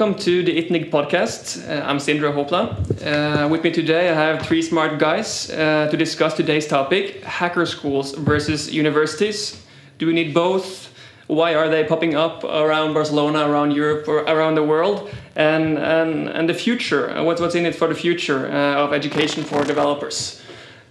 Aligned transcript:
welcome 0.00 0.18
to 0.18 0.42
the 0.42 0.56
ITNIG 0.56 0.90
podcast. 0.90 1.60
Uh, 1.68 1.84
I'm 1.84 1.98
Sindra 1.98 2.32
Hopla. 2.32 2.64
Uh, 3.04 3.46
with 3.48 3.62
me 3.62 3.70
today, 3.70 4.08
I 4.08 4.14
have 4.14 4.46
three 4.46 4.62
smart 4.62 4.98
guys 4.98 5.50
uh, 5.50 5.88
to 5.90 5.96
discuss 5.98 6.32
today's 6.32 6.66
topic 6.66 7.22
hacker 7.22 7.66
schools 7.66 8.14
versus 8.14 8.72
universities. 8.72 9.62
Do 9.98 10.06
we 10.06 10.14
need 10.14 10.32
both? 10.32 10.90
Why 11.26 11.54
are 11.54 11.68
they 11.68 11.84
popping 11.84 12.14
up 12.14 12.44
around 12.44 12.94
Barcelona, 12.94 13.46
around 13.46 13.72
Europe, 13.72 14.08
or 14.08 14.20
around 14.20 14.54
the 14.54 14.62
world? 14.62 15.10
And, 15.36 15.76
and, 15.76 16.30
and 16.30 16.48
the 16.48 16.54
future, 16.54 17.10
uh, 17.10 17.22
what's, 17.22 17.42
what's 17.42 17.54
in 17.54 17.66
it 17.66 17.74
for 17.74 17.86
the 17.86 17.94
future 17.94 18.50
uh, 18.50 18.82
of 18.82 18.94
education 18.94 19.44
for 19.44 19.64
developers? 19.64 20.40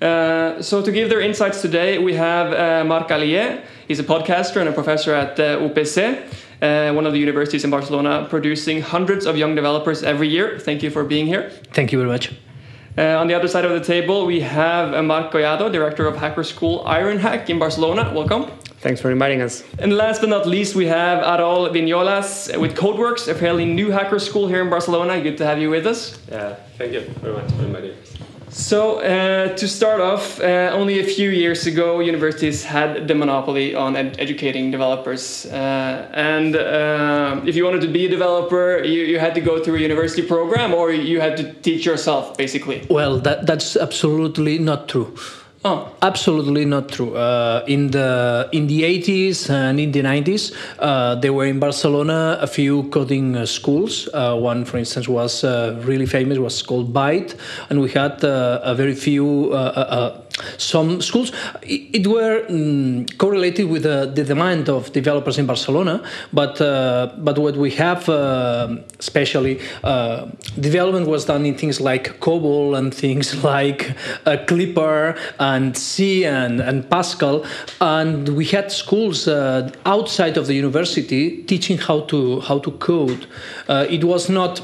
Uh, 0.04 0.62
so, 0.62 0.84
to 0.84 0.92
give 0.92 1.10
their 1.10 1.22
insights 1.22 1.64
today, 1.64 1.98
we 1.98 2.14
have 2.14 2.86
Marc 2.86 3.08
Alier. 3.08 3.64
He's 3.88 4.00
a 4.00 4.04
podcaster 4.04 4.58
and 4.58 4.70
a 4.70 4.72
professor 4.72 5.16
at 5.16 5.40
uh, 5.40 5.58
UPC, 5.58 6.30
uh, 6.62 6.92
one 6.94 7.06
of 7.06 7.14
the 7.14 7.20
universities 7.20 7.64
in 7.64 7.70
Barcelona, 7.70 8.28
producing 8.30 8.82
hundreds 8.82 9.26
of 9.26 9.38
young 9.38 9.56
developers 9.56 10.04
every 10.04 10.28
year. 10.28 10.60
Thank 10.60 10.84
you 10.84 10.90
for 10.90 11.04
being 11.04 11.26
here. 11.26 11.50
Thank 11.74 11.92
you 11.92 11.98
very 11.98 12.10
much. 12.10 12.34
Uh, 12.98 13.18
on 13.18 13.28
the 13.28 13.34
other 13.34 13.48
side 13.48 13.66
of 13.66 13.72
the 13.72 13.80
table, 13.80 14.26
we 14.26 14.42
have 14.42 15.04
Marc 15.06 15.32
Collado, 15.32 15.72
director 15.72 16.06
of 16.06 16.18
hacker 16.18 16.44
school 16.44 16.84
Ironhack 16.86 17.50
in 17.50 17.58
Barcelona. 17.60 18.12
Welcome. 18.14 18.52
Thanks 18.82 19.02
for 19.02 19.12
inviting 19.12 19.42
us. 19.42 19.64
And 19.78 19.96
last 19.96 20.22
but 20.22 20.30
not 20.30 20.46
least, 20.48 20.74
we 20.76 20.86
have 20.88 21.22
Arol 21.24 21.70
Vignolas 21.70 22.58
with 22.60 22.76
Codeworks, 22.76 23.28
a 23.28 23.36
fairly 23.36 23.66
new 23.66 23.92
hacker 23.92 24.20
school 24.20 24.48
here 24.48 24.62
in 24.62 24.70
Barcelona. 24.70 25.22
Good 25.22 25.38
to 25.38 25.46
have 25.46 25.60
you 25.60 25.70
with 25.70 25.86
us. 25.86 26.18
Yeah, 26.32 26.56
thank 26.78 26.94
you 26.94 27.02
very 27.22 27.34
much 27.34 27.52
for 27.52 27.64
inviting 27.64 27.92
us. 27.92 28.29
So, 28.52 29.00
uh, 29.00 29.56
to 29.56 29.68
start 29.68 30.02
off, 30.02 30.40
uh, 30.42 30.72
only 30.74 31.00
a 31.00 31.04
few 31.04 31.30
years 31.30 31.68
ago, 31.68 32.00
universities 32.00 32.64
had 32.64 33.08
the 33.08 33.14
monopoly 33.14 33.76
on 33.76 33.96
ed 33.96 34.16
educating 34.18 34.72
developers. 34.72 35.46
Uh, 35.46 36.10
and 36.14 36.56
uh, 36.56 37.42
if 37.46 37.56
you 37.56 37.64
wanted 37.64 37.82
to 37.82 37.88
be 37.88 38.08
a 38.08 38.10
developer, 38.10 38.84
you, 38.84 39.04
you 39.04 39.20
had 39.20 39.36
to 39.36 39.42
go 39.42 39.64
through 39.64 39.76
a 39.76 39.80
university 39.80 40.24
program 40.24 40.74
or 40.74 40.92
you 40.92 41.22
had 41.22 41.38
to 41.38 41.54
teach 41.62 41.86
yourself, 41.86 42.38
basically. 42.38 42.86
Well, 42.90 43.20
that, 43.20 43.46
that's 43.46 43.76
absolutely 43.76 44.58
not 44.58 44.90
true. 44.90 45.16
Oh. 45.66 45.92
Absolutely 46.02 46.64
not 46.64 46.88
true. 46.88 47.16
Uh, 47.16 47.64
in 47.68 47.92
the 47.92 48.48
in 48.54 48.68
the 48.68 48.84
80s 48.84 49.50
and 49.50 49.78
in 49.80 49.92
the 49.92 50.02
90s, 50.02 50.54
uh, 50.80 51.16
there 51.16 51.34
were 51.34 51.46
in 51.46 51.60
Barcelona 51.60 52.38
a 52.40 52.48
few 52.48 52.84
coding 52.84 53.36
uh, 53.36 53.46
schools. 53.46 54.08
Uh, 54.14 54.38
one, 54.38 54.64
for 54.64 54.78
instance, 54.78 55.10
was 55.10 55.44
uh, 55.44 55.78
really 55.84 56.06
famous, 56.06 56.38
was 56.38 56.62
called 56.62 56.94
Byte, 56.94 57.36
and 57.70 57.82
we 57.82 57.90
had 57.90 58.24
uh, 58.24 58.62
a 58.64 58.74
very 58.74 58.96
few 58.96 59.52
some 60.58 61.02
schools. 61.02 61.32
It, 61.62 62.02
it 62.02 62.08
were 62.08 62.46
um, 62.50 63.06
correlated 63.18 63.70
with 63.70 63.84
the 63.84 64.24
demand 64.24 64.70
of 64.70 64.92
developers 64.92 65.38
in 65.38 65.46
Barcelona, 65.46 66.04
but 66.34 66.60
but 66.60 67.38
what 67.38 67.56
we 67.56 67.72
have, 67.72 68.08
especially 69.00 69.60
development, 70.60 71.08
was 71.08 71.26
done 71.26 71.46
in 71.46 71.56
things 71.56 71.82
like 71.82 72.20
COBOL 72.20 72.78
and 72.78 72.94
things 72.94 73.44
like 73.54 73.96
Clipper 74.48 75.16
and 75.40 75.76
C 75.78 76.26
and, 76.26 76.60
and 76.60 76.90
Pascal, 76.90 77.46
and 77.82 78.30
we 78.30 78.46
had 78.46 78.72
schools 78.72 79.28
uh, 79.28 79.72
outside 79.86 80.38
of 80.38 80.48
the 80.48 80.54
university 80.54 81.44
teaching 81.44 81.78
how 81.78 82.02
to 82.02 82.40
how 82.42 82.60
to 82.60 82.72
code. 82.72 83.28
Uh, 83.68 83.86
it 83.90 84.04
was 84.04 84.30
not 84.30 84.62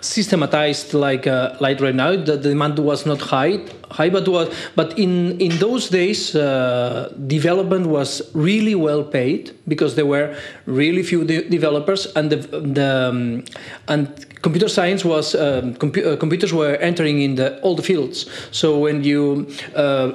systematized 0.00 0.94
like 0.94 1.26
uh, 1.26 1.56
like 1.60 1.80
right 1.80 1.94
now. 1.94 2.16
The 2.16 2.36
demand 2.36 2.78
was 2.78 3.06
not 3.06 3.20
high, 3.20 3.60
high, 3.90 4.10
but 4.10 4.28
was 4.28 4.48
but 4.74 4.98
in 4.98 5.40
in 5.40 5.58
those 5.58 5.88
days, 5.88 6.34
uh, 6.34 7.12
development 7.26 7.86
was 7.86 8.22
really 8.34 8.74
well 8.74 9.02
paid 9.02 9.52
because 9.68 9.94
there 9.94 10.06
were 10.06 10.36
really 10.66 11.02
few 11.02 11.24
de 11.24 11.48
developers, 11.48 12.06
and 12.16 12.30
the 12.30 12.36
the 12.36 13.08
um, 13.08 13.44
and 13.88 14.08
computer 14.42 14.68
science 14.68 15.04
was 15.04 15.34
um, 15.34 15.74
compu 15.74 16.04
uh, 16.06 16.16
computers 16.16 16.52
were 16.52 16.76
entering 16.76 17.20
in 17.20 17.34
the 17.34 17.60
all 17.62 17.74
the 17.74 17.82
fields. 17.82 18.26
So 18.50 18.78
when 18.78 19.04
you 19.04 19.48
uh, 19.74 20.12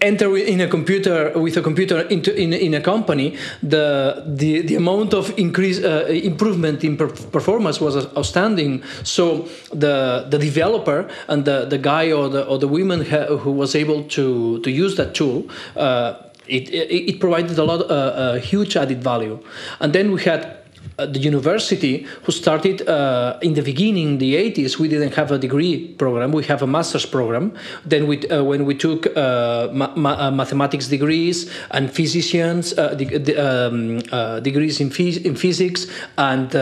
enter 0.00 0.36
in 0.36 0.60
a 0.60 0.68
computer 0.68 1.32
with 1.38 1.56
a 1.56 1.62
computer 1.62 2.00
into 2.02 2.34
in, 2.34 2.52
in 2.52 2.74
a 2.74 2.80
company 2.80 3.36
the 3.62 4.22
the, 4.26 4.62
the 4.62 4.76
amount 4.76 5.14
of 5.14 5.32
increase 5.38 5.82
uh, 5.82 6.06
improvement 6.08 6.84
in 6.84 6.96
per 6.96 7.08
performance 7.08 7.80
was 7.80 7.96
outstanding. 8.16 8.82
So 9.04 9.48
the 9.72 10.26
the 10.28 10.38
developer 10.38 11.08
and 11.28 11.44
the, 11.44 11.66
the 11.66 11.78
guy 11.78 12.12
or 12.12 12.28
the 12.28 12.46
or 12.46 12.58
the 12.58 12.68
woman 12.68 13.02
who 13.02 13.52
was 13.52 13.74
able 13.74 14.04
to 14.04 14.60
to 14.60 14.70
use 14.70 14.96
that 14.96 15.14
tool 15.14 15.46
uh, 15.76 16.14
it, 16.46 16.68
it, 16.70 17.10
it, 17.10 17.20
provided 17.20 17.56
a 17.58 17.64
lot 17.64 17.88
uh, 17.90 18.34
a 18.34 18.38
huge 18.40 18.76
added 18.76 19.02
value. 19.02 19.38
And 19.78 19.92
then 19.92 20.10
we 20.10 20.22
had 20.22 20.44
uh, 20.44 20.59
the 21.06 21.18
university 21.18 22.06
who 22.24 22.32
started 22.32 22.86
uh, 22.88 23.38
in 23.42 23.54
the 23.54 23.62
beginning 23.62 24.18
the 24.18 24.34
80s 24.34 24.78
we 24.78 24.88
didn't 24.88 25.14
have 25.14 25.32
a 25.32 25.38
degree 25.38 25.88
program 25.94 26.32
we 26.32 26.44
have 26.44 26.62
a 26.62 26.66
master's 26.66 27.06
program 27.06 27.52
then 27.84 28.06
we, 28.06 28.26
uh, 28.28 28.42
when 28.42 28.64
we 28.64 28.74
took 28.74 29.06
uh, 29.16 29.68
ma 29.72 29.92
ma 29.96 30.12
uh, 30.12 30.30
mathematics 30.30 30.88
degrees 30.88 31.50
and 31.70 31.90
physicians 31.92 32.76
uh, 32.78 32.94
de 32.94 33.18
de 33.18 33.34
um, 33.36 33.98
degrees 34.42 34.80
in, 34.80 34.90
phys 34.90 35.24
in 35.24 35.34
physics 35.34 35.86
and 36.18 36.54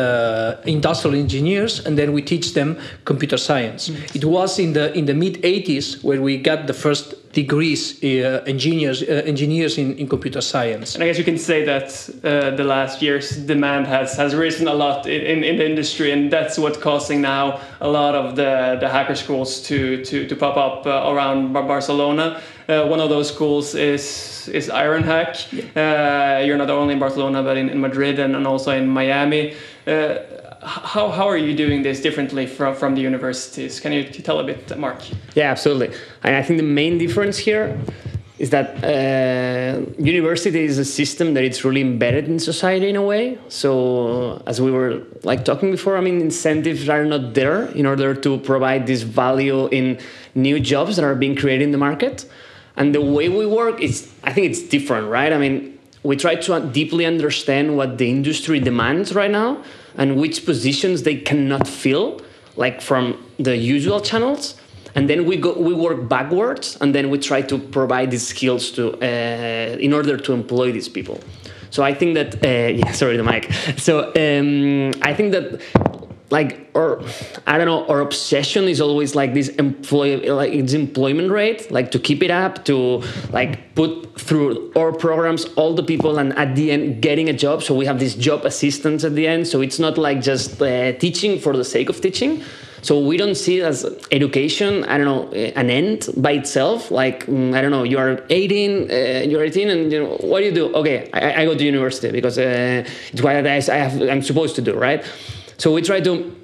industrial 0.67 1.17
engineers 1.17 1.85
and 1.85 1.99
then 1.99 2.13
we 2.13 2.23
teach 2.23 2.55
them 2.55 2.77
computer 3.05 3.39
science 3.39 3.89
mm 3.89 3.97
-hmm. 3.97 4.17
it 4.17 4.25
was 4.25 4.59
in 4.59 4.73
the 4.73 4.93
in 4.95 5.07
the 5.07 5.15
mid 5.15 5.39
80s 5.43 5.99
where 6.03 6.21
we 6.21 6.37
got 6.37 6.67
the 6.67 6.75
first 6.75 7.15
degrees 7.43 7.81
uh, 8.03 8.55
engineers 8.55 8.99
uh, 9.03 9.33
engineers 9.33 9.79
in, 9.79 9.89
in 10.01 10.07
computer 10.15 10.43
science. 10.53 10.89
And 10.95 11.03
I 11.03 11.07
guess 11.07 11.19
you 11.23 11.29
can 11.33 11.39
say 11.39 11.59
that 11.73 11.87
uh, 12.25 12.57
the 12.61 12.65
last 12.65 13.03
years 13.07 13.25
demand 13.55 13.87
has, 13.87 14.17
has 14.17 14.35
risen 14.35 14.67
a 14.69 14.75
lot 14.75 15.07
in, 15.07 15.45
in 15.45 15.57
the 15.59 15.67
industry, 15.73 16.09
and 16.15 16.31
that's 16.31 16.59
what's 16.59 16.79
causing 16.79 17.21
now 17.21 17.45
a 17.81 17.89
lot 17.89 18.15
of 18.15 18.37
the, 18.41 18.77
the 18.81 18.89
hacker 18.89 19.15
schools 19.15 19.63
to, 19.69 20.05
to, 20.09 20.27
to 20.31 20.35
pop 20.37 20.57
up 20.57 20.87
uh, 20.87 21.13
around 21.13 21.53
Barcelona. 21.53 22.41
Uh, 22.69 22.87
one 22.87 23.01
of 23.01 23.09
those 23.09 23.29
schools 23.35 23.75
is 23.75 24.05
is 24.49 24.69
Ironhack. 24.69 25.31
Yeah. 25.53 26.39
Uh, 26.41 26.45
you're 26.45 26.59
not 26.59 26.71
only 26.71 26.95
in 26.95 27.01
Barcelona, 27.01 27.43
but 27.43 27.57
in, 27.57 27.69
in 27.69 27.81
Madrid 27.81 28.19
and, 28.19 28.35
and 28.37 28.47
also 28.47 28.71
in 28.73 28.89
Miami 28.89 29.55
how, 30.69 31.09
how 31.09 31.27
are 31.27 31.37
you 31.37 31.55
doing 31.57 31.83
this 31.83 32.01
differently 32.01 32.47
from, 32.47 32.75
from 32.75 32.95
the 32.95 33.01
universities? 33.01 33.81
Can 33.81 33.93
you 33.93 34.05
tell 34.05 34.39
a 34.39 34.45
bit, 34.45 34.77
Marc? 34.79 35.01
Yeah, 35.35 35.51
absolutely. 35.51 35.97
And 36.23 36.37
I 36.37 36.43
think 36.43 36.59
the 36.59 36.67
main 36.67 36.99
difference 36.99 37.39
here 37.39 37.79
is 38.39 38.51
that 38.51 38.85
uh, 38.85 39.91
university 39.99 40.63
is 40.65 40.79
a 40.79 40.85
system 40.85 41.35
that 41.35 41.43
it's 41.43 41.65
really 41.65 41.81
embedded 41.81 42.29
in 42.29 42.39
society 42.39 42.89
in 42.89 42.97
a 42.97 43.03
way. 43.03 43.39
So 43.49 44.43
as 44.47 44.61
we 44.61 44.71
were 44.71 45.03
like 45.25 45.45
talking 45.45 45.71
before, 45.71 45.97
I 45.97 46.01
mean, 46.01 46.21
incentives 46.21 46.89
are 46.89 47.05
not 47.05 47.35
there 47.35 47.65
in 47.69 47.87
order 47.87 48.15
to 48.15 48.39
provide 48.39 48.87
this 48.87 49.03
value 49.03 49.69
in 49.69 49.99
new 50.35 50.61
jobs 50.61 50.97
that 50.97 51.05
are 51.05 51.17
being 51.17 51.35
created 51.35 51.65
in 51.65 51.73
the 51.73 51.79
market. 51.79 52.31
And 52.77 52.95
the 52.95 53.01
way 53.01 53.29
we 53.29 53.47
work 53.47 53.81
is, 53.81 54.13
I 54.23 54.33
think 54.33 54.47
it's 54.51 54.63
different, 54.63 55.09
right? 55.09 55.33
I 55.33 55.39
mean, 55.39 55.77
we 56.05 56.15
try 56.15 56.37
to 56.37 56.61
deeply 56.61 57.07
understand 57.07 57.77
what 57.77 57.99
the 57.99 58.09
industry 58.09 58.61
demands 58.61 59.15
right 59.15 59.31
now 59.31 59.65
and 59.99 60.17
which 60.17 60.47
positions 60.47 61.03
they 61.03 61.17
cannot 61.17 61.69
fill, 61.69 62.23
like 62.57 62.81
from 62.81 63.23
the 63.39 63.57
usual 63.57 64.01
channels. 64.01 64.55
And 64.95 65.09
then 65.11 65.27
we 65.27 65.37
go, 65.37 65.53
we 65.53 65.75
work 65.75 66.09
backwards, 66.09 66.79
and 66.81 66.95
then 66.95 67.11
we 67.11 67.19
try 67.19 67.43
to 67.43 67.59
provide 67.59 68.11
these 68.11 68.27
skills 68.27 68.71
to, 68.73 68.95
uh, 68.95 69.77
in 69.79 69.93
order 69.93 70.17
to 70.17 70.33
employ 70.33 70.73
these 70.73 70.89
people. 70.89 71.21
So 71.71 71.83
I 71.83 71.93
think 71.93 72.15
that, 72.15 72.43
uh, 72.43 72.73
yeah, 72.81 72.93
sorry, 72.93 73.17
the 73.17 73.25
mic. 73.25 73.53
So 73.77 74.09
um, 74.17 74.93
I 75.03 75.13
think 75.13 75.33
that 75.33 75.61
like 76.31 76.71
or 76.75 77.03
I 77.47 77.57
don't 77.57 77.67
know, 77.67 77.87
our 77.87 78.01
obsession 78.01 78.65
is 78.65 78.81
always 78.81 79.15
like 79.15 79.35
this 79.35 79.49
employ 79.49 80.33
like 80.33 80.53
its 80.53 80.73
employment 80.75 81.31
rate, 81.31 81.71
like 81.71 81.91
to 81.93 81.99
keep 81.99 82.23
it 82.23 82.31
up, 82.31 82.65
to 82.67 83.03
like 83.31 83.75
put 83.75 84.21
through 84.21 84.73
our 84.77 84.93
programs 84.93 85.47
all 85.57 85.75
the 85.75 85.83
people 85.83 86.19
and 86.19 86.37
at 86.39 86.55
the 86.55 86.71
end 86.71 87.01
getting 87.01 87.29
a 87.29 87.33
job. 87.33 87.63
So 87.63 87.75
we 87.75 87.87
have 87.87 87.99
this 87.99 88.15
job 88.15 88.45
assistance 88.45 89.05
at 89.05 89.15
the 89.15 89.27
end. 89.27 89.47
So 89.47 89.61
it's 89.61 89.79
not 89.79 89.97
like 89.97 90.21
just 90.21 90.61
uh, 90.61 90.93
teaching 90.93 91.39
for 91.39 91.57
the 91.57 91.65
sake 91.65 91.89
of 91.89 92.01
teaching. 92.01 92.43
So 92.83 93.01
we 93.01 93.17
don't 93.17 93.35
see 93.35 93.61
as 93.61 93.85
education, 94.13 94.85
I 94.85 94.99
don't 94.99 95.07
know, 95.07 95.33
an 95.33 95.69
end 95.69 96.09
by 96.17 96.33
itself. 96.33 96.91
Like, 96.91 97.27
mm, 97.27 97.55
I 97.55 97.61
don't 97.61 97.73
know, 97.73 97.83
you 97.83 97.99
are 97.99 98.25
18, 98.31 98.91
uh, 98.91 98.95
you're 99.27 99.43
18, 99.43 99.69
and 99.69 99.93
you 99.93 100.05
know, 100.05 100.17
what 100.21 100.41
do 100.41 100.47
you 100.47 100.53
do? 100.53 100.73
Okay, 100.75 101.11
I, 101.13 101.43
I 101.43 101.45
go 101.45 101.57
to 101.57 101.65
university 101.65 102.13
because 102.13 102.39
uh, 102.39 102.89
it's 103.13 103.21
what 103.21 103.35
I, 103.35 103.57
I 103.57 103.61
have, 103.61 104.01
I'm 104.01 104.23
supposed 104.23 104.55
to 104.57 104.63
do, 104.63 104.75
right? 104.75 105.05
So 105.59 105.75
we 105.75 105.83
try 105.83 106.01
to 106.01 106.35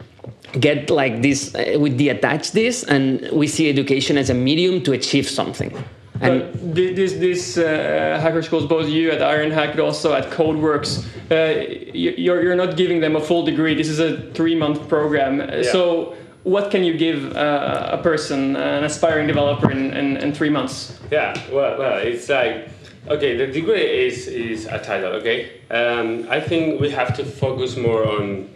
get 0.59 0.91
like 0.91 1.23
this, 1.23 1.55
uh, 1.55 1.77
we 1.79 1.91
detach 1.91 2.53
this, 2.53 2.83
and 2.85 3.29
we 3.33 3.47
see 3.47 3.71
education 3.71 4.19
as 4.19 4.29
a 4.29 4.35
medium 4.35 4.83
to 4.83 4.93
achieve 4.93 5.29
something. 5.29 5.73
And 6.21 6.53
but 6.53 6.75
this, 6.75 7.13
this 7.15 7.59
uh, 7.59 8.19
hacker 8.21 8.43
schools, 8.43 8.67
both 8.67 8.89
you 8.89 9.11
at 9.11 9.21
Ironhack, 9.21 9.77
but 9.77 9.81
also 9.81 10.15
at 10.15 10.31
CodeWorks, 10.31 11.05
uh, 11.31 11.93
you're, 11.93 12.43
you're 12.43 12.57
not 12.57 12.77
giving 12.77 13.01
them 13.01 13.17
a 13.17 13.21
full 13.21 13.45
degree. 13.45 13.75
This 13.75 13.89
is 13.89 14.01
a 14.01 14.31
three 14.33 14.55
month 14.55 14.89
program. 14.89 15.41
Yeah. 15.41 15.63
So, 15.63 16.17
what 16.45 16.71
can 16.71 16.85
you 16.85 16.97
give 16.97 17.35
uh, 17.37 17.89
a 17.93 18.03
person, 18.03 18.55
an 18.57 18.85
aspiring 18.85 19.27
developer, 19.27 19.71
in, 19.71 19.93
in, 19.95 20.19
in, 20.19 20.33
three 20.35 20.51
months? 20.51 20.99
Yeah, 21.11 21.33
well, 21.51 21.79
well, 21.79 21.99
it's 21.99 22.29
like 22.29 22.69
Okay, 23.07 23.37
the 23.37 23.47
degree 23.47 24.07
is, 24.07 24.29
is 24.29 24.65
a 24.65 24.79
title, 24.79 25.13
okay? 25.13 25.61
Um, 25.71 26.27
I 26.31 26.41
think 26.41 26.81
we 26.81 26.91
have 26.91 27.15
to 27.17 27.25
focus 27.25 27.77
more 27.77 28.09
on, 28.09 28.49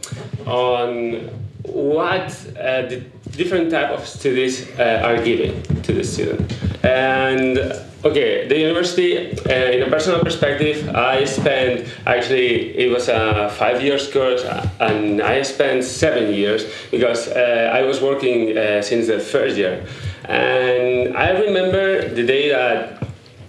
on 0.47 1.29
what 1.65 2.31
uh, 2.59 2.83
the 2.89 3.05
different 3.33 3.71
type 3.71 3.91
of 3.91 4.06
studies 4.06 4.67
uh, 4.79 5.03
are 5.05 5.23
given 5.23 5.62
to 5.83 5.93
the 5.93 6.03
student. 6.03 6.50
And 6.83 7.59
okay, 8.05 8.49
the 8.49 8.59
university, 8.59 9.39
uh, 9.39 9.53
in 9.53 9.83
a 9.83 9.91
personal 9.91 10.21
perspective, 10.25 10.89
I 10.95 11.25
spent 11.25 11.87
actually 12.06 12.75
it 12.79 12.91
was 12.91 13.09
a 13.09 13.50
five 13.50 13.83
years 13.83 14.11
course, 14.11 14.45
uh, 14.45 14.67
and 14.81 15.21
I 15.21 15.43
spent 15.43 15.85
seven 15.85 16.33
years 16.33 16.65
because 16.91 17.29
uh, 17.29 17.71
I 17.75 17.83
was 17.83 18.00
working 18.00 18.56
uh, 18.56 18.81
since 18.81 19.09
the 19.09 19.21
first 19.21 19.59
year. 19.59 19.85
And 20.25 21.17
I 21.17 21.31
remember 21.31 22.09
the 22.09 22.25
day 22.25 22.49
that 22.50 22.98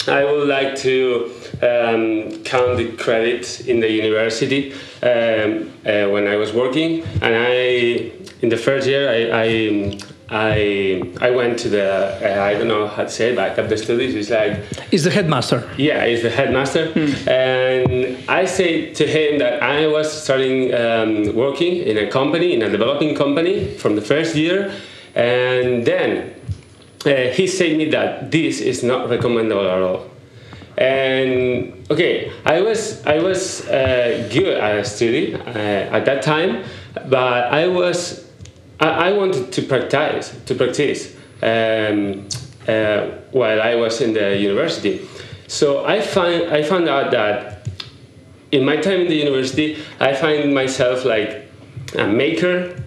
I 0.09 0.23
would 0.25 0.47
like 0.47 0.75
to 0.77 1.31
um, 1.61 2.44
count 2.44 2.77
the 2.77 2.91
credits 2.97 3.61
in 3.61 3.79
the 3.79 3.91
university 3.91 4.73
um, 5.03 5.71
uh, 5.85 6.09
when 6.09 6.27
I 6.27 6.35
was 6.35 6.53
working, 6.53 7.03
and 7.21 7.35
I 7.35 8.11
in 8.41 8.50
the 8.50 8.57
first 8.57 8.88
year 8.88 9.09
I. 9.09 9.44
I 9.44 10.00
I, 10.31 11.01
I 11.21 11.31
went 11.31 11.57
to 11.59 11.69
the 11.69 11.89
uh, 11.89 12.44
I 12.44 12.53
don't 12.53 12.67
know 12.67 12.85
how 12.88 13.01
to 13.01 13.09
say 13.09 13.31
it, 13.31 13.35
back 13.35 13.57
up 13.57 13.67
the 13.67 13.77
studies. 13.77 14.13
It's 14.13 14.29
like 14.29 14.59
Is 14.94 15.03
the 15.03 15.09
headmaster? 15.09 15.67
yeah, 15.75 16.06
he's 16.06 16.21
the 16.21 16.29
headmaster, 16.29 16.94
and 17.27 18.15
I 18.29 18.45
say 18.45 18.94
to 18.94 19.07
him 19.07 19.39
that 19.39 19.63
I 19.63 19.88
was 19.88 20.05
starting 20.23 20.71
um, 20.75 21.35
working 21.35 21.77
in 21.77 21.97
a 21.97 22.07
company, 22.12 22.53
in 22.53 22.62
a 22.62 22.69
developing 22.69 23.15
company, 23.15 23.73
from 23.81 23.95
the 23.95 24.03
first 24.03 24.35
year, 24.35 24.71
and 25.15 25.83
then 25.83 26.35
uh, 27.06 27.31
he 27.34 27.48
said 27.48 27.78
me 27.78 27.90
that 27.90 28.31
this 28.31 28.60
is 28.60 28.84
not 28.84 29.10
recommendable 29.10 29.68
at 29.68 29.81
all. 29.81 30.10
And 30.78 31.86
okay, 31.92 32.31
I 32.46 32.62
was 32.62 33.06
I 33.06 33.19
was 33.19 33.68
uh, 33.68 34.30
good 34.31 34.57
at 34.57 34.88
study 34.88 35.36
uh, 35.36 35.40
at 35.40 36.06
that 36.06 36.22
time, 36.22 36.63
but 37.07 37.51
I 37.51 37.68
was 37.68 38.25
I, 38.80 39.10
I 39.10 39.12
wanted 39.12 39.51
to 39.51 39.62
practice 39.63 40.34
to 40.46 40.56
practice 40.56 41.16
um, 41.42 42.28
uh, 42.68 43.07
while 43.31 43.62
I 43.62 43.75
was 43.75 44.00
in 44.00 44.13
the 44.13 44.38
university. 44.38 45.06
So 45.48 45.86
I 45.86 46.00
find 46.00 46.44
I 46.50 46.63
found 46.63 46.88
out 46.88 47.12
that 47.12 47.68
in 48.51 48.63
my 48.63 48.78
time 48.78 49.01
in 49.01 49.07
the 49.07 49.16
university, 49.16 49.78
I 50.00 50.16
find 50.16 50.54
myself 50.54 51.04
like 51.04 51.46
a 51.98 52.07
maker, 52.07 52.81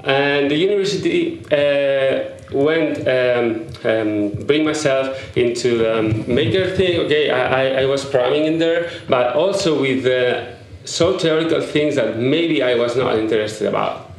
and 0.00 0.50
the 0.50 0.56
university 0.56 1.44
uh, 1.52 2.33
went 2.52 2.98
um, 3.08 3.66
um, 3.84 4.30
bring 4.46 4.64
myself 4.64 5.36
into 5.36 5.78
the 5.78 5.98
um, 5.98 6.24
maker 6.34 6.70
thing. 6.76 7.00
Okay, 7.06 7.30
I, 7.30 7.40
I, 7.62 7.82
I 7.82 7.86
was 7.86 8.04
programming 8.04 8.44
in 8.46 8.58
there, 8.58 8.90
but 9.08 9.34
also 9.36 9.80
with 9.80 10.06
uh, 10.06 10.44
so 10.84 11.18
theoretical 11.18 11.60
things 11.62 11.94
that 11.96 12.18
maybe 12.18 12.62
I 12.62 12.74
was 12.74 12.96
not 12.96 13.18
interested 13.18 13.68
about. 13.68 14.10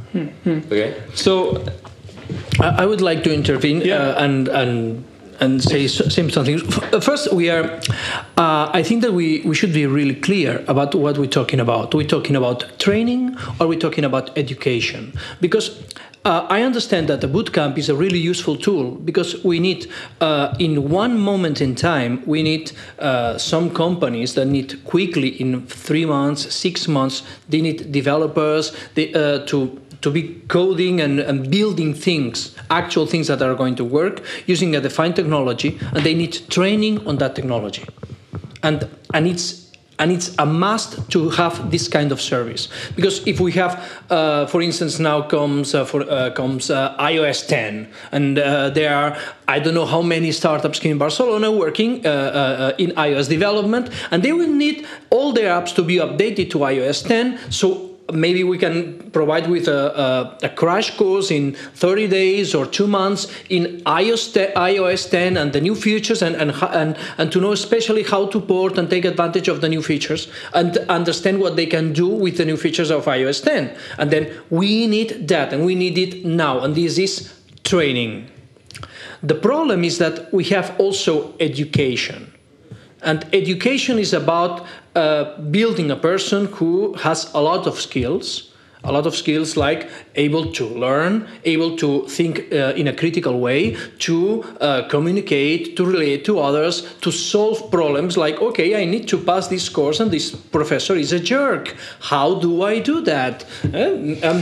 Okay. 0.47 0.93
So 1.13 1.63
I 2.59 2.83
I 2.83 2.85
would 2.85 3.01
like 3.01 3.21
to 3.23 3.33
intervene 3.33 3.81
Yeah. 3.81 3.97
uh, 4.17 4.23
and 4.23 4.47
and 4.47 5.03
and 5.41 5.61
say 5.61 5.83
s- 5.85 6.13
say 6.13 6.29
something. 6.29 6.59
First, 7.01 7.33
we 7.33 7.49
are. 7.49 7.63
Uh, 8.37 8.79
I 8.79 8.83
think 8.83 9.01
that 9.03 9.11
we, 9.11 9.41
we 9.45 9.53
should 9.55 9.73
be 9.73 9.85
really 9.85 10.15
clear 10.15 10.63
about 10.67 10.95
what 10.95 11.17
we're 11.17 11.27
talking 11.39 11.59
about. 11.59 11.93
We're 11.93 12.07
talking 12.07 12.35
about 12.37 12.63
training, 12.79 13.35
or 13.59 13.67
we're 13.67 13.79
talking 13.87 14.05
about 14.05 14.29
education, 14.37 15.11
because. 15.41 15.71
Uh, 16.25 16.47
I 16.49 16.63
understand 16.63 17.07
that 17.09 17.21
the 17.21 17.27
bootcamp 17.27 17.77
is 17.77 17.87
a 17.87 17.95
really 17.95 18.17
useful 18.17 18.57
tool 18.57 18.91
because 18.95 19.43
we 19.43 19.59
need, 19.59 19.87
uh, 20.21 20.55
in 20.57 20.89
one 20.89 21.19
moment 21.19 21.61
in 21.61 21.75
time, 21.75 22.23
we 22.25 22.41
need 22.41 22.71
uh, 22.97 23.37
some 23.37 23.69
companies 23.69 24.33
that 24.33 24.47
need 24.47 24.83
quickly, 24.85 25.39
in 25.39 25.67
three 25.67 26.03
months, 26.03 26.51
six 26.51 26.87
months, 26.87 27.21
they 27.47 27.61
need 27.61 27.91
developers 27.91 28.75
they, 28.95 29.13
uh, 29.13 29.45
to 29.45 29.79
to 30.01 30.11
be 30.11 30.39
coding 30.49 31.01
and, 31.01 31.19
and 31.19 31.49
building 31.49 31.91
things, 31.93 32.55
actual 32.69 33.07
things 33.07 33.27
that 33.27 33.41
are 33.41 33.55
going 33.55 33.75
to 33.75 33.83
work 33.83 34.21
using 34.45 34.75
a 34.75 34.81
defined 34.81 35.15
technology, 35.15 35.79
and 35.93 36.03
they 36.03 36.13
need 36.13 36.33
training 36.49 37.07
on 37.07 37.17
that 37.17 37.33
technology. 37.35 37.83
And, 38.61 38.87
and 39.15 39.25
it's 39.25 39.64
and 39.99 40.11
it's 40.11 40.35
a 40.39 40.45
must 40.45 41.09
to 41.11 41.29
have 41.29 41.71
this 41.71 41.87
kind 41.87 42.11
of 42.11 42.21
service 42.21 42.67
because 42.95 43.25
if 43.25 43.39
we 43.39 43.51
have, 43.53 44.01
uh, 44.09 44.45
for 44.45 44.61
instance, 44.61 44.99
now 44.99 45.21
comes 45.21 45.73
uh, 45.73 45.85
for 45.85 46.01
uh, 46.09 46.31
comes 46.31 46.69
uh, 46.69 46.95
iOS 46.97 47.47
10, 47.47 47.87
and 48.11 48.37
uh, 48.37 48.69
there 48.69 48.95
are 48.95 49.17
I 49.47 49.59
don't 49.59 49.73
know 49.73 49.85
how 49.85 50.01
many 50.01 50.31
startups 50.31 50.79
in 50.79 50.97
Barcelona 50.97 51.51
working 51.51 52.05
uh, 52.05 52.73
in 52.77 52.91
iOS 52.91 53.29
development, 53.29 53.89
and 54.11 54.23
they 54.23 54.33
will 54.33 54.51
need 54.51 54.85
all 55.09 55.31
their 55.31 55.49
apps 55.49 55.73
to 55.75 55.83
be 55.83 55.95
updated 55.95 56.49
to 56.51 56.59
iOS 56.59 57.07
10. 57.07 57.51
So 57.51 57.94
maybe 58.13 58.43
we 58.43 58.57
can 58.57 59.09
provide 59.11 59.49
with 59.49 59.67
a, 59.67 59.99
a, 59.99 60.37
a, 60.43 60.49
crash 60.49 60.95
course 60.95 61.31
in 61.31 61.53
30 61.53 62.07
days 62.07 62.53
or 62.53 62.65
two 62.65 62.87
months 62.87 63.31
in 63.49 63.81
iOS, 63.85 64.53
iOS 64.53 65.09
10 65.09 65.37
and 65.37 65.53
the 65.53 65.61
new 65.61 65.73
features 65.73 66.21
and, 66.21 66.35
and, 66.35 66.51
and, 66.51 66.97
and 67.17 67.31
to 67.31 67.41
know 67.41 67.51
especially 67.51 68.03
how 68.03 68.27
to 68.27 68.39
port 68.39 68.77
and 68.77 68.89
take 68.89 69.05
advantage 69.05 69.47
of 69.47 69.61
the 69.61 69.69
new 69.69 69.81
features 69.81 70.27
and 70.53 70.77
understand 70.89 71.39
what 71.39 71.55
they 71.55 71.65
can 71.65 71.93
do 71.93 72.07
with 72.07 72.37
the 72.37 72.45
new 72.45 72.57
features 72.57 72.91
of 72.91 73.05
iOS 73.05 73.43
10. 73.43 73.75
And 73.97 74.11
then 74.11 74.31
we 74.49 74.85
need 74.85 75.27
that 75.27 75.51
and 75.51 75.65
we 75.65 75.73
need 75.73 75.97
it 75.97 76.25
now. 76.25 76.59
And 76.59 76.75
this 76.75 76.99
is 76.99 77.33
training. 77.63 78.29
The 79.23 79.35
problem 79.35 79.83
is 79.83 79.97
that 79.97 80.31
we 80.31 80.43
have 80.45 80.79
also 80.79 81.35
education. 81.39 82.34
And 83.05 83.23
education 83.33 83.99
is 83.99 84.13
about 84.13 84.65
uh, 84.95 85.37
building 85.37 85.91
a 85.91 85.95
person 85.95 86.47
who 86.47 86.93
has 86.95 87.31
a 87.33 87.41
lot 87.41 87.67
of 87.67 87.79
skills, 87.79 88.51
a 88.83 88.91
lot 88.91 89.05
of 89.07 89.15
skills 89.15 89.57
like 89.57 89.89
able 90.15 90.51
to 90.53 90.65
learn, 90.65 91.27
able 91.43 91.75
to 91.77 92.07
think 92.07 92.51
uh, 92.51 92.73
in 92.75 92.87
a 92.87 92.93
critical 92.93 93.39
way, 93.39 93.75
to 93.99 94.43
uh, 94.61 94.87
communicate, 94.89 95.75
to 95.75 95.85
relate 95.85 96.23
to 96.25 96.39
others, 96.39 96.95
to 97.01 97.11
solve 97.11 97.71
problems 97.71 98.15
like, 98.15 98.41
okay, 98.41 98.81
I 98.81 98.85
need 98.85 99.07
to 99.09 99.17
pass 99.17 99.47
this 99.47 99.69
course 99.69 99.99
and 99.99 100.11
this 100.11 100.31
professor 100.31 100.95
is 100.95 101.11
a 101.13 101.19
jerk. 101.19 101.75
How 101.99 102.35
do 102.35 102.63
I 102.63 102.79
do 102.79 103.01
that? 103.01 103.45
Uh, 103.63 103.77
um, 104.27 104.41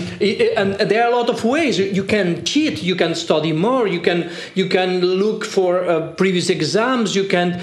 and 0.58 0.90
there 0.90 1.04
are 1.06 1.12
a 1.12 1.16
lot 1.16 1.30
of 1.30 1.44
ways. 1.44 1.80
You 1.80 2.04
can 2.04 2.44
cheat, 2.46 2.84
you 2.84 2.96
can 2.96 3.16
study 3.16 3.52
more, 3.54 3.88
you 3.88 4.02
can, 4.02 4.30
you 4.56 4.68
can 4.68 5.00
look 5.00 5.46
for 5.46 5.84
uh, 5.84 6.12
previous 6.14 6.50
exams, 6.50 7.16
you 7.16 7.28
can 7.28 7.62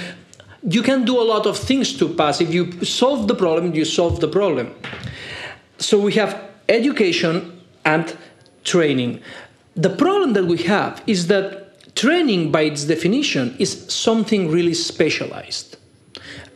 you 0.62 0.82
can 0.82 1.04
do 1.04 1.20
a 1.20 1.24
lot 1.24 1.46
of 1.46 1.58
things 1.58 1.96
to 1.98 2.08
pass. 2.08 2.40
If 2.40 2.52
you 2.52 2.84
solve 2.84 3.28
the 3.28 3.34
problem, 3.34 3.74
you 3.74 3.84
solve 3.84 4.20
the 4.20 4.28
problem. 4.28 4.74
So 5.78 5.98
we 5.98 6.12
have 6.14 6.40
education 6.68 7.60
and 7.84 8.16
training. 8.64 9.22
The 9.74 9.90
problem 9.90 10.34
that 10.34 10.44
we 10.44 10.58
have 10.64 11.02
is 11.06 11.28
that 11.28 11.94
training, 11.96 12.52
by 12.52 12.62
its 12.62 12.84
definition, 12.84 13.56
is 13.58 13.86
something 13.92 14.50
really 14.50 14.74
specialized. 14.74 15.76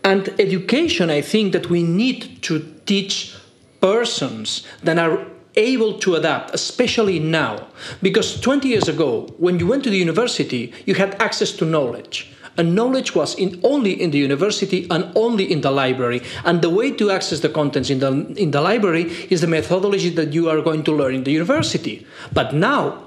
And 0.03 0.29
education, 0.39 1.09
I 1.09 1.23
think 1.23 1.53
that 1.53 1.71
we 1.71 1.83
need 1.83 2.43
to 2.43 2.75
teach 2.85 3.35
persons 3.81 4.67
that 4.83 4.99
are 4.99 5.27
able 5.57 5.99
to 6.01 6.17
adapt, 6.17 6.55
especially 6.55 7.19
now. 7.19 7.69
Because 8.03 8.39
20 8.41 8.69
years 8.69 8.89
ago, 8.89 9.33
when 9.39 9.59
you 9.59 9.67
went 9.67 9.85
to 9.85 9.91
the 9.91 9.97
university, 9.97 10.75
you 10.85 10.95
had 10.95 11.15
access 11.23 11.53
to 11.53 11.65
knowledge 11.65 12.34
and 12.57 12.75
knowledge 12.75 13.15
was 13.15 13.35
in 13.35 13.61
only 13.63 13.93
in 14.01 14.11
the 14.11 14.19
university 14.19 14.87
and 14.91 15.11
only 15.15 15.51
in 15.51 15.61
the 15.61 15.71
library. 15.71 16.23
And 16.45 16.63
the 16.63 16.71
way 16.71 16.91
to 16.93 17.11
access 17.11 17.41
the 17.41 17.49
contents 17.49 17.91
in 17.91 18.01
the 18.01 18.11
in 18.37 18.51
the 18.51 18.61
library 18.61 19.05
is 19.31 19.41
the 19.41 19.47
methodology 19.47 20.11
that 20.11 20.33
you 20.33 20.49
are 20.49 20.61
going 20.61 20.85
to 20.85 20.93
learn 20.93 21.15
in 21.15 21.25
the 21.25 21.33
university. 21.33 22.07
But 22.33 22.55
now 22.55 23.05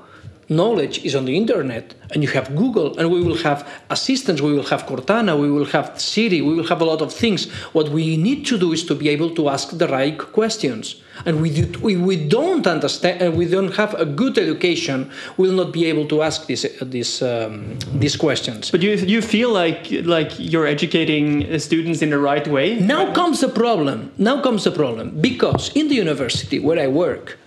knowledge 0.49 1.03
is 1.03 1.15
on 1.15 1.25
the 1.25 1.35
internet 1.35 1.93
and 2.11 2.23
you 2.23 2.29
have 2.29 2.55
google 2.55 2.97
and 2.97 3.11
we 3.11 3.21
will 3.21 3.37
have 3.37 3.67
assistants 3.89 4.41
we 4.41 4.53
will 4.53 4.63
have 4.63 4.85
cortana 4.85 5.39
we 5.39 5.51
will 5.51 5.65
have 5.65 5.99
siri 5.99 6.41
we 6.41 6.53
will 6.53 6.67
have 6.67 6.81
a 6.81 6.85
lot 6.85 7.01
of 7.01 7.13
things. 7.13 7.51
What 7.73 7.89
we 7.89 8.17
need 8.17 8.45
to 8.47 8.57
do 8.57 8.71
is 8.73 8.85
to 8.85 8.95
be 8.95 9.09
able 9.09 9.31
to 9.35 9.49
ask 9.49 9.77
the 9.77 9.87
right 9.87 10.17
questions. 10.17 11.01
And 11.25 11.41
we, 11.41 11.49
do, 11.49 11.79
we, 11.79 11.95
we 11.95 12.15
don't 12.27 12.67
understand 12.67 13.21
and 13.21 13.33
uh, 13.33 13.37
we 13.37 13.45
don't 13.47 13.73
have 13.75 13.95
a 13.95 14.05
good 14.05 14.37
education 14.37 15.11
we 15.37 15.47
will 15.47 15.55
not 15.55 15.73
be 15.73 15.85
able 15.85 16.05
to 16.07 16.21
ask 16.21 16.45
this, 16.45 16.63
uh, 16.63 16.85
this, 16.85 17.21
um, 17.23 17.79
these 17.93 18.15
questions. 18.15 18.69
But 18.69 18.83
you, 18.83 18.91
you 18.91 19.21
feel 19.21 19.51
like, 19.51 19.89
like 20.05 20.31
you're 20.37 20.67
educating 20.67 21.51
uh, 21.51 21.57
students 21.57 22.03
in 22.03 22.11
the 22.11 22.19
right 22.19 22.47
way? 22.47 22.79
Now 22.79 23.13
comes 23.13 23.41
the 23.41 23.49
problem. 23.49 24.11
Now 24.19 24.41
comes 24.41 24.63
the 24.63 24.71
problem. 24.71 25.19
Because 25.19 25.75
in 25.75 25.87
the 25.87 25.95
university 25.95 26.59
where 26.59 26.79
i 26.79 26.87
work 26.87 27.37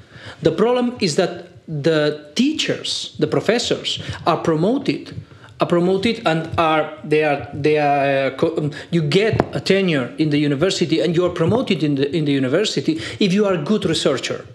the 0.42 0.50
problem 0.50 0.97
is 1.00 1.16
that 1.16 1.50
the 1.71 2.33
teachers 2.35 3.15
the 3.21 3.29
professors 3.29 4.03
are 4.27 4.39
promoted 4.39 5.15
are 5.61 5.67
promoted 5.67 6.27
and 6.27 6.49
are 6.59 6.99
they 7.05 7.23
are 7.23 7.49
they 7.53 7.79
are 7.79 8.35
uh, 8.35 8.71
you 8.91 9.03
get 9.03 9.41
a 9.55 9.61
tenure 9.61 10.12
in 10.19 10.31
the 10.31 10.39
university 10.39 11.00
and 11.00 11.15
you 11.15 11.25
are 11.25 11.31
promoted 11.31 11.83
in 11.83 11.95
the 11.95 12.17
in 12.17 12.25
the 12.25 12.33
university 12.33 13.00
if 13.21 13.33
you 13.33 13.47
are 13.47 13.55
a 13.55 13.62
good 13.62 13.85
researcher. 13.85 14.47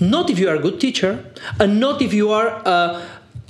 Not 0.00 0.28
if 0.28 0.40
you 0.40 0.48
are 0.48 0.56
a 0.56 0.58
good 0.58 0.80
teacher 0.80 1.24
and 1.60 1.78
not 1.78 2.02
if 2.02 2.12
you 2.12 2.32
are 2.32 2.48
a 2.64 3.02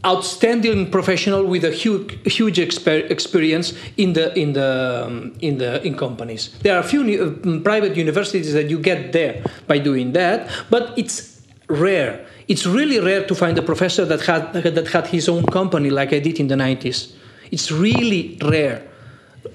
outstanding 0.05 0.91
professional 0.91 1.47
with 1.47 1.64
a 1.64 1.71
huge 1.71 2.19
huge 2.26 2.59
exper- 2.59 3.09
experience 3.11 3.73
in 3.97 4.12
the 4.12 4.37
in 4.38 4.53
the 4.53 5.05
um, 5.07 5.33
in 5.41 5.59
the 5.59 5.81
in 5.87 5.97
companies. 5.97 6.50
There 6.61 6.75
are 6.75 6.81
a 6.81 6.88
few 6.88 7.03
uh, 7.03 7.61
private 7.62 7.97
universities 7.97 8.53
that 8.53 8.69
you 8.69 8.79
get 8.79 9.12
there 9.12 9.43
by 9.67 9.79
doing 9.79 10.12
that 10.12 10.50
but 10.69 10.93
it's 10.99 11.41
rare 11.69 12.26
It's 12.47 12.67
really 12.67 13.01
rare 13.01 13.25
to 13.27 13.35
find 13.35 13.57
a 13.59 13.63
professor 13.63 14.05
that 14.05 14.21
had 14.23 14.53
that 14.53 14.89
had 14.89 15.07
his 15.07 15.29
own 15.29 15.45
company 15.45 15.91
like 15.91 16.13
I 16.13 16.19
did 16.19 16.39
in 16.41 16.49
the 16.49 16.57
90s. 16.57 17.13
It's 17.51 17.71
really 17.71 18.39
rare. 18.43 18.83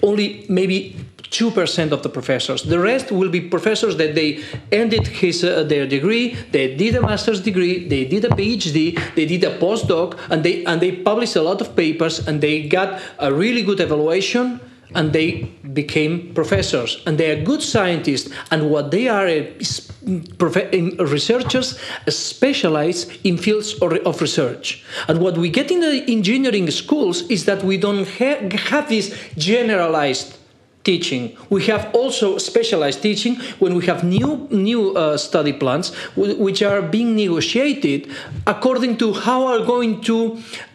Only 0.02 0.46
maybe 0.50 0.96
2% 1.32 1.92
of 1.92 2.02
the 2.02 2.10
professors. 2.10 2.64
The 2.64 2.80
rest 2.80 3.12
will 3.12 3.30
be 3.30 3.42
professors 3.42 3.98
that 3.98 4.16
they 4.16 4.44
ended 4.72 5.08
his, 5.08 5.44
uh, 5.44 5.64
their 5.64 5.86
degree, 5.86 6.36
they 6.52 6.76
did 6.76 6.96
a 6.96 7.02
master's 7.02 7.42
degree, 7.42 7.88
they 7.88 8.06
did 8.06 8.26
a 8.26 8.30
PhD, 8.30 9.00
they 9.16 9.26
did 9.26 9.44
a 9.44 9.58
postdoc, 9.58 10.18
and 10.30 10.44
they, 10.44 10.66
and 10.66 10.82
they 10.82 10.92
published 10.92 11.36
a 11.36 11.42
lot 11.42 11.62
of 11.62 11.76
papers 11.76 12.28
and 12.28 12.42
they 12.42 12.68
got 12.68 13.02
a 13.20 13.32
really 13.32 13.62
good 13.62 13.80
evaluation 13.80 14.60
and 14.96 15.14
they 15.14 15.52
became 15.74 16.34
professors. 16.34 17.02
And 17.06 17.18
they 17.18 17.32
are 17.32 17.44
good 17.44 17.62
scientists. 17.62 18.32
And 18.52 18.70
what 18.70 18.92
they 18.92 19.08
are 19.08 19.28
is 19.28 19.92
researchers 21.00 21.80
specialized 22.08 23.12
in 23.24 23.38
fields 23.38 23.74
of 23.82 24.22
research. 24.22 24.84
And 25.08 25.20
what 25.20 25.38
we 25.38 25.50
get 25.50 25.72
in 25.72 25.82
the 25.82 26.04
engineering 26.08 26.70
schools 26.72 27.22
is 27.30 27.46
that 27.46 27.64
we 27.64 27.78
don't 27.78 28.08
ha- 28.08 28.50
have 28.70 28.90
this 28.90 29.16
generalized 29.38 30.39
teaching. 30.90 31.38
We 31.50 31.62
have 31.72 31.84
also 31.94 32.38
specialized 32.40 33.02
teaching 33.08 33.34
when 33.62 33.76
we 33.78 33.86
have 33.86 34.00
new 34.04 34.48
new 34.50 34.82
uh, 34.98 35.18
study 35.18 35.54
plans 35.54 35.94
which 36.16 36.62
are 36.70 36.82
being 36.82 37.10
negotiated 37.16 38.10
according 38.48 38.98
to 39.02 39.14
how 39.14 39.40
are 39.52 39.62
going 39.74 40.02
to 40.10 40.18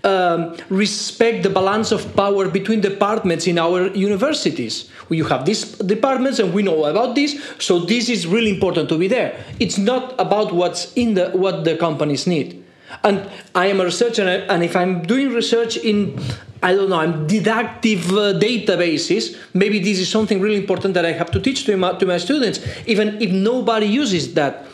um, 0.05 0.41
respect 0.71 1.43
the 1.43 1.51
balance 1.51 1.91
of 1.91 2.01
power 2.15 2.49
between 2.49 2.81
departments 2.81 3.45
in 3.47 3.59
our 3.59 3.89
universities. 4.11 4.75
You 5.11 5.25
have 5.33 5.45
these 5.45 5.63
departments 5.95 6.39
and 6.39 6.55
we 6.55 6.63
know 6.63 6.85
about 6.85 7.15
this, 7.15 7.33
so 7.59 7.73
this 7.93 8.09
is 8.09 8.27
really 8.27 8.51
important 8.51 8.89
to 8.89 8.97
be 8.99 9.09
there. 9.09 9.31
It's 9.59 9.79
not 9.79 10.15
about 10.19 10.55
what's 10.55 10.93
in 10.95 11.15
the 11.15 11.31
what 11.45 11.65
the 11.65 11.77
companies 11.77 12.27
need. 12.27 12.64
And 13.03 13.29
I 13.55 13.67
am 13.67 13.81
a 13.81 13.85
researcher, 13.85 14.23
and 14.23 14.63
if 14.63 14.77
I'm 14.77 15.03
doing 15.03 15.33
research 15.33 15.77
in 15.77 16.19
I 16.63 16.75
don't 16.75 16.89
know, 16.89 16.99
I'm 16.99 17.27
deductive 17.27 18.11
uh, 18.11 18.33
databases. 18.41 19.37
Maybe 19.53 19.81
this 19.81 19.99
is 19.99 20.09
something 20.09 20.41
really 20.41 20.57
important 20.57 20.95
that 20.95 21.05
I 21.05 21.13
have 21.13 21.31
to 21.33 21.41
teach 21.41 21.67
to 21.67 21.77
my, 21.77 21.93
to 21.99 22.07
my 22.07 22.17
students, 22.17 22.59
even 22.87 23.21
if 23.21 23.31
nobody 23.31 23.85
uses 23.85 24.33
that 24.33 24.65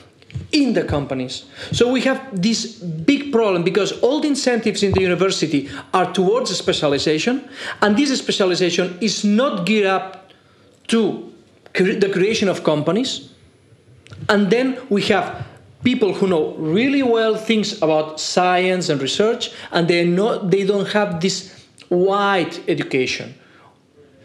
in 0.52 0.72
the 0.72 0.84
companies. 0.84 1.46
So 1.72 1.90
we 1.90 2.02
have 2.02 2.20
this 2.40 2.76
big 2.76 3.32
problem 3.32 3.64
because 3.64 3.90
all 4.02 4.20
the 4.20 4.28
incentives 4.28 4.84
in 4.84 4.92
the 4.92 5.00
university 5.00 5.68
are 5.92 6.12
towards 6.12 6.56
specialization, 6.56 7.48
and 7.82 7.96
this 7.96 8.16
specialization 8.16 8.96
is 9.00 9.24
not 9.24 9.66
geared 9.66 9.86
up 9.86 10.30
to 10.88 11.32
cre- 11.74 11.98
the 11.98 12.08
creation 12.08 12.48
of 12.48 12.62
companies. 12.62 13.30
And 14.28 14.48
then 14.48 14.78
we 14.90 15.02
have 15.02 15.44
people 15.82 16.14
who 16.14 16.26
know 16.26 16.54
really 16.54 17.02
well 17.02 17.36
things 17.36 17.80
about 17.82 18.20
science 18.20 18.88
and 18.88 19.00
research, 19.00 19.50
and 19.72 19.88
they 19.88 20.04
not 20.04 20.50
they 20.50 20.64
don't 20.64 20.88
have 20.88 21.20
this 21.20 21.66
wide 21.88 22.58
education. 22.68 23.34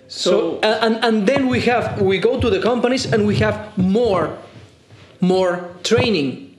So, 0.07 0.31
so 0.31 0.59
and, 0.61 1.03
and 1.03 1.27
then 1.27 1.47
we 1.47 1.61
have 1.61 2.01
we 2.01 2.19
go 2.19 2.39
to 2.39 2.49
the 2.49 2.61
companies 2.61 3.11
and 3.11 3.25
we 3.25 3.37
have 3.37 3.77
more 3.77 4.37
more 5.21 5.69
training. 5.83 6.57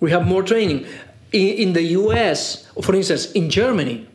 We 0.00 0.10
have 0.10 0.26
more 0.26 0.42
training. 0.42 0.86
In, 1.32 1.48
in 1.68 1.72
the 1.74 1.82
US, 1.82 2.66
for 2.82 2.94
instance, 2.94 3.32
in 3.32 3.50
Germany, 3.50 4.06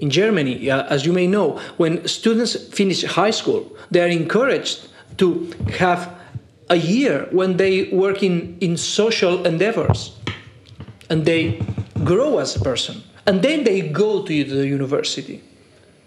in 0.00 0.10
Germany, 0.10 0.70
uh, 0.70 0.84
as 0.84 1.06
you 1.06 1.12
may 1.12 1.26
know, 1.26 1.60
when 1.76 2.06
students 2.08 2.56
finish 2.74 3.04
high 3.04 3.30
school, 3.30 3.70
they 3.90 4.00
are 4.00 4.08
encouraged 4.08 4.88
to 5.18 5.52
have 5.78 6.15
a 6.68 6.76
year 6.76 7.28
when 7.30 7.56
they 7.56 7.88
work 7.90 8.22
in, 8.22 8.56
in 8.60 8.76
social 8.76 9.46
endeavors 9.46 10.16
and 11.10 11.24
they 11.24 11.62
grow 12.04 12.38
as 12.38 12.56
a 12.56 12.60
person 12.60 13.02
and 13.26 13.42
then 13.42 13.64
they 13.64 13.80
go 13.80 14.22
to 14.22 14.44
the 14.44 14.66
university. 14.66 15.42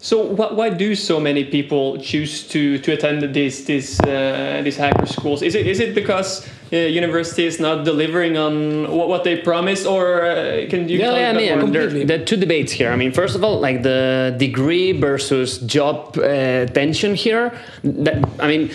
So 0.02 0.34
wh 0.34 0.56
why 0.56 0.70
do 0.70 0.94
so 0.94 1.20
many 1.20 1.44
people 1.44 1.98
choose 2.00 2.48
to, 2.48 2.78
to 2.78 2.92
attend 2.92 3.34
these 3.34 3.66
these 3.66 4.00
uh, 4.00 4.62
these 4.64 4.78
hacker 4.78 5.04
schools? 5.04 5.42
Is 5.42 5.54
it 5.54 5.66
is 5.66 5.78
it 5.78 5.94
because 5.94 6.48
uh, 6.72 6.76
university 6.76 7.44
is 7.44 7.60
not 7.60 7.84
delivering 7.84 8.38
on 8.38 8.90
what, 8.90 9.08
what 9.08 9.24
they 9.24 9.36
promised, 9.36 9.86
or 9.86 10.22
uh, 10.24 10.66
can 10.70 10.88
you? 10.88 10.98
Yeah, 10.98 11.18
yeah 11.18 11.28
I 11.28 11.56
mean, 11.56 11.72
there, 11.72 11.88
there, 12.06 12.22
are 12.22 12.24
two 12.24 12.38
debates 12.38 12.72
here. 12.72 12.90
I 12.90 12.96
mean, 12.96 13.12
first 13.12 13.36
of 13.36 13.44
all, 13.44 13.60
like 13.60 13.82
the 13.82 14.34
degree 14.38 14.92
versus 14.92 15.58
job 15.58 16.16
uh, 16.16 16.64
tension 16.64 17.14
here. 17.14 17.52
That, 17.84 18.26
I 18.40 18.48
mean 18.48 18.70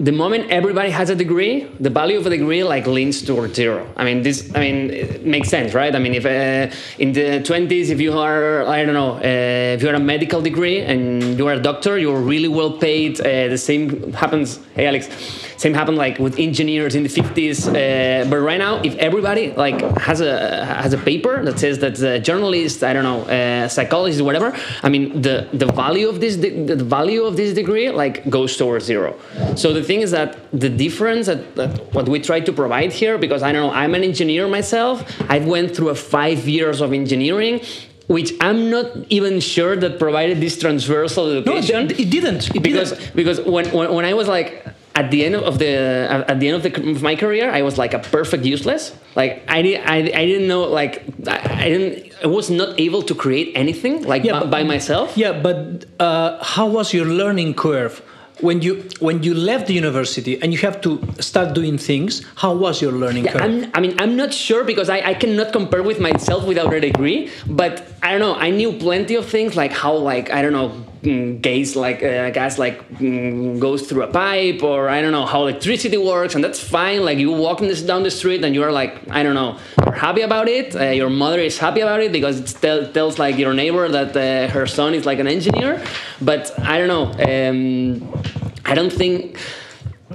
the 0.00 0.12
moment 0.12 0.50
everybody 0.50 0.90
has 0.90 1.08
a 1.08 1.14
degree, 1.14 1.64
the 1.78 1.90
value 1.90 2.18
of 2.18 2.26
a 2.26 2.30
degree 2.30 2.64
like 2.64 2.86
leans 2.86 3.22
towards 3.22 3.54
zero. 3.54 3.86
I 3.96 4.04
mean, 4.04 4.22
this. 4.22 4.50
I 4.54 4.60
mean, 4.60 4.90
it 4.90 5.24
makes 5.24 5.48
sense, 5.48 5.72
right? 5.72 5.94
I 5.94 5.98
mean, 5.98 6.14
if 6.14 6.26
uh, 6.26 6.74
in 6.98 7.12
the 7.12 7.42
twenties, 7.42 7.90
if 7.90 8.00
you 8.00 8.18
are, 8.18 8.66
I 8.66 8.84
don't 8.84 8.94
know, 8.94 9.16
uh, 9.16 9.74
if 9.76 9.82
you 9.82 9.88
are 9.88 9.94
a 9.94 10.00
medical 10.00 10.42
degree 10.42 10.80
and 10.80 11.38
you 11.38 11.46
are 11.46 11.54
a 11.54 11.60
doctor, 11.60 11.96
you're 11.96 12.20
really 12.20 12.48
well 12.48 12.72
paid. 12.72 13.20
Uh, 13.20 13.48
the 13.48 13.58
same 13.58 14.12
happens. 14.12 14.58
Hey, 14.74 14.86
Alex 14.86 15.08
same 15.56 15.74
happened 15.74 15.96
like 15.96 16.18
with 16.18 16.38
engineers 16.38 16.94
in 16.94 17.02
the 17.02 17.08
50s. 17.08 17.68
Uh, 17.68 18.28
but 18.28 18.38
right 18.38 18.58
now, 18.58 18.80
if 18.82 18.94
everybody 18.96 19.52
like 19.52 19.80
has 19.98 20.20
a 20.20 20.64
has 20.64 20.92
a 20.92 20.98
paper 20.98 21.44
that 21.44 21.58
says 21.58 21.78
that 21.78 21.94
the 21.96 22.18
journalist, 22.18 22.82
I 22.82 22.92
don't 22.92 23.04
know, 23.04 23.22
uh, 23.22 23.68
psychologist, 23.68 24.22
whatever. 24.22 24.56
I 24.82 24.88
mean, 24.88 25.22
the 25.22 25.48
the 25.52 25.66
value 25.66 26.08
of 26.08 26.20
this 26.20 26.36
the 26.36 26.76
value 26.76 27.22
of 27.24 27.36
this 27.36 27.54
degree 27.54 27.90
like 27.90 28.28
goes 28.28 28.56
towards 28.56 28.84
zero. 28.84 29.16
So 29.56 29.72
the 29.72 29.82
thing 29.82 30.00
is 30.00 30.10
that 30.10 30.38
the 30.52 30.68
difference 30.68 31.26
that, 31.26 31.54
that 31.56 31.92
what 31.94 32.08
we 32.08 32.20
try 32.20 32.40
to 32.40 32.52
provide 32.52 32.92
here, 32.92 33.18
because 33.18 33.42
I 33.42 33.52
don't 33.52 33.62
know, 33.66 33.72
I'm 33.72 33.94
an 33.94 34.02
engineer 34.02 34.48
myself. 34.48 35.04
I 35.30 35.38
went 35.38 35.74
through 35.76 35.90
a 35.90 35.94
five 35.94 36.48
years 36.48 36.80
of 36.80 36.92
engineering 36.92 37.60
which 38.06 38.32
I'm 38.40 38.70
not 38.70 38.86
even 39.08 39.40
sure 39.40 39.76
that 39.76 39.98
provided 39.98 40.40
this 40.40 40.58
transversal 40.58 41.30
education. 41.30 41.86
No, 41.86 41.94
it 41.94 42.10
didn't. 42.10 42.54
It 42.54 42.62
because 42.62 42.92
didn't. 42.92 43.16
because 43.16 43.40
when, 43.40 43.70
when, 43.70 43.94
when 43.94 44.04
I 44.04 44.12
was 44.14 44.28
like 44.28 44.66
at 44.94 45.10
the 45.10 45.24
end 45.24 45.34
of 45.34 45.58
the 45.58 46.24
at 46.28 46.38
the 46.38 46.48
end 46.48 46.56
of, 46.56 46.62
the, 46.62 46.90
of 46.90 47.02
my 47.02 47.16
career, 47.16 47.50
I 47.50 47.62
was 47.62 47.78
like 47.78 47.94
a 47.94 47.98
perfect 47.98 48.44
useless. 48.44 48.96
Like 49.16 49.42
I 49.48 49.62
did, 49.62 49.80
I, 49.84 49.96
I 49.96 50.24
didn't 50.26 50.46
know 50.46 50.62
like 50.62 51.02
I, 51.26 51.68
didn't 51.68 52.12
I 52.22 52.28
was 52.28 52.48
not 52.50 52.78
able 52.78 53.02
to 53.02 53.14
create 53.14 53.52
anything 53.56 54.04
like 54.04 54.22
yeah, 54.22 54.40
by, 54.40 54.46
by, 54.46 54.62
myself. 54.62 55.16
Yeah, 55.16 55.32
but 55.32 55.86
uh, 55.98 56.42
how 56.42 56.68
was 56.68 56.94
your 56.94 57.06
learning 57.06 57.54
curve? 57.54 58.02
when 58.40 58.60
you 58.62 58.82
when 58.98 59.22
you 59.22 59.32
left 59.32 59.68
the 59.68 59.72
university 59.72 60.42
and 60.42 60.52
you 60.52 60.58
have 60.58 60.80
to 60.80 61.00
start 61.20 61.54
doing 61.54 61.78
things 61.78 62.24
how 62.34 62.52
was 62.52 62.82
your 62.82 62.90
learning 62.90 63.24
yeah, 63.24 63.32
curve 63.32 63.42
I'm, 63.42 63.70
i 63.74 63.80
mean 63.80 63.94
i'm 64.00 64.16
not 64.16 64.34
sure 64.34 64.64
because 64.64 64.90
I, 64.90 64.98
I 65.10 65.14
cannot 65.14 65.52
compare 65.52 65.84
with 65.84 66.00
myself 66.00 66.44
without 66.44 66.74
a 66.74 66.80
degree 66.80 67.30
but 67.46 67.86
i 68.02 68.10
don't 68.10 68.18
know 68.18 68.34
i 68.34 68.50
knew 68.50 68.72
plenty 68.72 69.14
of 69.14 69.26
things 69.26 69.54
like 69.54 69.70
how 69.70 69.94
like 69.94 70.30
i 70.30 70.42
don't 70.42 70.52
know 70.52 70.83
Gas 71.04 71.76
like 71.76 72.02
uh, 72.02 72.30
gas 72.30 72.58
like 72.58 72.88
mm, 72.94 73.60
goes 73.60 73.82
through 73.86 74.04
a 74.04 74.06
pipe 74.06 74.62
or 74.62 74.88
I 74.88 75.02
don't 75.02 75.12
know 75.12 75.26
how 75.26 75.42
electricity 75.42 75.98
works 75.98 76.34
and 76.34 76.42
that's 76.42 76.58
fine. 76.58 77.04
Like 77.04 77.18
you 77.18 77.30
walking 77.30 77.68
this 77.68 77.82
down 77.82 78.04
the 78.04 78.10
street 78.10 78.42
and 78.42 78.54
you're 78.54 78.72
like 78.72 78.92
I 79.10 79.22
don't 79.22 79.34
know 79.34 79.58
you're 79.84 79.94
happy 79.94 80.22
about 80.22 80.48
it 80.48 80.74
uh, 80.74 80.84
your 80.84 81.10
mother 81.10 81.40
is 81.40 81.58
happy 81.58 81.80
about 81.80 82.00
it 82.00 82.10
because 82.10 82.40
it 82.40 82.46
tell, 82.58 82.90
tells 82.90 83.18
like 83.18 83.36
your 83.36 83.52
neighbor 83.52 83.86
that 83.88 84.16
uh, 84.16 84.50
her 84.50 84.66
son 84.66 84.94
is 84.94 85.04
like 85.04 85.18
an 85.18 85.26
engineer. 85.26 85.84
But 86.22 86.58
I 86.60 86.78
don't 86.78 86.88
know 86.88 87.06
um, 87.28 88.24
I 88.64 88.74
don't 88.74 88.92
think 88.92 89.38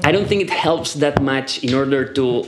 I 0.04 0.12
don't 0.12 0.28
think 0.28 0.42
it 0.42 0.50
helps 0.50 0.96
that 0.96 1.22
much 1.22 1.64
in 1.64 1.76
order 1.76 2.12
to 2.14 2.48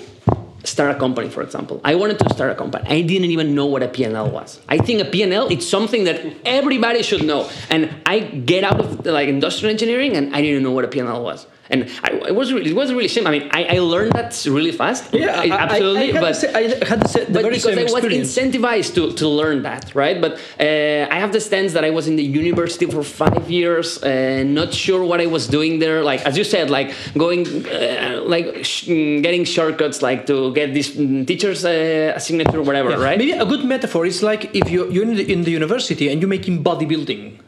start 0.64 0.96
a 0.96 1.00
company, 1.00 1.30
for 1.30 1.42
example. 1.42 1.82
I 1.84 1.96
wanted 1.96 2.20
to 2.20 2.30
start 2.34 2.52
a 2.52 2.56
company. 2.56 2.88
I 2.88 3.02
didn't 3.02 3.32
even 3.32 3.56
know 3.56 3.66
what 3.66 3.84
a 3.84 3.88
P&L 3.88 4.30
was. 4.30 4.60
I 4.70 4.78
think 4.78 5.02
a 5.02 5.06
P&L 5.06 5.48
it's 5.50 5.68
something 5.68 6.04
that 6.06 6.22
everybody 6.46 7.04
should 7.04 7.24
know. 7.24 7.50
And 7.70 7.94
I 8.06 8.20
get 8.20 8.64
out 8.64 8.80
of 8.80 9.06
like 9.06 9.28
industrial 9.28 9.72
engineering 9.72 10.16
and 10.16 10.36
I 10.36 10.42
didn't 10.42 10.64
know 10.64 10.72
what 10.72 10.86
a 10.86 10.88
P&L 10.88 11.24
was 11.24 11.48
and 11.72 11.90
I, 12.04 12.10
it 12.28 12.36
was 12.36 12.52
really, 12.54 12.72
it 12.72 12.76
was 12.76 12.94
really 12.94 13.08
simple. 13.08 13.34
I 13.34 13.40
mean, 13.40 13.50
I, 13.52 13.78
I 13.78 13.80
learned 13.80 14.12
that 14.14 14.46
really 14.46 14.72
fast. 14.72 15.14
Yeah, 15.14 15.40
I, 15.40 15.50
absolutely. 15.50 16.18
I, 16.18 16.22
but 16.22 16.36
say, 16.36 16.54
I 16.54 16.64
had 16.86 17.02
the, 17.02 17.26
the 17.26 17.34
but 17.34 17.42
very 17.44 17.56
because 17.56 17.78
I 17.78 17.84
was 17.84 17.94
experience. 17.94 18.38
incentivized 18.38 18.94
to, 18.96 19.14
to 19.14 19.28
learn 19.28 19.64
that, 19.64 19.96
right? 19.96 20.20
But 20.20 20.34
uh, 20.60 21.14
I 21.16 21.18
have 21.24 21.32
the 21.32 21.40
sense 21.40 21.74
that 21.74 21.86
I 21.86 21.90
was 21.90 22.08
in 22.08 22.16
the 22.18 22.24
university 22.24 22.86
for 22.86 23.04
five 23.04 23.50
years, 23.50 24.04
uh, 24.04 24.44
not 24.46 24.74
sure 24.74 25.04
what 25.04 25.22
I 25.22 25.28
was 25.28 25.48
doing 25.48 25.80
there. 25.80 26.04
Like 26.04 26.22
as 26.26 26.38
you 26.38 26.44
said, 26.44 26.70
like 26.70 26.94
going, 27.18 27.66
uh, 27.66 28.22
like 28.26 28.66
sh- 28.66 28.88
getting 29.26 29.46
shortcuts, 29.46 30.02
like 30.02 30.26
to 30.28 30.54
get 30.54 30.74
this 30.74 30.94
teacher's 30.94 31.64
uh, 31.64 32.20
signature, 32.20 32.60
or 32.60 32.64
whatever, 32.64 32.92
yeah. 32.92 33.04
right? 33.04 33.18
Maybe 33.18 33.32
a 33.32 33.46
good 33.46 33.64
metaphor 33.64 34.06
is 34.06 34.22
like 34.22 34.54
if 34.54 34.70
you 34.70 34.92
you're 34.92 35.04
in 35.04 35.16
the, 35.16 35.32
in 35.32 35.44
the 35.44 35.52
university 35.52 36.10
and 36.10 36.22
you're 36.22 36.30
making 36.30 36.64
bodybuilding. 36.64 37.40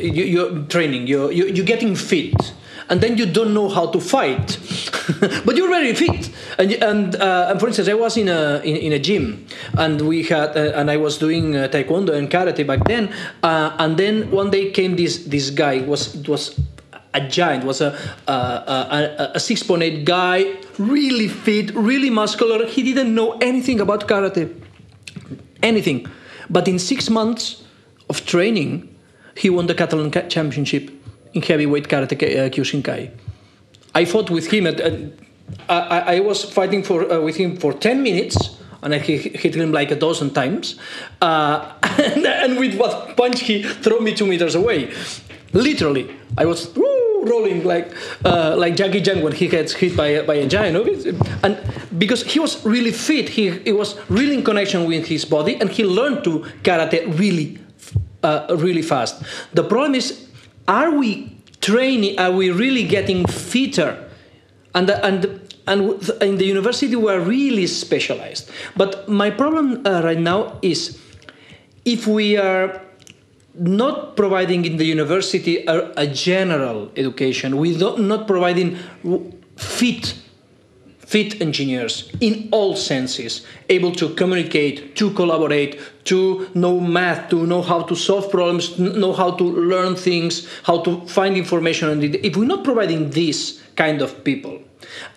You, 0.00 0.46
are 0.46 0.62
training. 0.68 1.08
You're, 1.08 1.30
you're 1.30 1.66
getting 1.66 1.94
fit 1.94 2.54
and 2.88 3.00
then 3.00 3.16
you 3.16 3.26
don't 3.26 3.54
know 3.54 3.68
how 3.68 3.86
to 3.86 4.00
fight, 4.00 4.58
but 5.44 5.56
you're 5.56 5.68
very 5.68 5.94
fit. 5.94 6.30
And 6.58 6.72
and, 6.72 7.16
uh, 7.16 7.48
and 7.50 7.60
for 7.60 7.68
instance, 7.68 7.88
I 7.88 7.94
was 7.94 8.16
in 8.16 8.28
a 8.28 8.60
in, 8.64 8.76
in 8.76 8.92
a 8.92 8.98
gym, 8.98 9.46
and 9.78 10.00
we 10.02 10.22
had 10.24 10.56
uh, 10.56 10.72
and 10.74 10.90
I 10.90 10.96
was 10.96 11.18
doing 11.18 11.56
uh, 11.56 11.68
taekwondo 11.68 12.14
and 12.14 12.30
karate 12.30 12.66
back 12.66 12.84
then. 12.86 13.12
Uh, 13.42 13.74
and 13.78 13.96
then 13.96 14.30
one 14.30 14.50
day 14.50 14.70
came 14.70 14.96
this 14.96 15.24
this 15.26 15.50
guy. 15.50 15.74
It 15.74 15.88
was 15.88 16.14
it 16.14 16.28
was 16.28 16.60
a 17.14 17.20
giant. 17.20 17.64
Was 17.64 17.80
a 17.80 17.96
a, 18.28 18.32
a, 18.32 19.30
a 19.34 19.40
six 19.40 19.62
point 19.62 19.82
eight 19.82 20.04
guy, 20.04 20.56
really 20.78 21.28
fit, 21.28 21.74
really 21.74 22.10
muscular. 22.10 22.66
He 22.66 22.82
didn't 22.82 23.14
know 23.14 23.38
anything 23.40 23.80
about 23.80 24.06
karate, 24.06 24.52
anything. 25.62 26.06
But 26.50 26.68
in 26.68 26.78
six 26.78 27.08
months 27.08 27.62
of 28.10 28.26
training, 28.26 28.94
he 29.34 29.48
won 29.48 29.66
the 29.66 29.74
Catalan 29.74 30.10
championship 30.28 30.90
in 31.34 31.42
heavyweight 31.42 31.88
karate 31.88 32.14
uh, 32.14 32.48
Kyokushinkai. 32.48 33.10
I 33.94 34.04
fought 34.04 34.30
with 34.30 34.50
him. 34.50 34.66
I, 35.68 36.16
I 36.16 36.20
was 36.20 36.44
fighting 36.44 36.82
for 36.82 37.10
uh, 37.12 37.20
with 37.20 37.36
him 37.36 37.56
for 37.56 37.72
ten 37.72 38.02
minutes, 38.02 38.58
and 38.82 38.94
I 38.94 38.98
hit 38.98 39.54
him 39.54 39.72
like 39.72 39.90
a 39.90 39.96
dozen 39.96 40.30
times. 40.30 40.78
Uh, 41.20 41.72
and, 41.82 42.26
and 42.26 42.58
with 42.58 42.76
what 42.76 43.16
punch 43.16 43.40
he 43.40 43.62
threw 43.62 44.00
me 44.00 44.14
two 44.14 44.26
meters 44.26 44.54
away. 44.54 44.92
Literally, 45.52 46.10
I 46.36 46.46
was 46.46 46.74
woo, 46.74 47.24
rolling 47.24 47.64
like 47.64 47.92
uh, 48.24 48.54
like 48.56 48.76
Jackie 48.76 49.00
Chan 49.00 49.22
when 49.22 49.32
he 49.32 49.48
gets 49.48 49.72
hit 49.72 49.96
by 49.96 50.06
a, 50.06 50.22
by 50.24 50.34
a 50.34 50.46
giant. 50.46 50.76
And 51.42 51.58
because 51.98 52.24
he 52.24 52.40
was 52.40 52.64
really 52.64 52.90
fit, 52.90 53.28
he, 53.28 53.50
he 53.50 53.72
was 53.72 53.96
really 54.08 54.34
in 54.34 54.44
connection 54.44 54.86
with 54.86 55.06
his 55.06 55.24
body, 55.24 55.60
and 55.60 55.70
he 55.70 55.84
learned 55.84 56.24
to 56.24 56.40
karate 56.62 57.18
really 57.18 57.58
uh, 58.24 58.56
really 58.58 58.82
fast. 58.82 59.22
The 59.52 59.62
problem 59.62 59.94
is, 59.94 60.28
are 60.68 60.90
we 60.90 61.36
training? 61.60 62.18
Are 62.18 62.32
we 62.32 62.50
really 62.50 62.84
getting 62.84 63.26
fitter? 63.26 64.10
And 64.74 64.90
and 64.90 65.40
and 65.66 66.10
in 66.20 66.36
the 66.36 66.44
university 66.44 66.96
we 66.96 67.10
are 67.10 67.20
really 67.20 67.66
specialized. 67.66 68.50
But 68.76 69.08
my 69.08 69.30
problem 69.30 69.86
uh, 69.86 70.02
right 70.02 70.18
now 70.18 70.58
is 70.62 70.98
if 71.84 72.06
we 72.06 72.36
are 72.36 72.82
not 73.54 74.16
providing 74.16 74.64
in 74.64 74.76
the 74.78 74.84
university 74.84 75.64
a, 75.66 75.92
a 75.96 76.06
general 76.06 76.90
education, 76.96 77.56
we 77.56 77.76
don't 77.76 78.08
not 78.08 78.26
providing 78.26 78.76
fit 79.56 80.14
fit 81.06 81.40
engineers 81.40 82.10
in 82.20 82.48
all 82.50 82.74
senses, 82.76 83.46
able 83.68 83.92
to 83.92 84.14
communicate, 84.14 84.96
to 84.96 85.10
collaborate, 85.12 85.80
to 86.04 86.48
know 86.54 86.80
math, 86.80 87.28
to 87.30 87.46
know 87.46 87.62
how 87.62 87.82
to 87.82 87.94
solve 87.94 88.30
problems, 88.30 88.78
know 88.78 89.12
how 89.12 89.30
to 89.30 89.44
learn 89.44 89.94
things, 89.94 90.48
how 90.64 90.80
to 90.80 91.06
find 91.06 91.36
information. 91.36 91.88
And 91.88 92.02
if 92.02 92.36
we're 92.36 92.46
not 92.46 92.64
providing 92.64 93.10
this 93.10 93.62
kind 93.76 94.02
of 94.02 94.24
people, 94.24 94.63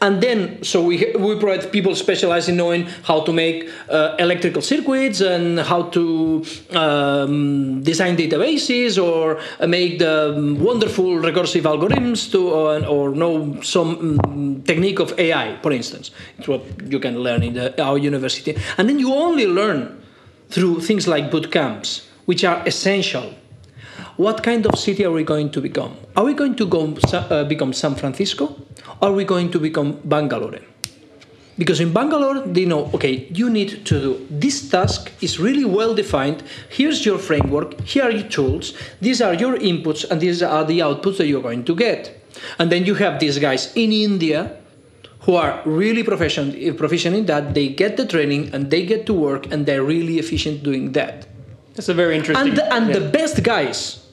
and 0.02 0.22
then 0.22 0.64
so 0.64 0.84
we 0.84 0.98
we 1.20 1.36
provide 1.40 1.72
people 1.72 1.96
specialized 1.96 2.50
in 2.50 2.58
knowing 2.58 2.86
how 3.04 3.22
to 3.22 3.34
make 3.34 3.70
uh, 3.90 4.16
electrical 4.20 4.62
circuits 4.62 5.22
and 5.22 5.60
how 5.60 5.84
to 5.84 6.44
um, 6.72 7.82
design 7.84 8.16
databases 8.16 9.02
or 9.02 9.40
make 9.68 10.00
the 10.00 10.36
wonderful 10.60 11.18
recursive 11.18 11.64
algorithms 11.64 12.32
to 12.32 12.54
uh, 12.54 12.86
or 12.88 13.12
know 13.12 13.62
some 13.62 14.20
um, 14.26 14.62
technique 14.64 15.00
of 15.00 15.18
AI, 15.20 15.58
for 15.62 15.72
instance. 15.72 16.12
It's 16.38 16.48
what 16.48 16.62
you 16.86 17.00
can 17.00 17.20
learn 17.20 17.44
in 17.44 17.54
the, 17.54 17.84
our 17.84 17.98
university, 17.98 18.56
and 18.78 18.88
then 18.90 19.00
you 19.00 19.14
only 19.14 19.48
learn 19.48 20.02
through 20.50 20.82
things 20.82 21.08
like 21.08 21.30
boot 21.30 21.52
camps, 21.52 22.08
which 22.26 22.44
are 22.44 22.66
essential 22.66 23.34
what 24.18 24.44
kind 24.44 24.66
of 24.66 24.78
city 24.78 25.06
are 25.06 25.12
we 25.12 25.24
going 25.24 25.52
to 25.52 25.62
become? 25.62 25.96
Are 26.16 26.24
we 26.24 26.34
going 26.34 26.56
to 26.56 26.66
go, 26.66 26.96
uh, 27.14 27.44
become 27.44 27.72
San 27.72 27.96
Francisco? 27.96 28.56
Or 29.00 29.10
are 29.10 29.12
we 29.14 29.24
going 29.24 29.52
to 29.52 29.60
become 29.60 30.00
Bangalore? 30.04 30.60
Because 31.58 31.80
in 31.80 31.92
Bangalore, 31.92 32.42
they 32.42 32.66
know, 32.66 32.92
okay, 32.94 33.28
you 33.32 33.50
need 33.50 33.86
to 33.86 34.00
do 34.00 34.28
this 34.30 34.70
task 34.70 35.12
is 35.22 35.40
really 35.40 35.66
well 35.66 35.96
defined. 35.96 36.44
Here's 36.70 37.06
your 37.06 37.18
framework, 37.18 37.80
here 37.82 38.04
are 38.04 38.12
your 38.12 38.28
tools, 38.28 38.74
these 39.02 39.22
are 39.22 39.34
your 39.34 39.58
inputs, 39.58 40.10
and 40.10 40.22
these 40.22 40.44
are 40.44 40.64
the 40.64 40.80
outputs 40.80 41.18
that 41.18 41.28
you're 41.28 41.42
going 41.42 41.64
to 41.66 41.76
get. 41.76 42.22
And 42.60 42.72
then 42.72 42.86
you 42.86 42.94
have 42.96 43.20
these 43.20 43.40
guys 43.40 43.74
in 43.76 43.92
India 43.92 44.58
who 45.22 45.36
are 45.36 45.62
really 45.66 46.04
proficient, 46.04 46.78
proficient 46.78 47.16
in 47.16 47.26
that. 47.26 47.54
They 47.56 47.70
get 47.70 47.98
the 47.98 48.06
training 48.06 48.54
and 48.54 48.70
they 48.70 48.86
get 48.86 49.06
to 49.08 49.14
work 49.14 49.52
and 49.52 49.66
they're 49.66 49.84
really 49.84 50.20
efficient 50.20 50.64
doing 50.64 50.92
that. 50.94 51.28
That's 51.74 51.90
a 51.90 51.94
very 51.94 52.16
interesting. 52.16 52.50
And, 52.50 52.58
the, 52.58 52.74
and 52.74 52.88
yeah. 52.88 53.00
the 53.00 53.10
best 53.10 53.44
guys 53.44 54.07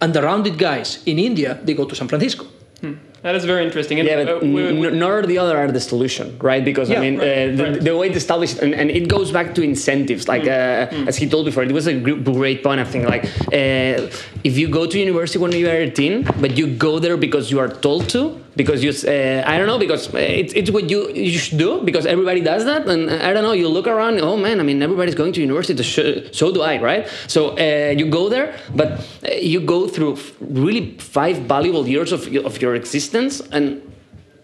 and 0.00 0.14
the 0.14 0.22
rounded 0.22 0.58
guys 0.58 1.02
in 1.06 1.18
India, 1.18 1.58
they 1.62 1.74
go 1.74 1.84
to 1.84 1.94
San 1.94 2.08
Francisco. 2.08 2.46
Hmm. 2.80 2.94
That 3.22 3.34
is 3.34 3.44
very 3.44 3.64
interesting. 3.64 3.98
And 3.98 4.08
yeah, 4.08 4.24
but 4.24 4.36
uh, 4.36 4.46
we, 4.46 4.78
we, 4.78 4.90
nor 4.90 5.22
the 5.22 5.38
other 5.38 5.56
are 5.58 5.72
the 5.72 5.80
solution, 5.80 6.38
right? 6.38 6.64
Because 6.64 6.88
yeah, 6.88 6.98
I 6.98 7.00
mean, 7.00 7.18
right, 7.18 7.26
uh, 7.26 7.56
the, 7.56 7.64
right. 7.64 7.80
the, 7.80 7.96
way 7.96 8.06
it's 8.08 8.16
established, 8.16 8.58
and, 8.58 8.72
and, 8.74 8.90
it 8.90 9.08
goes 9.08 9.32
back 9.32 9.56
to 9.56 9.62
incentives. 9.62 10.28
Like 10.28 10.42
mm. 10.42 10.46
Uh, 10.46 10.94
mm. 10.94 11.08
as 11.08 11.16
he 11.16 11.28
told 11.28 11.46
before, 11.46 11.64
it 11.64 11.72
was 11.72 11.88
a 11.88 11.98
great 11.98 12.62
point. 12.62 12.80
I 12.80 12.84
think 12.84 13.08
like 13.08 13.24
uh, 13.24 14.08
if 14.44 14.56
you 14.56 14.68
go 14.68 14.86
to 14.86 14.96
university 14.96 15.40
when 15.40 15.50
you 15.50 15.68
are 15.68 15.72
18, 15.72 16.22
but 16.40 16.56
you 16.56 16.68
go 16.68 17.00
there 17.00 17.16
because 17.16 17.50
you 17.50 17.58
are 17.58 17.68
told 17.68 18.08
to, 18.10 18.40
because 18.58 18.82
you 18.84 18.90
uh, 18.90 19.52
I 19.52 19.56
don't 19.56 19.68
know 19.72 19.78
because 19.78 20.02
it's, 20.14 20.52
it's 20.60 20.70
what 20.76 20.90
you 20.90 21.00
you 21.12 21.38
should 21.38 21.58
do 21.66 21.70
because 21.88 22.04
everybody 22.14 22.40
does 22.52 22.64
that 22.70 22.82
and 22.92 23.02
I 23.28 23.32
don't 23.32 23.44
know 23.48 23.56
you 23.62 23.68
look 23.68 23.86
around 23.86 24.20
oh 24.20 24.36
man 24.36 24.56
I 24.62 24.64
mean 24.68 24.82
everybody's 24.82 25.18
going 25.22 25.32
to 25.36 25.40
university 25.40 25.74
to 25.80 26.34
so 26.40 26.44
do 26.56 26.60
I 26.72 26.74
right? 26.90 27.02
So 27.34 27.40
uh, 27.56 27.94
you 28.00 28.06
go 28.18 28.28
there 28.28 28.48
but 28.80 28.88
uh, 28.90 29.34
you 29.54 29.60
go 29.60 29.80
through 29.94 30.18
really 30.40 30.98
five 30.98 31.36
valuable 31.54 31.86
years 31.94 32.10
of, 32.12 32.20
of 32.50 32.60
your 32.60 32.74
existence 32.74 33.40
and 33.56 33.66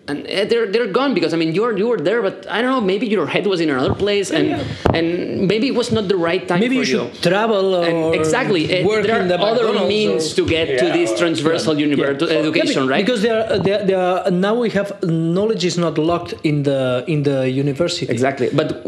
and 0.06 0.26
eh, 0.26 0.44
they're 0.44 0.66
they're 0.66 0.90
gone 0.90 1.14
because 1.14 1.32
I 1.32 1.36
mean 1.36 1.54
you 1.54 1.62
were 1.62 1.76
you 1.76 1.88
were 1.88 1.98
there, 1.98 2.20
but 2.20 2.46
I 2.50 2.60
don't 2.60 2.70
know 2.70 2.80
maybe 2.80 3.06
your 3.06 3.26
head 3.26 3.46
was 3.46 3.60
in 3.60 3.70
another 3.70 3.94
place 3.94 4.30
and 4.30 4.48
yeah. 4.48 4.64
and 4.96 5.48
maybe 5.48 5.68
it 5.68 5.74
was 5.74 5.92
not 5.92 6.08
the 6.08 6.16
right 6.16 6.46
time. 6.46 6.60
Maybe 6.60 6.76
you 6.76 6.84
should 6.84 7.14
you. 7.14 7.20
travel 7.20 7.74
or 7.74 8.14
exactly. 8.14 8.70
Eh, 8.70 8.84
work 8.84 9.06
there 9.06 9.22
are 9.22 9.26
the 9.26 9.40
other 9.40 9.86
means 9.86 10.32
or, 10.32 10.36
to 10.36 10.46
get 10.46 10.68
yeah, 10.68 10.82
to 10.82 10.86
this 10.92 11.18
transversal 11.18 11.78
yeah. 11.78 12.06
education, 12.06 12.86
right? 12.86 13.04
Because 13.04 13.22
there 13.22 13.38
are, 13.40 13.58
there, 13.58 13.84
there 13.86 13.98
are, 13.98 14.30
now 14.30 14.54
we 14.54 14.70
have 14.70 15.02
knowledge 15.02 15.64
is 15.64 15.78
not 15.78 15.96
locked 15.96 16.34
in 16.44 16.64
the 16.64 17.04
in 17.08 17.22
the 17.22 17.48
university. 17.48 18.06
Exactly, 18.12 18.50
but 18.52 18.84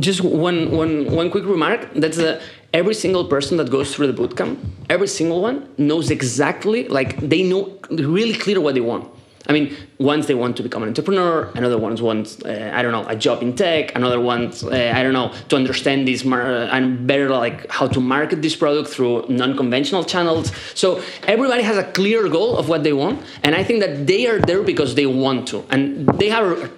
just 0.00 0.20
one 0.20 0.70
one 0.70 1.10
one 1.10 1.30
quick 1.30 1.44
remark. 1.44 1.92
That's 1.94 2.18
the 2.18 2.40
every 2.72 2.94
single 2.94 3.24
person 3.24 3.56
that 3.56 3.70
goes 3.70 3.94
through 3.94 4.12
the 4.12 4.18
bootcamp, 4.20 4.58
every 4.90 5.08
single 5.08 5.40
one 5.40 5.68
knows 5.78 6.10
exactly 6.10 6.86
like 6.88 7.16
they 7.18 7.42
know 7.42 7.78
really 7.90 8.34
clear 8.34 8.60
what 8.60 8.74
they 8.74 8.80
want 8.80 9.08
I 9.48 9.52
mean, 9.52 9.76
ones 9.98 10.26
they 10.26 10.34
want 10.34 10.56
to 10.56 10.62
become 10.62 10.82
an 10.82 10.88
entrepreneur, 10.88 11.50
another 11.54 11.78
ones 11.78 12.02
want, 12.02 12.44
uh, 12.44 12.70
I 12.72 12.82
don't 12.82 12.92
know, 12.92 13.06
a 13.08 13.16
job 13.16 13.42
in 13.42 13.54
tech, 13.54 13.94
another 13.96 14.20
ones, 14.20 14.62
uh, 14.62 14.92
I 14.94 15.02
don't 15.02 15.12
know, 15.12 15.32
to 15.48 15.56
understand 15.56 16.06
this 16.06 16.24
mar- 16.24 16.42
and 16.42 17.06
better 17.06 17.30
like 17.30 17.70
how 17.70 17.86
to 17.86 18.00
market 18.00 18.42
this 18.42 18.54
product 18.56 18.90
through 18.90 19.26
non-conventional 19.28 20.04
channels. 20.04 20.52
So 20.74 21.02
everybody 21.26 21.62
has 21.62 21.76
a 21.76 21.84
clear 21.84 22.28
goal 22.28 22.56
of 22.56 22.68
what 22.68 22.82
they 22.82 22.92
want, 22.92 23.22
and 23.42 23.54
I 23.54 23.64
think 23.64 23.80
that 23.80 24.06
they 24.06 24.26
are 24.26 24.38
there 24.38 24.62
because 24.62 24.94
they 24.94 25.06
want 25.06 25.48
to, 25.48 25.64
and 25.70 26.06
they 26.18 26.28
have 26.28 26.70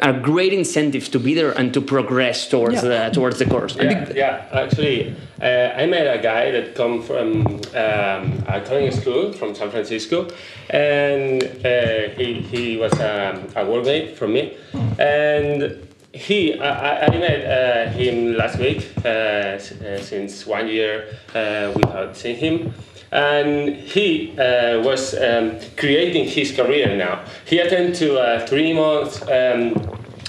a 0.00 0.12
great 0.12 0.52
incentive 0.52 1.10
to 1.10 1.18
be 1.18 1.34
there 1.34 1.52
and 1.52 1.74
to 1.74 1.80
progress 1.80 2.48
towards 2.48 2.76
yeah. 2.76 3.08
the 3.08 3.10
towards 3.12 3.38
the 3.38 3.46
course. 3.46 3.76
Yeah, 3.76 4.12
yeah. 4.14 4.48
actually. 4.52 5.14
Uh, 5.42 5.74
I 5.76 5.86
met 5.86 6.06
a 6.06 6.22
guy 6.22 6.52
that 6.52 6.76
come 6.76 7.02
from 7.02 7.44
um, 7.74 8.44
a 8.46 8.62
coding 8.64 8.92
school 8.92 9.32
from 9.32 9.56
San 9.56 9.72
Francisco, 9.72 10.28
and 10.70 11.42
uh, 11.42 12.10
he, 12.16 12.34
he 12.52 12.76
was 12.76 12.92
um, 12.92 13.36
a 13.56 13.64
workmate 13.64 14.14
from 14.14 14.34
me, 14.34 14.56
and 14.98 15.88
he 16.12 16.58
I, 16.60 17.06
I 17.06 17.18
met 17.18 17.40
uh, 17.46 17.90
him 17.90 18.36
last 18.36 18.58
week 18.58 18.80
uh, 19.04 19.08
uh, 19.08 19.58
since 19.98 20.46
one 20.46 20.68
year 20.68 21.08
uh, 21.34 21.72
without 21.74 22.16
seeing 22.16 22.36
him 22.36 22.74
and 23.12 23.76
he 23.76 24.32
uh, 24.38 24.80
was 24.80 25.14
um, 25.14 25.58
creating 25.76 26.26
his 26.26 26.50
career 26.50 26.96
now. 26.96 27.22
He 27.44 27.58
attended 27.58 27.94
to 27.96 28.16
a 28.16 28.46
three 28.46 28.72
month 28.72 29.22
um, 29.28 29.74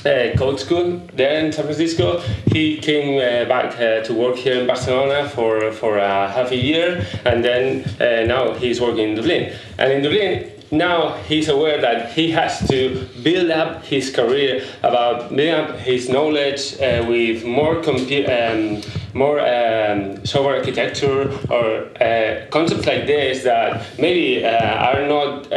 uh, 0.05 0.35
code 0.37 0.59
school 0.59 1.01
there 1.13 1.45
in 1.45 1.51
San 1.51 1.63
Francisco. 1.65 2.19
He 2.51 2.77
came 2.77 3.17
uh, 3.17 3.47
back 3.47 3.79
uh, 3.79 4.03
to 4.03 4.13
work 4.13 4.35
here 4.35 4.59
in 4.59 4.67
Barcelona 4.67 5.29
for 5.29 5.71
for 5.71 5.97
a 5.97 6.27
half 6.27 6.51
a 6.51 6.57
year, 6.57 7.05
and 7.25 7.43
then 7.43 7.85
uh, 8.01 8.25
now 8.27 8.53
he's 8.53 8.81
working 8.81 9.09
in 9.09 9.15
Dublin. 9.15 9.53
And 9.77 9.91
in 9.93 10.03
Dublin, 10.03 10.51
now 10.73 11.13
he's 11.27 11.49
aware 11.49 11.79
that 11.79 12.11
he 12.13 12.31
has 12.31 12.67
to 12.67 13.07
build 13.21 13.51
up 13.51 13.83
his 13.85 14.09
career 14.13 14.65
about 14.81 15.29
building 15.29 15.53
up 15.53 15.77
his 15.77 16.09
knowledge 16.09 16.73
uh, 16.81 17.05
with 17.07 17.45
more 17.45 17.75
compu- 17.81 18.27
um, 18.27 18.81
more 19.13 19.39
um, 19.39 20.25
software 20.25 20.57
architecture 20.57 21.31
or 21.49 21.85
uh, 22.01 22.45
concepts 22.49 22.87
like 22.87 23.05
this 23.05 23.43
that 23.43 23.85
maybe 23.99 24.43
are 24.43 25.07
not 25.07 25.51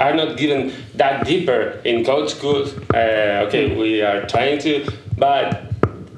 are 0.00 0.14
not 0.14 0.36
given 0.36 0.72
that 0.94 1.24
deeper 1.26 1.80
in 1.84 2.04
code 2.04 2.30
schools. 2.30 2.74
Uh, 2.94 3.44
okay, 3.46 3.76
we 3.76 4.02
are 4.02 4.26
trying 4.26 4.58
to, 4.58 4.86
but 5.16 5.65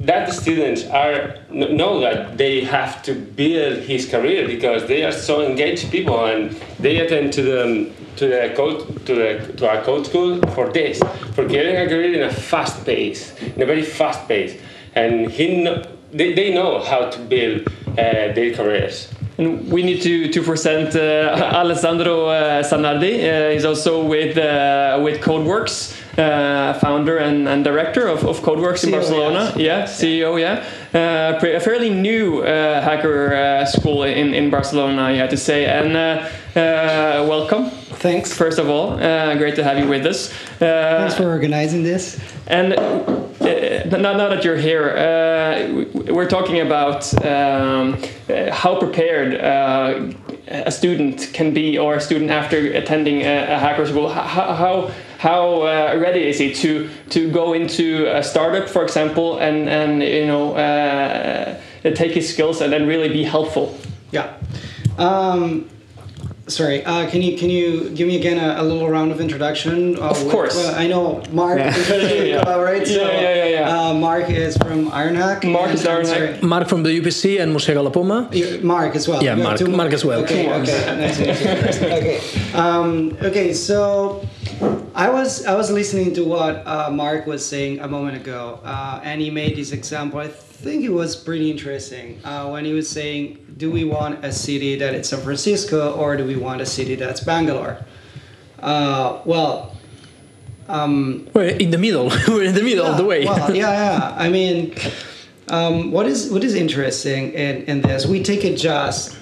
that 0.08 0.26
the 0.26 0.32
students 0.32 0.84
are 0.86 1.36
know 1.50 2.00
that 2.00 2.38
they 2.38 2.64
have 2.64 3.02
to 3.02 3.12
build 3.14 3.76
his 3.80 4.08
career 4.08 4.46
because 4.46 4.88
they 4.88 5.04
are 5.04 5.12
so 5.12 5.42
engaged 5.42 5.90
people 5.90 6.24
and 6.24 6.50
they 6.80 6.96
attend 7.00 7.30
to 7.30 7.42
the 7.42 7.92
to 8.16 8.26
the 8.26 8.52
code 8.56 8.78
to 9.04 9.14
the 9.14 9.52
to 9.58 9.68
our 9.68 9.82
code 9.82 10.06
school 10.06 10.40
for 10.54 10.72
this 10.72 10.98
for 11.34 11.44
getting 11.46 11.76
a 11.76 11.86
career 11.86 12.14
in 12.14 12.22
a 12.22 12.32
fast 12.32 12.86
pace 12.86 13.34
in 13.54 13.60
a 13.60 13.66
very 13.66 13.82
fast 13.82 14.26
pace. 14.26 14.58
And 14.94 15.30
he 15.30 15.46
they, 16.10 16.32
they 16.32 16.54
know 16.54 16.82
how 16.82 17.10
to 17.10 17.18
build 17.20 17.68
uh, 17.68 18.32
their 18.32 18.54
careers. 18.54 19.12
And 19.36 19.70
we 19.70 19.82
need 19.82 20.00
to 20.02 20.32
to 20.32 20.42
present 20.42 20.96
uh, 20.96 21.52
Alessandro 21.62 22.26
uh, 22.28 22.62
Zanardi. 22.62 23.14
Uh, 23.20 23.52
he's 23.52 23.66
also 23.66 24.02
with 24.02 24.38
uh, 24.38 24.98
with 25.04 25.20
CodeWorks, 25.20 25.97
uh, 26.18 26.74
founder 26.80 27.16
and, 27.18 27.48
and 27.48 27.64
director 27.64 28.06
of, 28.08 28.24
of 28.24 28.40
CodeWorks 28.40 28.84
in 28.84 28.90
CEO, 28.90 28.92
Barcelona. 28.92 29.52
Yeah, 29.56 29.84
CEO. 29.84 30.38
Yeah, 30.40 30.64
uh, 30.94 31.38
a 31.46 31.60
fairly 31.60 31.90
new 31.90 32.42
uh, 32.42 32.80
hacker 32.82 33.34
uh, 33.34 33.64
school 33.66 34.02
in 34.02 34.34
in 34.34 34.50
Barcelona. 34.50 35.02
I 35.02 35.12
have 35.12 35.30
to 35.30 35.36
say, 35.36 35.66
and 35.66 35.96
uh, 35.96 36.28
uh, 36.58 37.26
welcome. 37.28 37.70
Thanks. 38.00 38.32
First 38.32 38.58
of 38.58 38.68
all, 38.68 38.92
uh, 38.92 39.34
great 39.36 39.54
to 39.56 39.64
have 39.64 39.78
you 39.78 39.88
with 39.88 40.06
us. 40.06 40.30
Uh, 40.60 40.98
Thanks 40.98 41.14
for 41.16 41.28
organizing 41.28 41.82
this. 41.82 42.18
and 42.46 42.72
uh, 42.74 43.96
now, 43.96 44.12
now 44.16 44.28
that 44.28 44.44
you're 44.44 44.56
here, 44.56 44.90
uh, 44.90 45.72
we- 45.72 46.12
we're 46.12 46.28
talking 46.28 46.60
about 46.60 47.02
um, 47.24 47.96
how 48.52 48.78
prepared 48.78 49.34
uh, 49.40 50.10
a 50.48 50.70
student 50.70 51.30
can 51.32 51.52
be, 51.54 51.78
or 51.78 51.94
a 51.96 52.00
student 52.00 52.30
after 52.30 52.58
attending 52.72 53.22
a, 53.22 53.54
a 53.54 53.58
hacker 53.58 53.86
school. 53.86 54.08
How 54.08 54.54
how, 54.54 54.90
how 55.18 55.62
uh, 55.62 55.98
ready 55.98 56.28
is 56.28 56.38
he 56.38 56.54
to 56.54 56.88
to 57.10 57.30
go 57.30 57.52
into 57.52 58.06
a 58.06 58.22
startup, 58.22 58.68
for 58.68 58.82
example, 58.82 59.38
and 59.38 59.68
and 59.68 60.02
you 60.02 60.26
know 60.26 60.54
uh, 60.54 61.60
take 61.94 62.12
his 62.12 62.32
skills 62.32 62.60
and 62.60 62.72
then 62.72 62.86
really 62.86 63.08
be 63.08 63.24
helpful. 63.24 63.76
Yeah. 64.12 64.32
Um, 64.96 65.68
sorry. 66.48 66.84
Uh, 66.84 67.08
can 67.10 67.20
you 67.22 67.36
can 67.38 67.50
you 67.50 67.90
give 67.90 68.06
me 68.08 68.16
again 68.16 68.38
a, 68.38 68.62
a 68.62 68.64
little 68.64 68.88
round 68.88 69.12
of 69.12 69.20
introduction? 69.20 69.96
Uh, 69.96 70.10
Of 70.10 70.22
with- 70.24 70.32
course. 70.32 70.54
well, 70.56 70.74
I 70.74 70.86
know 70.86 71.22
Mark. 71.32 71.58
Yeah. 71.58 71.76
Yeah, 71.76 72.22
yeah. 72.22 72.38
uh, 72.50 72.60
right? 72.62 72.86
Yeah, 72.86 72.96
yeah, 73.24 73.34
yeah, 73.34 73.44
yeah. 73.56 73.88
Uh, 73.88 73.94
Mark 73.94 74.28
is 74.30 74.56
from 74.56 74.90
Ironhack. 74.90 75.44
Mark 75.50 75.70
is 75.72 75.84
Ironhack. 75.84 76.42
Mark 76.42 76.68
from 76.68 76.82
the 76.82 76.90
UPC 77.00 77.40
and 77.40 77.54
Mossega 77.54 77.82
La 77.82 77.90
Poma. 77.90 78.28
Mark 78.62 78.94
as 78.96 79.06
well. 79.08 79.22
Yeah, 79.22 79.36
You 79.36 79.42
Mark- 79.42 79.68
Mark 79.68 79.92
as 79.92 80.04
well. 80.04 80.20
Okay, 80.24 80.48
okay, 80.60 80.78
nice 80.96 81.16
to 81.18 81.24
meet 81.26 81.40
you. 81.40 81.88
okay, 81.98 82.18
um, 82.54 83.16
okay. 83.22 83.52
So 83.52 84.24
I 84.94 85.08
was 85.10 85.44
I 85.46 85.54
was 85.54 85.70
listening 85.70 86.14
to 86.14 86.22
what 86.24 86.62
uh, 86.66 86.90
Mark 86.90 87.26
was 87.26 87.44
saying 87.44 87.80
a 87.80 87.88
moment 87.88 88.16
ago, 88.16 88.60
uh, 88.64 89.00
and 89.04 89.20
he 89.20 89.30
made 89.30 89.56
this 89.56 89.72
example. 89.72 90.20
I 90.20 90.28
think 90.60 90.84
it 90.84 90.90
was 90.90 91.14
pretty 91.14 91.50
interesting 91.50 92.20
uh, 92.24 92.48
when 92.48 92.64
he 92.64 92.72
was 92.72 92.88
saying, 92.88 93.38
"Do 93.56 93.70
we 93.70 93.84
want 93.84 94.24
a 94.24 94.32
city 94.32 94.76
that 94.76 94.94
is 94.94 95.08
San 95.08 95.20
Francisco, 95.20 95.92
or 95.92 96.16
do 96.16 96.24
we 96.24 96.36
want 96.36 96.60
a 96.60 96.66
city 96.66 96.94
that's 96.96 97.20
Bangalore?" 97.20 97.78
Uh, 98.60 99.20
well. 99.24 99.74
Um, 100.68 101.26
We're 101.32 101.56
in 101.56 101.70
the 101.70 101.78
middle. 101.78 102.10
We're 102.28 102.42
in 102.42 102.54
the 102.54 102.62
middle 102.62 102.84
of 102.84 102.98
the 102.98 103.04
way. 103.04 103.24
well, 103.24 103.54
yeah, 103.54 103.72
yeah. 103.84 104.14
I 104.18 104.28
mean, 104.28 104.74
um, 105.48 105.92
what 105.92 106.06
is 106.06 106.30
what 106.30 106.44
is 106.44 106.54
interesting 106.54 107.32
in, 107.32 107.62
in 107.62 107.80
this? 107.80 108.04
We 108.04 108.22
take 108.22 108.44
it 108.44 108.56
just 108.56 109.16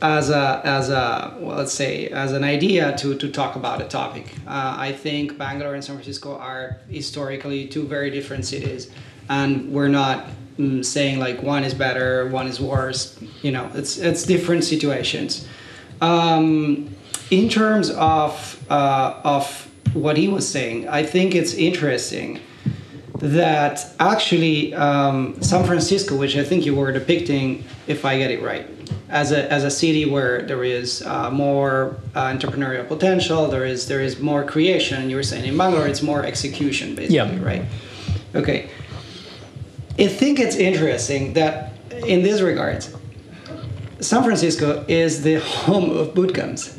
as 0.00 0.30
a 0.30 0.60
as 0.62 0.90
a 0.90 1.36
well, 1.40 1.56
let's 1.56 1.72
say 1.72 2.06
as 2.08 2.32
an 2.32 2.44
idea 2.44 2.96
to 2.98 3.16
to 3.16 3.28
talk 3.28 3.56
about 3.56 3.80
a 3.80 3.86
topic. 3.86 4.26
Uh, 4.46 4.76
I 4.78 4.92
think 4.92 5.38
Bangalore 5.38 5.74
and 5.74 5.82
San 5.82 5.96
Francisco 5.96 6.36
are 6.36 6.78
historically 6.88 7.66
two 7.66 7.84
very 7.84 8.10
different 8.10 8.44
cities, 8.44 8.90
and 9.28 9.72
we're 9.72 9.88
not 9.88 10.26
mm, 10.58 10.84
saying 10.84 11.18
like 11.18 11.42
one 11.42 11.64
is 11.64 11.74
better, 11.74 12.28
one 12.28 12.46
is 12.46 12.60
worse. 12.60 13.18
You 13.42 13.52
know, 13.52 13.70
it's 13.74 13.98
it's 13.98 14.24
different 14.24 14.64
situations. 14.64 15.46
Um, 16.00 16.94
in 17.30 17.48
terms 17.48 17.90
of 17.90 18.62
uh, 18.70 19.20
of 19.24 19.68
what 19.94 20.16
he 20.16 20.28
was 20.28 20.48
saying, 20.48 20.88
I 20.88 21.02
think 21.02 21.34
it's 21.34 21.54
interesting 21.54 22.40
that 23.18 23.94
actually 24.00 24.74
um, 24.74 25.40
San 25.42 25.64
Francisco, 25.64 26.16
which 26.16 26.36
I 26.36 26.42
think 26.44 26.66
you 26.66 26.74
were 26.74 26.90
depicting, 26.92 27.64
if 27.86 28.04
I 28.04 28.18
get 28.18 28.30
it 28.32 28.42
right, 28.42 28.66
as 29.08 29.30
a, 29.30 29.50
as 29.52 29.62
a 29.64 29.70
city 29.70 30.04
where 30.06 30.42
there 30.42 30.64
is 30.64 31.02
uh, 31.02 31.30
more 31.30 31.96
uh, 32.16 32.26
entrepreneurial 32.32 32.86
potential, 32.88 33.46
there 33.48 33.64
is 33.64 33.86
there 33.86 34.00
is 34.00 34.18
more 34.18 34.42
creation. 34.44 35.08
You 35.08 35.16
were 35.16 35.22
saying 35.22 35.44
in 35.44 35.56
Bangalore, 35.56 35.86
it's 35.86 36.02
more 36.02 36.24
execution, 36.24 36.94
basically, 36.96 37.16
Yeah. 37.16 37.44
right? 37.44 37.64
Okay. 38.34 38.68
I 39.98 40.08
think 40.08 40.40
it's 40.40 40.56
interesting 40.56 41.34
that 41.34 41.72
in 42.06 42.22
this 42.22 42.40
regard, 42.40 42.84
San 44.00 44.22
Francisco 44.24 44.84
is 44.88 45.22
the 45.22 45.40
home 45.40 45.90
of 45.90 46.14
bootcamps. 46.14 46.78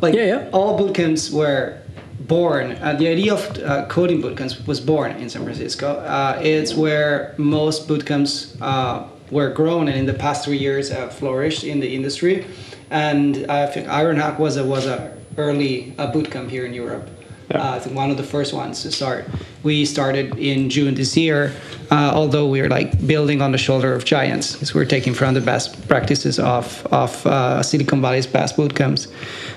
Like 0.00 0.14
Yeah, 0.14 0.24
yeah. 0.24 0.48
all 0.52 0.78
bootcamps 0.78 1.32
were 1.32 1.78
born. 2.20 2.72
Uh, 2.80 2.94
the 2.94 3.08
idea 3.08 3.34
of 3.34 3.58
uh, 3.58 3.86
coding 3.86 4.22
bootcamps 4.22 4.66
was 4.66 4.80
born 4.80 5.12
in 5.12 5.28
San 5.28 5.42
Francisco. 5.42 5.98
Uh, 5.98 6.40
it's 6.42 6.74
where 6.74 7.34
most 7.38 7.88
bootcamps 7.88 8.56
uh, 8.60 9.04
were 9.30 9.50
grown, 9.50 9.88
and 9.88 9.98
in 9.98 10.06
the 10.06 10.14
past 10.14 10.44
three 10.44 10.58
years 10.58 10.92
flourished 11.14 11.64
in 11.64 11.80
the 11.80 11.94
industry. 11.94 12.46
And 12.90 13.46
I 13.50 13.66
think 13.66 13.88
Ironhack 13.88 14.38
was 14.38 14.56
a 14.56 14.64
was 14.64 14.86
a 14.86 15.16
early 15.36 15.94
uh, 15.98 16.12
bootcamp 16.12 16.48
here 16.50 16.64
in 16.64 16.72
Europe. 16.72 17.08
Uh, 17.52 17.76
I 17.76 17.78
think 17.78 17.94
one 17.96 18.10
of 18.10 18.16
the 18.16 18.22
first 18.22 18.54
ones 18.54 18.82
to 18.82 18.90
start. 18.90 19.26
We 19.62 19.84
started 19.84 20.38
in 20.38 20.70
June 20.70 20.94
this 20.94 21.16
year, 21.16 21.52
uh, 21.90 22.12
although 22.14 22.48
we're 22.48 22.68
like 22.68 23.06
building 23.06 23.42
on 23.42 23.52
the 23.52 23.58
shoulder 23.58 23.94
of 23.94 24.04
giants, 24.04 24.52
because 24.52 24.74
we're 24.74 24.86
taking 24.86 25.14
from 25.14 25.34
the 25.34 25.40
best 25.40 25.86
practices 25.88 26.38
of 26.38 26.86
of 26.90 27.26
uh, 27.26 27.62
Silicon 27.62 28.00
Valley's 28.00 28.26
best 28.26 28.56
bootcamps. 28.56 29.08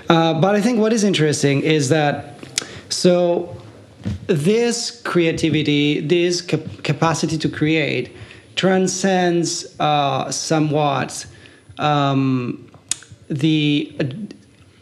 Uh, 0.10 0.34
but 0.40 0.56
I 0.56 0.62
think 0.62 0.80
what 0.80 0.94
is 0.94 1.04
interesting 1.04 1.62
is 1.62 1.90
that 1.90 2.40
so 2.90 3.56
this 4.28 5.02
creativity, 5.02 6.02
this 6.02 6.42
cap- 6.42 6.84
capacity 6.84 7.38
to 7.38 7.50
create, 7.50 8.16
transcends 8.56 9.80
uh, 9.80 10.32
somewhat 10.32 11.26
um, 11.78 12.70
the 13.30 13.94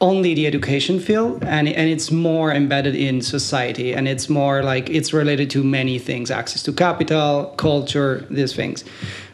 only 0.02 0.34
the 0.34 0.46
education 0.46 1.00
field 1.00 1.44
and, 1.44 1.68
and 1.70 1.90
it's 1.90 2.12
more 2.12 2.52
embedded 2.52 2.96
in 2.96 3.22
society 3.22 3.94
and 3.94 4.08
it's 4.08 4.30
more 4.30 4.62
like 4.62 4.90
it's 4.90 5.14
related 5.14 5.50
to 5.50 5.64
many 5.64 5.98
things 5.98 6.30
access 6.30 6.62
to 6.62 6.74
capital 6.74 7.46
culture 7.58 8.26
these 8.30 8.54
things 8.54 8.84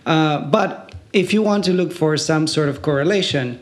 uh, 0.05 0.39
but 0.39 0.93
if 1.13 1.33
you 1.33 1.41
want 1.41 1.63
to 1.63 1.73
look 1.73 1.91
for 1.91 2.15
some 2.15 2.45
sort 2.45 2.69
of 2.69 2.81
correlation 2.83 3.59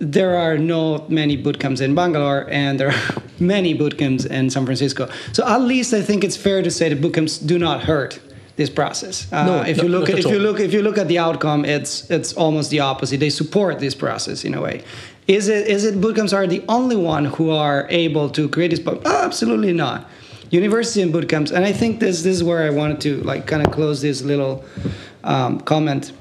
there 0.00 0.36
are 0.36 0.56
not 0.56 1.10
many 1.10 1.36
bootcamps 1.36 1.80
in 1.82 1.94
Bangalore, 1.94 2.48
and 2.50 2.80
there 2.80 2.88
are 2.88 3.22
many 3.38 3.76
bootcamps 3.76 4.26
in 4.26 4.48
San 4.50 4.64
Francisco. 4.64 5.08
So 5.32 5.46
at 5.46 5.60
least 5.60 5.92
I 5.92 6.00
think 6.00 6.24
it's 6.24 6.36
fair 6.36 6.62
to 6.62 6.70
say 6.70 6.88
that 6.88 7.00
bootcamps 7.00 7.46
do 7.46 7.58
not 7.58 7.84
hurt 7.84 8.18
this 8.56 8.70
process. 8.70 9.30
Uh, 9.30 9.44
No, 9.44 9.62
if 9.62 9.76
no- 9.76 9.82
you 9.84 9.88
look 9.90 10.08
at, 10.08 10.18
at 10.18 10.24
if 10.24 10.30
you 10.30 10.38
look 10.38 10.58
if 10.58 10.72
you 10.72 10.82
look 10.82 10.98
at 10.98 11.08
the 11.08 11.18
outcome, 11.18 11.64
it's 11.64 12.10
it's 12.10 12.32
almost 12.32 12.70
the 12.70 12.80
opposite. 12.80 13.20
They 13.20 13.30
support 13.30 13.78
this 13.78 13.94
process 13.94 14.44
in 14.44 14.54
a 14.54 14.60
way. 14.60 14.82
Is 15.26 15.48
it 15.48 15.68
is 15.68 15.84
it 15.84 16.00
bootcamps 16.00 16.32
are 16.32 16.46
the 16.46 16.64
only 16.68 16.96
one 16.96 17.26
who 17.26 17.50
are 17.50 17.86
able 17.88 18.30
to 18.30 18.48
create 18.48 18.70
this? 18.70 18.80
But 18.80 19.06
absolutely 19.06 19.72
not. 19.72 20.08
University 20.50 21.02
and 21.02 21.14
bootcamps, 21.14 21.52
and 21.52 21.64
I 21.64 21.72
think 21.72 22.00
this 22.00 22.22
this 22.22 22.36
is 22.36 22.44
where 22.44 22.64
I 22.64 22.70
wanted 22.70 23.00
to 23.02 23.22
like 23.22 23.46
kind 23.46 23.64
of 23.64 23.72
close 23.72 24.02
this 24.02 24.22
little 24.22 24.64
um, 25.22 25.60
comment 25.60 26.12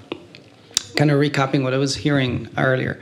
kind 0.96 1.12
of 1.12 1.20
recapping 1.20 1.64
what 1.64 1.74
I 1.74 1.78
was 1.78 1.96
hearing 1.96 2.50
earlier. 2.58 3.00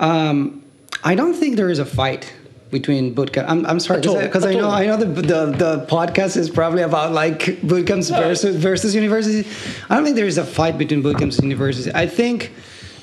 Um, 0.00 0.64
I 1.04 1.14
don't 1.14 1.34
think 1.34 1.56
there 1.56 1.70
is 1.70 1.78
a 1.78 1.84
fight 1.84 2.32
between 2.70 3.14
bootcamp. 3.14 3.44
I'm, 3.48 3.64
I'm 3.66 3.78
sorry 3.78 4.00
because 4.00 4.44
I 4.44 4.52
at 4.52 4.56
know. 4.56 4.70
I 4.70 4.86
know 4.86 4.96
the, 4.96 5.06
the 5.06 5.40
the 5.64 5.86
podcast 5.86 6.36
is 6.36 6.50
probably 6.50 6.82
about 6.82 7.12
like 7.12 7.38
bootcamps 7.70 8.08
versus 8.10 8.56
versus 8.56 8.94
universities. 8.94 9.46
I 9.88 9.94
don't 9.94 10.04
think 10.04 10.16
there 10.16 10.26
is 10.26 10.38
a 10.38 10.44
fight 10.44 10.76
between 10.78 11.02
bootcamps 11.02 11.38
and 11.38 11.44
universities. 11.44 11.92
I 11.94 12.06
think 12.06 12.50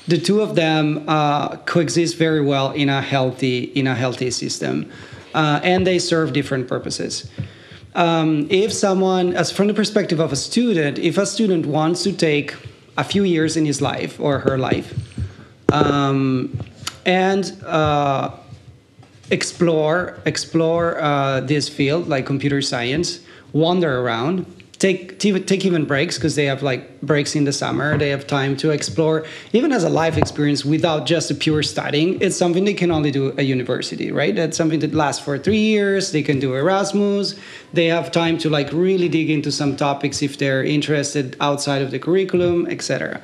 the 0.08 0.18
two 0.18 0.40
of 0.40 0.54
them 0.54 1.04
uh, 1.06 1.56
coexist 1.58 2.16
very 2.16 2.40
well 2.40 2.72
in 2.72 2.88
a 2.88 3.00
healthy 3.00 3.64
in 3.64 3.86
a 3.86 3.94
healthy 3.94 4.30
system, 4.30 4.90
uh, 5.34 5.60
and 5.62 5.86
they 5.86 5.98
serve 5.98 6.32
different 6.32 6.68
purposes. 6.68 7.30
Um, 7.94 8.46
if 8.50 8.72
someone, 8.72 9.34
as 9.34 9.52
from 9.52 9.66
the 9.66 9.74
perspective 9.74 10.18
of 10.18 10.32
a 10.32 10.36
student, 10.36 10.98
if 10.98 11.18
a 11.18 11.26
student 11.26 11.66
wants 11.66 12.02
to 12.04 12.12
take 12.12 12.54
a 12.96 13.04
few 13.04 13.22
years 13.22 13.56
in 13.56 13.66
his 13.66 13.82
life 13.82 14.18
or 14.18 14.38
her 14.40 14.56
life, 14.56 14.94
um, 15.72 16.58
and 17.04 17.56
uh, 17.64 18.30
explore 19.30 20.18
explore 20.26 21.00
uh, 21.00 21.40
this 21.40 21.68
field 21.68 22.08
like 22.08 22.26
computer 22.26 22.62
science 22.62 23.20
wander 23.52 24.00
around 24.00 24.46
take 24.82 25.18
take 25.20 25.64
even 25.64 25.84
breaks 25.84 26.16
because 26.18 26.34
they 26.34 26.46
have 26.46 26.62
like 26.62 27.00
breaks 27.00 27.36
in 27.36 27.44
the 27.44 27.52
summer. 27.52 27.96
They 27.96 28.10
have 28.10 28.26
time 28.26 28.56
to 28.62 28.70
explore. 28.70 29.24
Even 29.52 29.70
as 29.72 29.84
a 29.84 29.88
life 29.88 30.16
experience 30.18 30.64
without 30.64 31.06
just 31.06 31.30
a 31.30 31.34
pure 31.34 31.62
studying 31.62 32.20
it's 32.20 32.36
something 32.36 32.64
they 32.64 32.78
can 32.82 32.90
only 32.90 33.12
do 33.18 33.22
at 33.38 33.46
university 33.46 34.10
right? 34.10 34.34
That's 34.34 34.56
something 34.56 34.80
that 34.80 34.92
lasts 34.92 35.22
for 35.24 35.38
three 35.38 35.64
years. 35.74 36.12
They 36.12 36.22
can 36.22 36.38
do 36.40 36.54
erasmus. 36.54 37.26
They 37.72 37.86
have 37.86 38.10
time 38.10 38.36
to 38.38 38.50
like 38.50 38.70
really 38.72 39.08
dig 39.08 39.30
into 39.30 39.50
some 39.52 39.76
topics 39.76 40.20
if 40.22 40.32
they're 40.38 40.64
interested 40.64 41.36
outside 41.40 41.82
of 41.82 41.90
the 41.90 41.98
curriculum 41.98 42.66
etc 42.66 43.20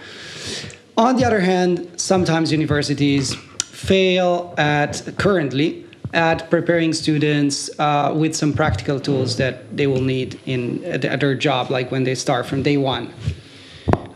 on 0.98 1.14
the 1.14 1.24
other 1.24 1.38
hand, 1.38 1.88
sometimes 1.96 2.50
universities 2.50 3.32
fail 3.60 4.52
at 4.58 4.92
currently 5.16 5.88
at 6.12 6.48
preparing 6.50 6.92
students 6.92 7.70
uh, 7.78 8.12
with 8.16 8.34
some 8.34 8.52
practical 8.52 8.98
tools 8.98 9.36
that 9.36 9.76
they 9.76 9.86
will 9.86 10.00
need 10.00 10.40
in 10.46 10.82
at 10.84 11.20
their 11.20 11.34
job, 11.34 11.70
like 11.70 11.90
when 11.90 12.04
they 12.04 12.14
start 12.14 12.46
from 12.46 12.62
day 12.62 12.76
one. 12.76 13.12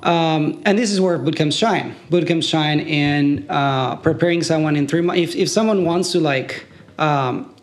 Um, 0.02 0.60
and 0.64 0.76
this 0.76 0.90
is 0.90 1.00
where 1.00 1.18
bootcamps 1.18 1.56
shine. 1.56 1.94
Bootcamps 2.10 2.48
shine 2.48 2.80
in 2.80 3.46
uh, 3.48 3.96
preparing 3.96 4.42
someone 4.42 4.74
in 4.74 4.88
three 4.88 5.00
months. 5.00 5.20
If, 5.20 5.36
if 5.36 5.48
someone 5.48 5.84
wants 5.84 6.12
to 6.12 6.20
like, 6.20 6.66
um, 6.98 7.54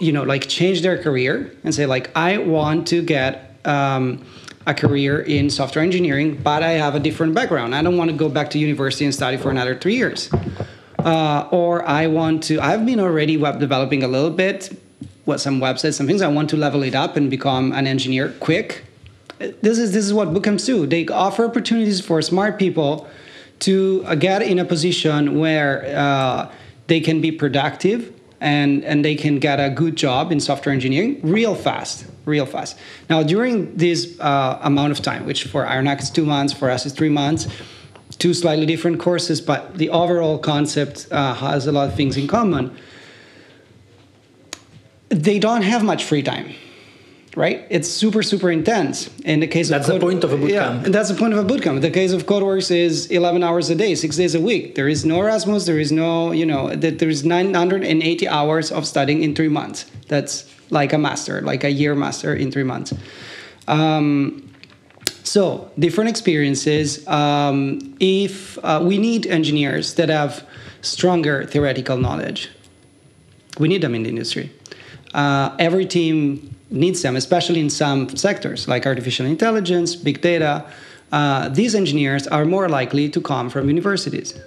you 0.00 0.12
know, 0.12 0.22
like 0.22 0.48
change 0.48 0.82
their 0.82 1.02
career 1.02 1.54
and 1.64 1.74
say 1.74 1.86
like, 1.86 2.16
I 2.16 2.38
want 2.38 2.86
to 2.88 3.02
get 3.02 3.56
um, 3.64 4.24
a 4.66 4.74
career 4.74 5.20
in 5.20 5.50
software 5.50 5.84
engineering, 5.84 6.40
but 6.40 6.62
I 6.62 6.72
have 6.72 6.94
a 6.94 7.00
different 7.00 7.34
background. 7.34 7.74
I 7.74 7.82
don't 7.82 7.96
want 7.96 8.10
to 8.10 8.16
go 8.16 8.28
back 8.28 8.50
to 8.50 8.58
university 8.58 9.04
and 9.04 9.14
study 9.14 9.36
for 9.36 9.50
another 9.50 9.76
three 9.76 9.96
years. 9.96 10.30
Uh, 11.04 11.48
or 11.50 11.86
I 11.86 12.06
want 12.06 12.44
to, 12.44 12.60
I've 12.60 12.86
been 12.86 13.00
already 13.00 13.36
web 13.36 13.58
developing 13.60 14.02
a 14.02 14.08
little 14.08 14.30
bit, 14.30 14.76
what 15.24 15.38
some 15.38 15.60
websites, 15.60 15.94
some 15.94 16.06
things. 16.06 16.22
I 16.22 16.28
want 16.28 16.50
to 16.50 16.56
level 16.56 16.82
it 16.82 16.94
up 16.94 17.16
and 17.16 17.30
become 17.30 17.72
an 17.72 17.86
engineer 17.86 18.34
quick 18.40 18.84
this 19.60 19.78
is 19.78 19.92
this 19.92 20.04
is 20.04 20.12
what 20.12 20.28
bootcamps 20.28 20.66
do. 20.66 20.86
They 20.86 21.06
offer 21.08 21.44
opportunities 21.44 22.00
for 22.00 22.22
smart 22.22 22.58
people 22.58 23.08
to 23.60 24.02
uh, 24.06 24.14
get 24.14 24.42
in 24.42 24.58
a 24.58 24.64
position 24.64 25.38
where 25.38 25.84
uh, 25.96 26.50
they 26.86 27.00
can 27.00 27.20
be 27.20 27.32
productive 27.32 28.12
and 28.40 28.84
and 28.84 29.04
they 29.04 29.14
can 29.14 29.38
get 29.38 29.60
a 29.60 29.70
good 29.70 29.96
job 29.96 30.32
in 30.32 30.40
software 30.40 30.72
engineering 30.72 31.20
real 31.22 31.54
fast, 31.54 32.06
real 32.24 32.46
fast. 32.46 32.78
Now 33.08 33.22
during 33.22 33.76
this 33.76 34.18
uh, 34.20 34.58
amount 34.62 34.92
of 34.92 35.02
time, 35.02 35.26
which 35.26 35.44
for 35.44 35.64
Ironhack 35.64 36.00
is 36.00 36.10
two 36.10 36.26
months, 36.26 36.52
for 36.52 36.70
us 36.70 36.86
is 36.86 36.92
three 36.92 37.08
months. 37.08 37.46
Two 38.22 38.34
slightly 38.34 38.66
different 38.66 39.00
courses, 39.00 39.40
but 39.40 39.60
the 39.76 39.90
overall 39.90 40.38
concept 40.38 41.08
uh, 41.10 41.34
has 41.34 41.66
a 41.66 41.72
lot 41.72 41.88
of 41.88 41.96
things 41.96 42.16
in 42.16 42.28
common. 42.28 42.64
They 45.08 45.38
don't 45.40 45.62
have 45.62 45.82
much 45.82 46.04
free 46.04 46.22
time 46.22 46.54
right? 47.36 47.66
It's 47.70 47.88
super, 47.88 48.22
super 48.22 48.50
intense. 48.50 49.08
In 49.24 49.40
the 49.40 49.46
case 49.46 49.68
that's 49.68 49.88
of 49.88 49.94
the 49.94 50.00
point 50.00 50.24
of 50.24 50.32
a 50.32 50.36
bootcamp. 50.36 50.50
Yeah, 50.50 50.84
and 50.84 50.94
that's 50.94 51.08
the 51.08 51.14
point 51.14 51.32
of 51.32 51.38
a 51.38 51.48
bootcamp. 51.48 51.80
The 51.80 51.90
case 51.90 52.12
of 52.12 52.26
CodeWorks 52.26 52.70
is 52.70 53.06
11 53.06 53.42
hours 53.42 53.70
a 53.70 53.74
day, 53.74 53.94
six 53.94 54.16
days 54.16 54.34
a 54.34 54.40
week. 54.40 54.74
There 54.74 54.88
is 54.88 55.04
no 55.04 55.20
Erasmus. 55.20 55.66
There 55.66 55.80
is 55.80 55.90
no, 55.90 56.32
you 56.32 56.46
know, 56.46 56.74
that 56.74 56.98
there 56.98 57.08
is 57.08 57.24
980 57.24 58.28
hours 58.28 58.70
of 58.70 58.86
studying 58.86 59.22
in 59.22 59.34
three 59.34 59.48
months. 59.48 59.86
That's 60.08 60.52
like 60.70 60.92
a 60.92 60.98
master, 60.98 61.40
like 61.40 61.64
a 61.64 61.70
year 61.70 61.94
master 61.94 62.34
in 62.34 62.52
three 62.52 62.64
months. 62.64 62.92
Um, 63.66 64.51
so 65.32 65.70
different 65.78 66.10
experiences. 66.10 67.06
Um, 67.08 67.96
if 68.00 68.58
uh, 68.62 68.80
we 68.82 68.98
need 68.98 69.26
engineers 69.26 69.94
that 69.94 70.10
have 70.10 70.46
stronger 70.82 71.46
theoretical 71.46 71.96
knowledge, 71.96 72.50
we 73.58 73.66
need 73.66 73.80
them 73.80 73.94
in 73.94 74.02
the 74.02 74.10
industry. 74.10 74.52
Uh, 75.14 75.56
every 75.58 75.86
team 75.86 76.54
needs 76.68 77.00
them, 77.00 77.16
especially 77.16 77.60
in 77.60 77.70
some 77.70 78.14
sectors 78.14 78.68
like 78.68 78.86
artificial 78.86 79.24
intelligence, 79.24 79.96
big 79.96 80.20
data. 80.20 80.66
Uh, 81.12 81.48
these 81.48 81.74
engineers 81.74 82.26
are 82.26 82.44
more 82.44 82.68
likely 82.68 83.08
to 83.08 83.20
come 83.20 83.48
from 83.48 83.68
universities. 83.68 84.38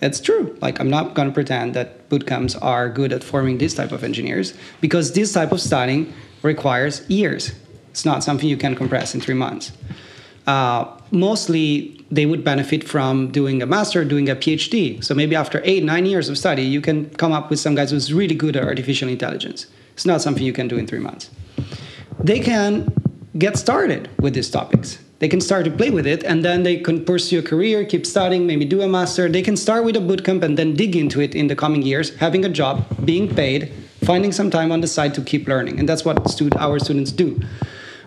It's 0.00 0.18
true. 0.18 0.56
Like 0.62 0.80
I'm 0.80 0.88
not 0.88 1.12
going 1.14 1.28
to 1.28 1.34
pretend 1.34 1.74
that 1.74 2.08
bootcamps 2.08 2.56
are 2.62 2.88
good 2.88 3.12
at 3.12 3.22
forming 3.22 3.58
this 3.58 3.74
type 3.74 3.92
of 3.92 4.02
engineers 4.02 4.54
because 4.80 5.12
this 5.12 5.30
type 5.34 5.52
of 5.52 5.60
studying 5.60 6.10
requires 6.42 7.02
years. 7.10 7.52
It's 7.90 8.06
not 8.06 8.24
something 8.24 8.48
you 8.48 8.56
can 8.56 8.74
compress 8.74 9.14
in 9.14 9.20
three 9.20 9.34
months. 9.34 9.72
Uh, 10.46 10.86
mostly, 11.10 12.04
they 12.10 12.26
would 12.26 12.44
benefit 12.44 12.82
from 12.88 13.30
doing 13.30 13.62
a 13.62 13.66
master, 13.66 14.04
doing 14.04 14.28
a 14.28 14.36
PhD. 14.36 15.02
So 15.02 15.14
maybe 15.14 15.36
after 15.36 15.60
eight, 15.64 15.84
nine 15.84 16.06
years 16.06 16.28
of 16.28 16.36
study, 16.36 16.62
you 16.62 16.80
can 16.80 17.10
come 17.10 17.32
up 17.32 17.50
with 17.50 17.60
some 17.60 17.74
guys 17.74 17.90
who's 17.90 18.12
really 18.12 18.34
good 18.34 18.56
at 18.56 18.64
artificial 18.64 19.08
intelligence. 19.08 19.66
It's 19.94 20.06
not 20.06 20.20
something 20.20 20.42
you 20.42 20.52
can 20.52 20.68
do 20.68 20.76
in 20.76 20.86
three 20.86 20.98
months 20.98 21.30
they 22.22 22.38
can 22.38 22.92
get 23.38 23.56
started 23.56 24.08
with 24.20 24.34
these 24.34 24.50
topics. 24.50 24.98
They 25.18 25.28
can 25.28 25.40
start 25.40 25.64
to 25.66 25.70
play 25.70 25.90
with 25.90 26.06
it 26.06 26.24
and 26.24 26.44
then 26.44 26.62
they 26.62 26.78
can 26.78 27.04
pursue 27.04 27.38
a 27.38 27.42
career, 27.42 27.84
keep 27.84 28.06
studying, 28.06 28.46
maybe 28.46 28.64
do 28.64 28.82
a 28.82 28.88
master. 28.88 29.28
They 29.28 29.42
can 29.42 29.56
start 29.56 29.84
with 29.84 29.96
a 29.96 30.00
bootcamp 30.00 30.42
and 30.42 30.58
then 30.58 30.74
dig 30.74 30.96
into 30.96 31.20
it 31.20 31.34
in 31.34 31.46
the 31.46 31.56
coming 31.56 31.82
years, 31.82 32.14
having 32.16 32.44
a 32.44 32.48
job, 32.48 32.84
being 33.04 33.32
paid, 33.32 33.72
finding 34.04 34.32
some 34.32 34.50
time 34.50 34.72
on 34.72 34.80
the 34.80 34.88
side 34.88 35.14
to 35.14 35.20
keep 35.20 35.46
learning. 35.46 35.78
And 35.78 35.88
that's 35.88 36.04
what 36.04 36.28
stud- 36.28 36.56
our 36.56 36.78
students 36.80 37.12
do. 37.12 37.40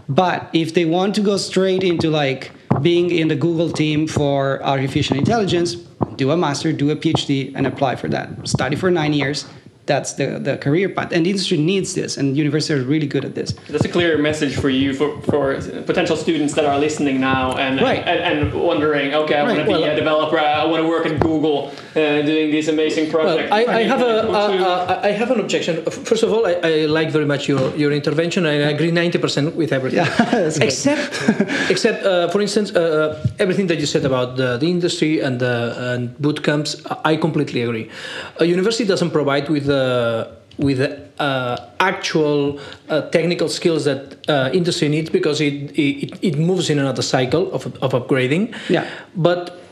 But 0.07 0.49
if 0.53 0.73
they 0.73 0.85
want 0.85 1.15
to 1.15 1.21
go 1.21 1.37
straight 1.37 1.83
into 1.83 2.09
like 2.09 2.51
being 2.81 3.11
in 3.11 3.27
the 3.27 3.35
Google 3.35 3.71
team 3.71 4.07
for 4.07 4.63
artificial 4.63 5.17
intelligence, 5.17 5.75
do 6.15 6.31
a 6.31 6.37
master, 6.37 6.71
do 6.71 6.91
a 6.91 6.95
PhD, 6.95 7.53
and 7.55 7.65
apply 7.65 7.95
for 7.95 8.07
that. 8.09 8.47
Study 8.47 8.75
for 8.75 8.91
nine 8.91 9.13
years, 9.13 9.45
that's 9.85 10.13
the, 10.13 10.39
the 10.39 10.57
career 10.57 10.89
path. 10.89 11.11
And 11.11 11.25
the 11.25 11.29
industry 11.29 11.57
needs 11.57 11.93
this, 11.93 12.17
and 12.17 12.35
universities 12.35 12.83
are 12.83 12.87
really 12.87 13.07
good 13.07 13.23
at 13.23 13.35
this. 13.35 13.53
That's 13.69 13.85
a 13.85 13.89
clear 13.89 14.17
message 14.17 14.55
for 14.55 14.69
you, 14.69 14.93
for, 14.93 15.21
for 15.23 15.61
potential 15.83 16.17
students 16.17 16.53
that 16.55 16.65
are 16.65 16.79
listening 16.79 17.19
now 17.19 17.55
and, 17.57 17.79
right. 17.81 17.99
and, 17.99 18.47
and, 18.47 18.53
wondering, 18.53 19.13
okay, 19.13 19.35
I 19.35 19.45
right. 19.45 19.47
want 19.47 19.59
to 19.59 19.65
be 19.65 19.71
well, 19.71 19.83
a 19.83 19.95
developer, 19.95 20.39
I 20.39 20.65
want 20.65 20.81
to 20.83 20.87
work 20.87 21.05
at 21.05 21.19
Google 21.19 21.71
doing 21.95 22.51
this 22.51 22.67
amazing 22.67 23.09
project. 23.09 23.49
Well, 23.49 23.69
I, 23.69 23.79
I 23.79 23.83
have 23.83 24.01
a, 24.01 24.27
a, 24.27 24.53
a, 24.53 24.99
I 25.03 25.11
have 25.11 25.31
an 25.31 25.39
objection. 25.39 25.83
First 25.85 26.23
of 26.23 26.31
all, 26.31 26.45
I, 26.45 26.53
I 26.63 26.85
like 26.85 27.09
very 27.11 27.25
much 27.25 27.47
your, 27.47 27.75
your 27.75 27.91
intervention, 27.91 28.45
I 28.45 28.53
agree 28.53 28.91
90% 28.91 29.55
with 29.55 29.71
everything. 29.71 30.05
Yeah, 30.05 30.49
except, 30.61 31.23
except 31.69 32.03
uh, 32.05 32.29
for 32.29 32.41
instance, 32.41 32.71
uh, 32.75 32.85
uh, 32.95 33.27
everything 33.39 33.67
that 33.67 33.79
you 33.79 33.85
said 33.85 34.05
about 34.05 34.37
the, 34.37 34.57
the 34.57 34.67
industry 34.67 35.21
and, 35.21 35.39
the, 35.39 35.93
and 35.93 36.17
boot 36.19 36.43
camps, 36.43 36.81
I 37.03 37.15
completely 37.15 37.61
agree. 37.61 37.89
A 38.37 38.45
university 38.45 38.85
doesn't 38.85 39.11
provide 39.11 39.49
with 39.49 39.69
uh, 39.69 40.27
with 40.57 40.79
uh, 41.19 41.57
actual 41.81 42.59
uh, 42.87 43.01
technical 43.09 43.49
skills 43.49 43.83
that 43.83 44.17
uh, 44.29 44.49
industry 44.53 44.87
needs 44.87 45.09
because 45.09 45.41
it, 45.41 45.77
it, 45.77 46.17
it 46.21 46.37
moves 46.37 46.69
in 46.69 46.79
another 46.79 47.01
cycle 47.01 47.51
of, 47.51 47.65
of 47.83 47.91
upgrading. 47.91 48.55
Yeah. 48.69 48.89
But 49.15 49.64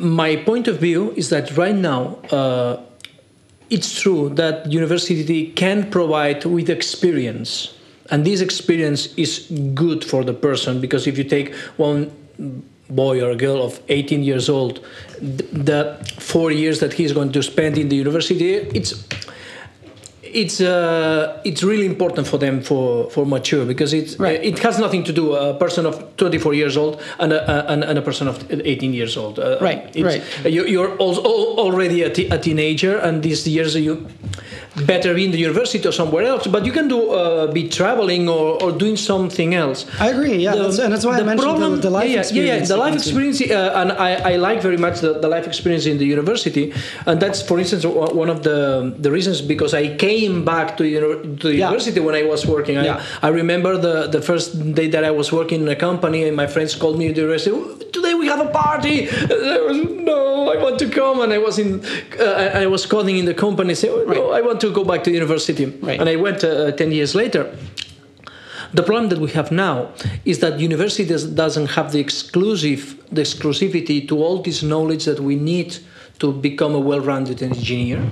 my 0.00 0.36
point 0.36 0.68
of 0.68 0.78
view 0.78 1.12
is 1.12 1.30
that 1.30 1.56
right 1.56 1.74
now 1.74 2.16
uh, 2.30 2.80
it's 3.70 4.00
true 4.00 4.28
that 4.30 4.70
university 4.70 5.52
can 5.52 5.90
provide 5.90 6.44
with 6.44 6.70
experience 6.70 7.74
and 8.10 8.24
this 8.24 8.40
experience 8.40 9.14
is 9.14 9.50
good 9.74 10.04
for 10.04 10.24
the 10.24 10.32
person 10.32 10.80
because 10.80 11.06
if 11.06 11.18
you 11.18 11.24
take 11.24 11.54
one 11.76 12.10
boy 12.88 13.22
or 13.22 13.34
girl 13.34 13.62
of 13.62 13.80
18 13.88 14.22
years 14.22 14.48
old 14.48 14.84
the 15.20 15.94
four 16.18 16.50
years 16.50 16.80
that 16.80 16.94
he's 16.94 17.12
going 17.12 17.30
to 17.32 17.42
spend 17.42 17.76
in 17.76 17.88
the 17.88 17.96
university 17.96 18.54
it's 18.54 19.04
it's 20.32 20.60
uh, 20.60 21.40
it's 21.44 21.62
really 21.62 21.86
important 21.86 22.26
for 22.26 22.38
them 22.38 22.60
for, 22.60 23.10
for 23.10 23.26
mature 23.26 23.64
because 23.64 23.92
it 23.92 24.16
right. 24.18 24.42
it 24.42 24.58
has 24.60 24.78
nothing 24.78 25.04
to 25.04 25.12
do 25.12 25.34
a 25.34 25.54
person 25.54 25.86
of 25.86 26.16
24 26.16 26.54
years 26.54 26.76
old 26.76 27.00
and 27.18 27.32
a, 27.32 27.70
and, 27.70 27.84
and 27.84 27.98
a 27.98 28.02
person 28.02 28.28
of 28.28 28.50
18 28.50 28.92
years 28.92 29.16
old. 29.16 29.38
Uh, 29.38 29.58
right, 29.60 29.94
right. 29.96 30.22
You, 30.44 30.82
are 30.82 30.96
already 30.98 32.02
a, 32.02 32.10
a 32.10 32.38
teenager, 32.38 32.98
and 32.98 33.22
these 33.22 33.46
years 33.46 33.74
you 33.74 34.06
better 34.86 35.16
in 35.16 35.30
the 35.30 35.38
university 35.38 35.86
or 35.86 35.92
somewhere 35.92 36.24
else. 36.24 36.46
But 36.46 36.64
you 36.66 36.72
can 36.72 36.88
do 36.88 37.10
uh, 37.10 37.52
be 37.52 37.68
traveling 37.68 38.28
or, 38.28 38.62
or 38.62 38.72
doing 38.72 38.96
something 38.96 39.54
else. 39.54 39.86
I 40.00 40.10
agree. 40.10 40.36
Yeah, 40.36 40.54
the, 40.54 40.62
that's, 40.62 40.78
and 40.78 40.92
that's 40.92 41.04
why 41.04 41.18
I 41.18 41.22
mentioned 41.22 41.40
problem, 41.40 41.76
the, 41.76 41.82
the 41.82 41.90
life 41.90 42.10
yeah, 42.10 42.20
experience. 42.20 42.48
Yeah, 42.48 42.60
yeah, 42.60 42.66
the 42.66 42.76
life 42.76 42.94
experience, 42.94 43.40
uh, 43.40 43.72
and 43.76 43.92
I, 43.92 44.32
I 44.32 44.36
like 44.36 44.62
very 44.62 44.76
much 44.76 45.00
the, 45.00 45.18
the 45.18 45.28
life 45.28 45.46
experience 45.46 45.86
in 45.86 45.98
the 45.98 46.06
university, 46.06 46.72
and 47.06 47.20
that's 47.20 47.42
for 47.42 47.58
instance 47.58 47.84
one 47.84 48.28
of 48.28 48.42
the 48.42 48.94
the 48.98 49.10
reasons 49.10 49.40
because 49.40 49.74
I 49.74 49.96
came 49.96 50.44
back 50.44 50.76
to, 50.78 50.84
to 50.84 51.48
the 51.48 51.54
yeah. 51.54 51.66
university 51.66 52.00
when 52.00 52.14
I 52.14 52.24
was 52.24 52.46
working. 52.46 52.76
Yeah. 52.76 53.04
I, 53.22 53.28
I 53.28 53.30
remember 53.30 53.76
the 53.76 54.06
the 54.08 54.22
first 54.22 54.74
day 54.74 54.88
that 54.88 55.04
I 55.04 55.10
was 55.10 55.32
working 55.32 55.62
in 55.62 55.68
a 55.68 55.76
company, 55.76 56.24
and 56.24 56.36
my 56.36 56.46
friends 56.46 56.74
called 56.74 56.98
me 56.98 57.08
to 57.08 57.14
the 57.14 57.20
university. 57.20 57.50
Today 57.92 58.14
we 58.14 58.26
have 58.26 58.40
a 58.40 58.50
party. 58.50 59.08
I 59.10 59.58
was 59.66 59.78
no, 60.08 60.16
I 60.26 60.27
want 60.62 60.78
to 60.78 60.88
come, 60.88 61.20
and 61.22 61.32
I 61.32 61.38
was 61.38 61.58
in, 61.58 61.84
uh, 62.20 62.62
I 62.62 62.66
was 62.66 62.86
calling 62.86 63.16
in 63.16 63.24
the 63.24 63.34
company, 63.34 63.74
say, 63.74 63.88
oh, 63.88 64.04
no, 64.04 64.32
I 64.32 64.40
want 64.42 64.60
to 64.60 64.70
go 64.70 64.84
back 64.84 65.02
to 65.04 65.10
university, 65.10 65.66
right. 65.66 66.00
and 66.00 66.08
I 66.08 66.16
went 66.16 66.44
uh, 66.44 66.72
ten 66.72 66.92
years 66.92 67.14
later. 67.14 67.50
The 68.74 68.82
problem 68.82 69.08
that 69.08 69.18
we 69.18 69.30
have 69.30 69.50
now 69.50 69.92
is 70.24 70.40
that 70.40 70.60
university 70.60 71.08
doesn't 71.34 71.68
have 71.68 71.92
the 71.92 72.00
exclusive, 72.00 73.02
the 73.10 73.22
exclusivity 73.22 74.06
to 74.08 74.22
all 74.22 74.42
this 74.42 74.62
knowledge 74.62 75.06
that 75.06 75.20
we 75.20 75.36
need 75.36 75.78
to 76.18 76.32
become 76.32 76.74
a 76.74 76.80
well-rounded 76.80 77.42
engineer. 77.42 78.02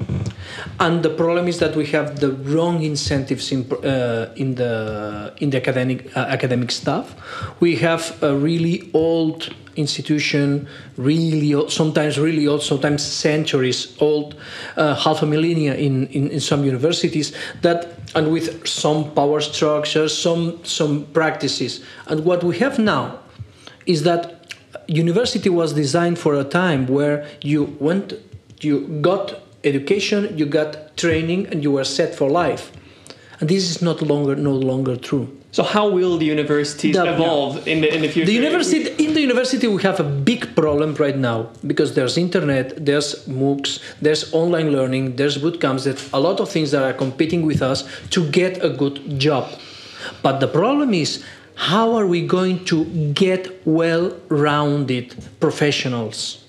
And 0.78 1.02
the 1.02 1.10
problem 1.10 1.48
is 1.48 1.58
that 1.58 1.76
we 1.76 1.86
have 1.86 2.20
the 2.20 2.32
wrong 2.32 2.82
incentives 2.82 3.52
in, 3.52 3.70
uh, 3.72 4.32
in 4.36 4.54
the 4.54 5.34
in 5.40 5.50
the 5.50 5.58
academic 5.58 6.16
uh, 6.16 6.20
academic 6.20 6.70
staff. 6.70 7.14
We 7.60 7.76
have 7.76 8.16
a 8.22 8.34
really 8.34 8.90
old 8.94 9.52
institution, 9.76 10.66
really 10.96 11.54
sometimes 11.68 12.18
really 12.18 12.46
old, 12.46 12.62
sometimes 12.62 13.02
centuries 13.02 13.96
old, 14.00 14.36
uh, 14.76 14.94
half 14.94 15.22
a 15.22 15.26
millennia 15.26 15.74
in, 15.74 16.06
in, 16.08 16.30
in 16.30 16.40
some 16.40 16.64
universities 16.64 17.34
that 17.62 17.96
and 18.14 18.32
with 18.32 18.66
some 18.66 19.12
power 19.12 19.40
structures, 19.40 20.16
some 20.16 20.64
some 20.64 21.06
practices. 21.12 21.84
And 22.06 22.24
what 22.24 22.42
we 22.42 22.58
have 22.58 22.78
now 22.78 23.18
is 23.84 24.02
that 24.04 24.54
university 24.88 25.48
was 25.48 25.72
designed 25.72 26.18
for 26.18 26.34
a 26.34 26.44
time 26.44 26.86
where 26.86 27.26
you 27.42 27.76
went, 27.80 28.14
you 28.60 28.88
got 29.00 29.42
education, 29.64 30.36
you 30.38 30.46
got 30.46 30.96
training, 30.96 31.46
and 31.48 31.62
you 31.62 31.72
were 31.72 31.84
set 31.84 32.14
for 32.14 32.30
life. 32.30 32.72
And 33.40 33.48
this 33.48 33.70
is 33.70 33.82
not 33.82 34.00
longer 34.00 34.34
no 34.36 34.52
longer 34.52 34.96
true. 34.96 35.35
So 35.56 35.62
how 35.62 35.88
will 35.88 36.18
the 36.18 36.26
universities 36.26 36.96
evolve 36.98 37.66
in 37.66 37.80
the 37.80 37.88
in 37.94 38.02
the 38.02 38.08
future? 38.08 38.26
The 38.26 38.34
university 38.34 38.80
in 39.02 39.14
the 39.14 39.22
university 39.22 39.66
we 39.66 39.80
have 39.84 39.98
a 39.98 40.08
big 40.30 40.54
problem 40.54 40.92
right 40.96 41.16
now 41.16 41.48
because 41.66 41.94
there's 41.94 42.18
internet, 42.18 42.84
there's 42.84 43.26
MOOCs, 43.26 43.80
there's 44.02 44.34
online 44.34 44.70
learning, 44.70 45.16
there's 45.16 45.38
bootcamps, 45.38 45.84
there's 45.84 46.12
a 46.12 46.20
lot 46.20 46.40
of 46.40 46.50
things 46.50 46.72
that 46.72 46.82
are 46.82 46.92
competing 46.92 47.46
with 47.46 47.62
us 47.62 47.88
to 48.10 48.28
get 48.40 48.62
a 48.62 48.68
good 48.68 49.18
job. 49.18 49.48
But 50.22 50.40
the 50.40 50.48
problem 50.48 50.92
is 50.92 51.24
how 51.54 51.94
are 51.94 52.06
we 52.06 52.20
going 52.26 52.66
to 52.66 52.84
get 53.14 53.66
well-rounded 53.66 55.16
professionals? 55.40 56.45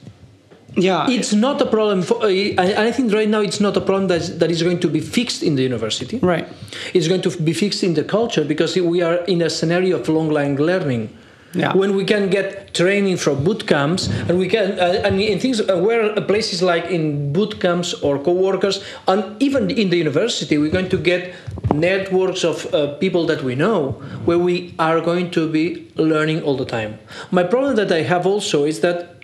Yeah, 0.77 1.09
It's 1.09 1.33
not 1.33 1.59
a 1.61 1.65
problem 1.65 2.03
for 2.03 2.17
I, 2.23 2.53
I 2.87 2.91
think 2.91 3.11
right 3.11 3.27
now 3.27 3.41
it's 3.41 3.59
not 3.59 3.75
a 3.75 3.81
problem 3.81 4.07
that, 4.09 4.39
that 4.39 4.51
is 4.51 4.61
going 4.61 4.79
to 4.79 4.87
be 4.87 4.99
fixed 4.99 5.41
in 5.41 5.55
the 5.55 5.63
university. 5.63 6.19
right. 6.19 6.47
It's 6.93 7.07
going 7.07 7.21
to 7.21 7.31
be 7.31 7.53
fixed 7.53 7.83
in 7.83 7.95
the 7.95 8.03
culture 8.03 8.43
because 8.45 8.75
we 8.75 9.01
are 9.01 9.15
in 9.25 9.41
a 9.41 9.49
scenario 9.49 9.99
of 9.99 10.07
long 10.07 10.29
line 10.29 10.55
learning. 10.55 11.09
Yeah. 11.53 11.73
When 11.73 11.95
we 11.95 12.03
can 12.03 12.29
get 12.29 12.73
training 12.75 13.17
from 13.17 13.43
boot 13.43 13.65
camps, 13.65 14.09
and 14.27 14.37
we 14.37 14.47
can, 14.47 14.77
uh, 14.77 15.01
and 15.05 15.19
in 15.19 15.39
things 15.39 15.59
uh, 15.61 15.77
where 15.77 16.13
places 16.21 16.61
like 16.61 16.85
in 16.85 17.33
boot 17.33 17.59
camps 17.59 17.95
or 17.95 18.19
co-workers, 18.19 18.83
and 19.07 19.41
even 19.41 19.71
in 19.71 19.89
the 19.89 19.97
university, 19.97 20.57
we're 20.57 20.69
going 20.71 20.89
to 20.89 20.97
get 20.97 21.33
networks 21.73 22.43
of 22.43 22.71
uh, 22.73 22.93
people 22.95 23.25
that 23.25 23.43
we 23.43 23.55
know, 23.55 23.91
where 24.25 24.37
we 24.37 24.75
are 24.77 24.99
going 25.01 25.31
to 25.31 25.49
be 25.49 25.87
learning 25.95 26.43
all 26.43 26.57
the 26.57 26.65
time. 26.65 26.99
My 27.31 27.43
problem 27.43 27.75
that 27.77 27.91
I 27.91 28.01
have 28.03 28.27
also 28.27 28.65
is 28.65 28.81
that 28.81 29.16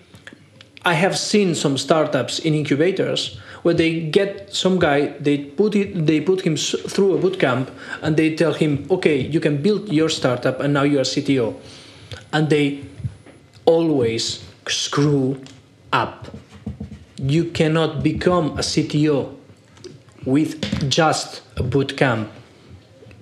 I 0.84 0.94
have 0.94 1.16
seen 1.16 1.54
some 1.54 1.78
startups 1.78 2.38
in 2.40 2.54
incubators 2.54 3.38
where 3.62 3.74
they 3.74 4.00
get 4.00 4.52
some 4.54 4.78
guy, 4.78 5.08
they 5.18 5.38
put 5.38 5.74
it, 5.74 6.06
they 6.06 6.20
put 6.20 6.42
him 6.42 6.56
through 6.56 7.14
a 7.14 7.18
boot 7.18 7.38
camp, 7.40 7.70
and 8.02 8.16
they 8.16 8.34
tell 8.36 8.52
him, 8.52 8.86
okay, 8.90 9.16
you 9.18 9.40
can 9.40 9.62
build 9.62 9.90
your 9.90 10.10
startup, 10.10 10.60
and 10.60 10.74
now 10.74 10.82
you're 10.82 11.04
CTO, 11.04 11.54
and 12.32 12.50
they 12.50 12.84
always 13.64 14.44
screw 14.68 15.40
up. 15.92 16.28
You 17.16 17.44
cannot 17.46 18.02
become 18.02 18.50
a 18.58 18.62
CTO 18.62 19.34
with 20.26 20.90
just 20.90 21.40
a 21.56 21.62
boot 21.62 21.96
camp. 21.96 22.30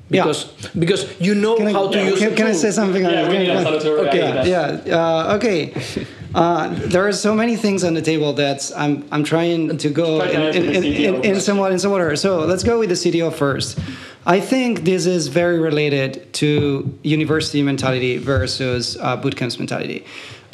Yeah. 0.09 0.23
Because, 0.25 0.45
because 0.77 1.21
you 1.21 1.35
know 1.37 1.57
Can 1.57 1.69
I, 1.69 1.73
how 1.73 1.89
to 1.91 2.05
use 2.05 2.19
can, 2.19 2.35
can 2.35 2.47
I 2.49 2.53
say 2.53 2.71
something? 2.73 3.07
on 3.07 3.13
Yeah, 3.13 3.29
we 3.29 3.39
need 3.39 3.47
Can 3.47 3.57
I- 3.59 3.63
Gonzalo 3.65 3.79
to 3.81 3.91
react 4.03 4.13
to 4.13 4.19
Okay, 4.19 4.33
that. 4.33 4.85
yeah, 4.87 4.99
uh, 4.99 5.37
okay. 5.37 5.73
Uh, 6.35 6.69
there 6.69 7.07
are 7.07 7.13
so 7.13 7.35
many 7.35 7.57
things 7.57 7.85
on 7.85 7.95
the 7.95 8.03
table 8.03 8.33
that 8.33 8.71
I'm 8.77 9.07
I'm 9.13 9.25
trying 9.25 9.77
to 9.77 9.89
go 9.91 10.19
Try 10.19 10.33
to 10.33 10.49
in, 10.51 10.65
in, 10.65 10.85
in, 10.85 10.85
in, 10.85 11.25
in 11.25 11.41
somewhat 11.41 11.73
in 11.73 11.79
some 11.79 11.93
order. 11.93 12.17
So 12.17 12.41
let's 12.41 12.65
go 12.65 12.79
with 12.79 12.89
the 12.89 12.95
CTO 12.95 13.33
first. 13.33 13.79
I 14.25 14.41
think 14.41 14.85
this 14.85 15.07
is 15.07 15.29
very 15.29 15.59
related 15.59 16.33
to 16.35 16.99
university 17.03 17.63
mentality 17.63 18.19
versus 18.19 18.97
uh, 18.99 19.21
bootcamps 19.21 19.59
mentality. 19.59 20.07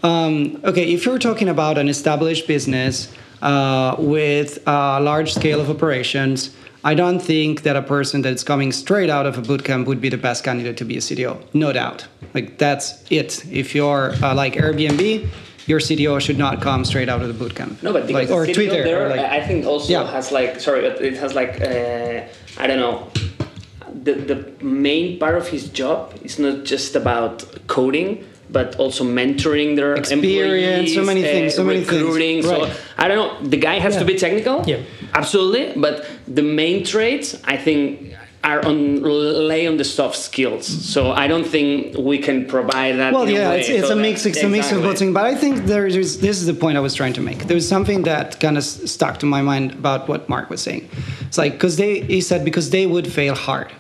Um, 0.03 0.61
okay, 0.65 0.93
if 0.95 1.05
you're 1.05 1.19
talking 1.19 1.49
about 1.49 1.77
an 1.77 1.89
established 1.89 2.47
business 2.47 3.13
uh, 3.43 3.97
with 3.99 4.59
a 4.67 5.01
large 5.01 5.35
scale 5.35 5.61
of 5.61 5.69
operations, 5.69 6.57
I 6.85 6.95
don't 6.95 7.19
think 7.19 7.63
that 7.63 7.77
a 7.77 7.83
person 7.83 8.23
that's 8.23 8.45
coming 8.45 8.73
straight 8.73 9.11
out 9.11 9.27
of 9.27 9.37
a 9.37 9.43
bootcamp 9.43 9.87
would 9.87 10.01
be 10.01 10.09
the 10.09 10.17
best 10.17 10.45
candidate 10.45 10.77
to 10.79 10.85
be 10.85 10.97
a 10.97 11.01
CTO. 11.01 11.43
No 11.53 11.73
doubt. 11.73 12.07
Like 12.35 12.59
that's 12.59 13.05
it. 13.11 13.45
If 13.51 13.75
you're 13.75 14.13
uh, 14.23 14.35
like 14.35 14.55
Airbnb, 14.55 15.29
your 15.69 15.81
CTO 15.81 16.19
should 16.21 16.39
not 16.39 16.61
come 16.63 16.85
straight 16.85 17.09
out 17.09 17.21
of 17.23 17.29
the 17.31 17.39
bootcamp. 17.45 17.83
No, 17.83 17.93
but 17.93 18.07
because 18.07 18.29
like, 18.31 18.37
or 18.37 18.47
the 18.47 18.53
CTO 18.53 18.55
Twitter. 18.55 18.83
there, 18.85 19.05
or 19.07 19.09
like, 19.11 19.21
I 19.21 19.47
think 19.47 19.67
also 19.67 19.93
Yeah. 19.93 20.11
has 20.11 20.33
like 20.33 20.61
sorry, 20.61 20.81
but 20.89 21.01
it 21.09 21.15
has 21.23 21.35
like 21.35 21.61
uh, 21.61 22.23
I 22.63 22.67
don't 22.67 22.81
know. 22.85 22.97
The 24.05 24.13
the 24.15 24.39
main 24.65 25.19
part 25.19 25.37
of 25.37 25.47
his 25.49 25.69
job 25.81 26.01
is 26.23 26.39
not 26.39 26.65
just 26.65 26.97
about 26.97 27.45
coding, 27.67 28.25
but 28.51 28.77
also 28.77 29.05
mentoring 29.05 29.77
their 29.77 29.95
Experience, 29.95 30.95
so 30.95 31.05
many 31.05 31.23
things, 31.23 31.55
so 31.55 31.65
many 31.65 31.81
things. 31.85 32.03
recruiting. 32.03 32.43
So 32.43 32.71
I 32.97 33.09
don't 33.09 33.19
know. 33.23 33.49
The 33.49 33.57
guy 33.59 33.77
has 33.79 33.97
to 33.97 34.05
be 34.05 34.15
technical. 34.17 34.57
Yeah. 34.67 34.81
absolutely. 35.15 35.65
But 35.77 35.95
the 36.27 36.43
main 36.43 36.85
traits, 36.85 37.37
I 37.45 37.57
think. 37.57 38.15
Are 38.45 38.65
on 38.65 39.03
lay 39.03 39.67
on 39.67 39.77
the 39.79 39.85
soft 39.85 40.17
skills, 40.17 40.65
so 40.67 41.11
I 41.11 41.27
don't 41.27 41.45
think 41.45 41.99
we 41.99 42.19
can 42.19 42.47
provide 42.47 42.93
that. 42.99 43.13
well, 43.13 43.29
yeah, 43.29 43.53
it's, 43.53 43.69
it's 43.69 43.89
So 43.89 43.99
a 43.99 44.01
mix. 44.01 44.25
It's 44.27 44.43
a 44.43 44.49
mix 44.49 44.71
of 44.71 44.81
both 44.83 45.01
things. 45.01 45.13
But 45.13 45.25
I 45.25 45.35
think 45.35 45.65
there 45.67 45.87
is. 45.89 46.21
This 46.21 46.39
is 46.41 46.47
the 46.47 46.55
point 46.55 46.79
I 46.79 46.81
was 46.81 46.95
trying 46.95 47.15
to 47.15 47.21
make. 47.21 47.39
There 47.49 47.57
was 47.57 47.69
something 47.69 48.05
that 48.05 48.39
kind 48.39 48.57
of 48.57 48.63
stuck 48.65 49.19
to 49.19 49.27
my 49.27 49.43
mind 49.43 49.73
about 49.73 50.07
what 50.09 50.29
Marc 50.29 50.51
was 50.51 50.63
saying. 50.63 50.89
It's 51.27 51.37
like 51.37 51.53
because 51.55 51.77
they 51.77 52.01
he 52.03 52.21
said 52.21 52.45
because 52.45 52.71
they 52.71 52.87
would 52.87 53.11
fail 53.13 53.35
hard, 53.35 53.73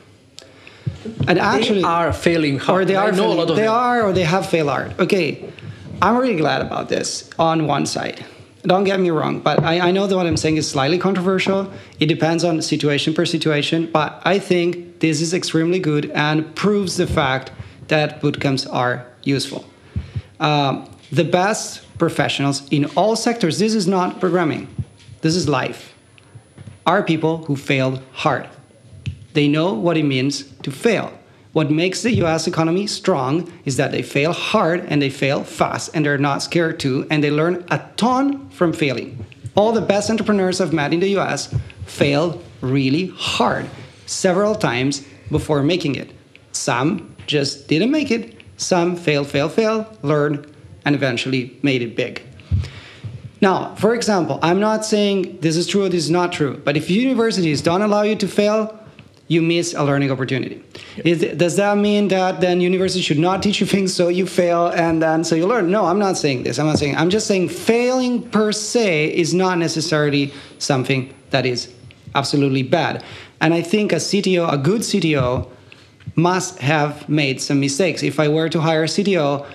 and 1.28 1.38
actually 1.38 1.82
they 1.82 1.84
are 1.86 2.12
failing 2.12 2.58
hard. 2.58 2.82
or 2.82 2.84
they 2.84 2.96
are 2.96 3.08
I 3.08 3.10
know 3.12 3.16
failing, 3.30 3.36
a 3.38 3.40
lot 3.40 3.50
of 3.50 3.56
they 3.56 3.62
them. 3.62 3.72
are 3.72 4.02
or 4.02 4.12
they 4.12 4.24
have 4.24 4.46
failed 4.48 4.68
hard. 4.70 4.98
Okay, 4.98 5.48
I'm 6.02 6.16
really 6.16 6.36
glad 6.36 6.62
about 6.62 6.88
this 6.88 7.30
on 7.38 7.66
one 7.68 7.86
side. 7.86 8.24
Don't 8.62 8.84
get 8.84 8.98
me 8.98 9.10
wrong, 9.10 9.40
but 9.40 9.62
I, 9.62 9.88
I 9.88 9.90
know 9.92 10.06
that 10.06 10.16
what 10.16 10.26
I'm 10.26 10.36
saying 10.36 10.56
is 10.56 10.68
slightly 10.68 10.98
controversial. 10.98 11.72
It 12.00 12.06
depends 12.06 12.42
on 12.42 12.60
situation 12.60 13.14
per 13.14 13.24
situation, 13.24 13.88
but 13.90 14.20
I 14.24 14.38
think 14.38 15.00
this 15.00 15.20
is 15.20 15.32
extremely 15.32 15.78
good 15.78 16.10
and 16.10 16.54
proves 16.56 16.96
the 16.96 17.06
fact 17.06 17.52
that 17.86 18.20
bootcamps 18.20 18.70
are 18.72 19.06
useful. 19.22 19.64
Um, 20.40 20.90
the 21.12 21.24
best 21.24 21.86
professionals 21.98 22.68
in 22.70 22.86
all 22.96 23.16
sectors, 23.16 23.58
this 23.58 23.74
is 23.74 23.86
not 23.86 24.20
programming, 24.20 24.68
this 25.20 25.36
is 25.36 25.48
life, 25.48 25.94
are 26.86 27.02
people 27.02 27.44
who 27.44 27.56
failed 27.56 28.02
hard. 28.12 28.48
They 29.34 29.48
know 29.48 29.72
what 29.74 29.96
it 29.96 30.04
means 30.04 30.44
to 30.62 30.70
fail. 30.70 31.17
What 31.52 31.70
makes 31.70 32.02
the 32.02 32.14
US 32.22 32.46
economy 32.46 32.86
strong 32.86 33.50
is 33.64 33.76
that 33.76 33.90
they 33.90 34.02
fail 34.02 34.32
hard 34.32 34.84
and 34.88 35.00
they 35.00 35.10
fail 35.10 35.44
fast 35.44 35.90
and 35.94 36.04
they're 36.04 36.18
not 36.18 36.42
scared 36.42 36.78
to 36.80 37.06
and 37.10 37.24
they 37.24 37.30
learn 37.30 37.64
a 37.70 37.82
ton 37.96 38.48
from 38.50 38.72
failing. 38.72 39.24
All 39.54 39.72
the 39.72 39.80
best 39.80 40.10
entrepreneurs 40.10 40.60
I've 40.60 40.72
met 40.72 40.92
in 40.92 41.00
the 41.00 41.16
US 41.18 41.54
failed 41.86 42.44
really 42.60 43.08
hard 43.16 43.68
several 44.06 44.54
times 44.54 45.06
before 45.30 45.62
making 45.62 45.96
it. 45.96 46.12
Some 46.52 47.14
just 47.26 47.68
didn't 47.68 47.90
make 47.90 48.10
it, 48.10 48.34
some 48.56 48.96
failed, 48.96 49.28
failed, 49.28 49.52
failed, 49.52 49.86
learned, 50.02 50.52
and 50.84 50.94
eventually 50.94 51.58
made 51.62 51.82
it 51.82 51.96
big. 51.96 52.22
Now, 53.40 53.74
for 53.76 53.94
example, 53.94 54.38
I'm 54.42 54.58
not 54.58 54.84
saying 54.84 55.38
this 55.40 55.56
is 55.56 55.66
true 55.66 55.84
or 55.84 55.88
this 55.88 56.04
is 56.04 56.10
not 56.10 56.32
true, 56.32 56.60
but 56.64 56.76
if 56.76 56.90
universities 56.90 57.62
don't 57.62 57.82
allow 57.82 58.02
you 58.02 58.16
to 58.16 58.26
fail, 58.26 58.77
you 59.28 59.42
miss 59.42 59.74
a 59.74 59.84
learning 59.84 60.10
opportunity. 60.10 60.62
Is, 61.04 61.20
does 61.36 61.56
that 61.56 61.76
mean 61.76 62.08
that 62.08 62.40
then 62.40 62.60
university 62.60 63.02
should 63.02 63.18
not 63.18 63.42
teach 63.42 63.60
you 63.60 63.66
things 63.66 63.94
so 63.94 64.08
you 64.08 64.26
fail 64.26 64.68
and 64.68 65.02
then 65.02 65.22
so 65.22 65.34
you 65.34 65.46
learn? 65.46 65.70
No, 65.70 65.84
I'm 65.84 65.98
not 65.98 66.16
saying 66.16 66.44
this. 66.44 66.58
I'm 66.58 66.66
not 66.66 66.78
saying. 66.78 66.96
I'm 66.96 67.10
just 67.10 67.26
saying 67.26 67.50
failing 67.50 68.28
per 68.30 68.52
se 68.52 69.14
is 69.14 69.34
not 69.34 69.58
necessarily 69.58 70.32
something 70.58 71.14
that 71.30 71.44
is 71.44 71.72
absolutely 72.14 72.62
bad. 72.62 73.04
And 73.40 73.52
I 73.52 73.62
think 73.62 73.92
a 73.92 73.96
CTO, 73.96 74.50
a 74.50 74.56
good 74.56 74.80
CTO, 74.80 75.48
must 76.16 76.58
have 76.58 77.08
made 77.08 77.40
some 77.40 77.60
mistakes. 77.60 78.02
If 78.02 78.18
I 78.18 78.28
were 78.28 78.48
to 78.48 78.60
hire 78.60 78.84
a 78.84 78.86
CTO, 78.86 79.46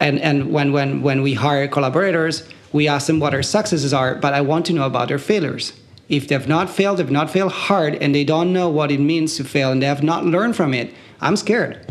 and, 0.00 0.20
and 0.20 0.52
when, 0.52 0.72
when, 0.72 1.02
when 1.02 1.22
we 1.22 1.34
hire 1.34 1.66
collaborators, 1.66 2.46
we 2.72 2.88
ask 2.88 3.06
them 3.06 3.20
what 3.20 3.30
their 3.30 3.42
successes 3.42 3.94
are, 3.94 4.16
but 4.16 4.34
I 4.34 4.42
want 4.42 4.66
to 4.66 4.72
know 4.72 4.84
about 4.84 5.08
their 5.08 5.18
failures. 5.18 5.72
If 6.08 6.28
they've 6.28 6.46
not 6.46 6.68
failed, 6.68 6.98
they've 6.98 7.10
not 7.10 7.30
failed 7.30 7.52
hard, 7.52 7.94
and 7.96 8.14
they 8.14 8.24
don't 8.24 8.52
know 8.52 8.68
what 8.68 8.90
it 8.90 9.00
means 9.00 9.36
to 9.36 9.44
fail, 9.44 9.72
and 9.72 9.82
they 9.82 9.86
have 9.86 10.02
not 10.02 10.24
learned 10.24 10.56
from 10.56 10.74
it, 10.74 10.94
I'm 11.20 11.36
scared. 11.36 11.86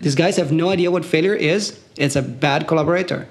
These 0.00 0.14
guys 0.14 0.36
have 0.36 0.52
no 0.52 0.70
idea 0.70 0.90
what 0.90 1.04
failure 1.04 1.34
is. 1.34 1.78
It's 1.96 2.16
a 2.16 2.22
bad 2.22 2.66
collaborator. 2.66 3.28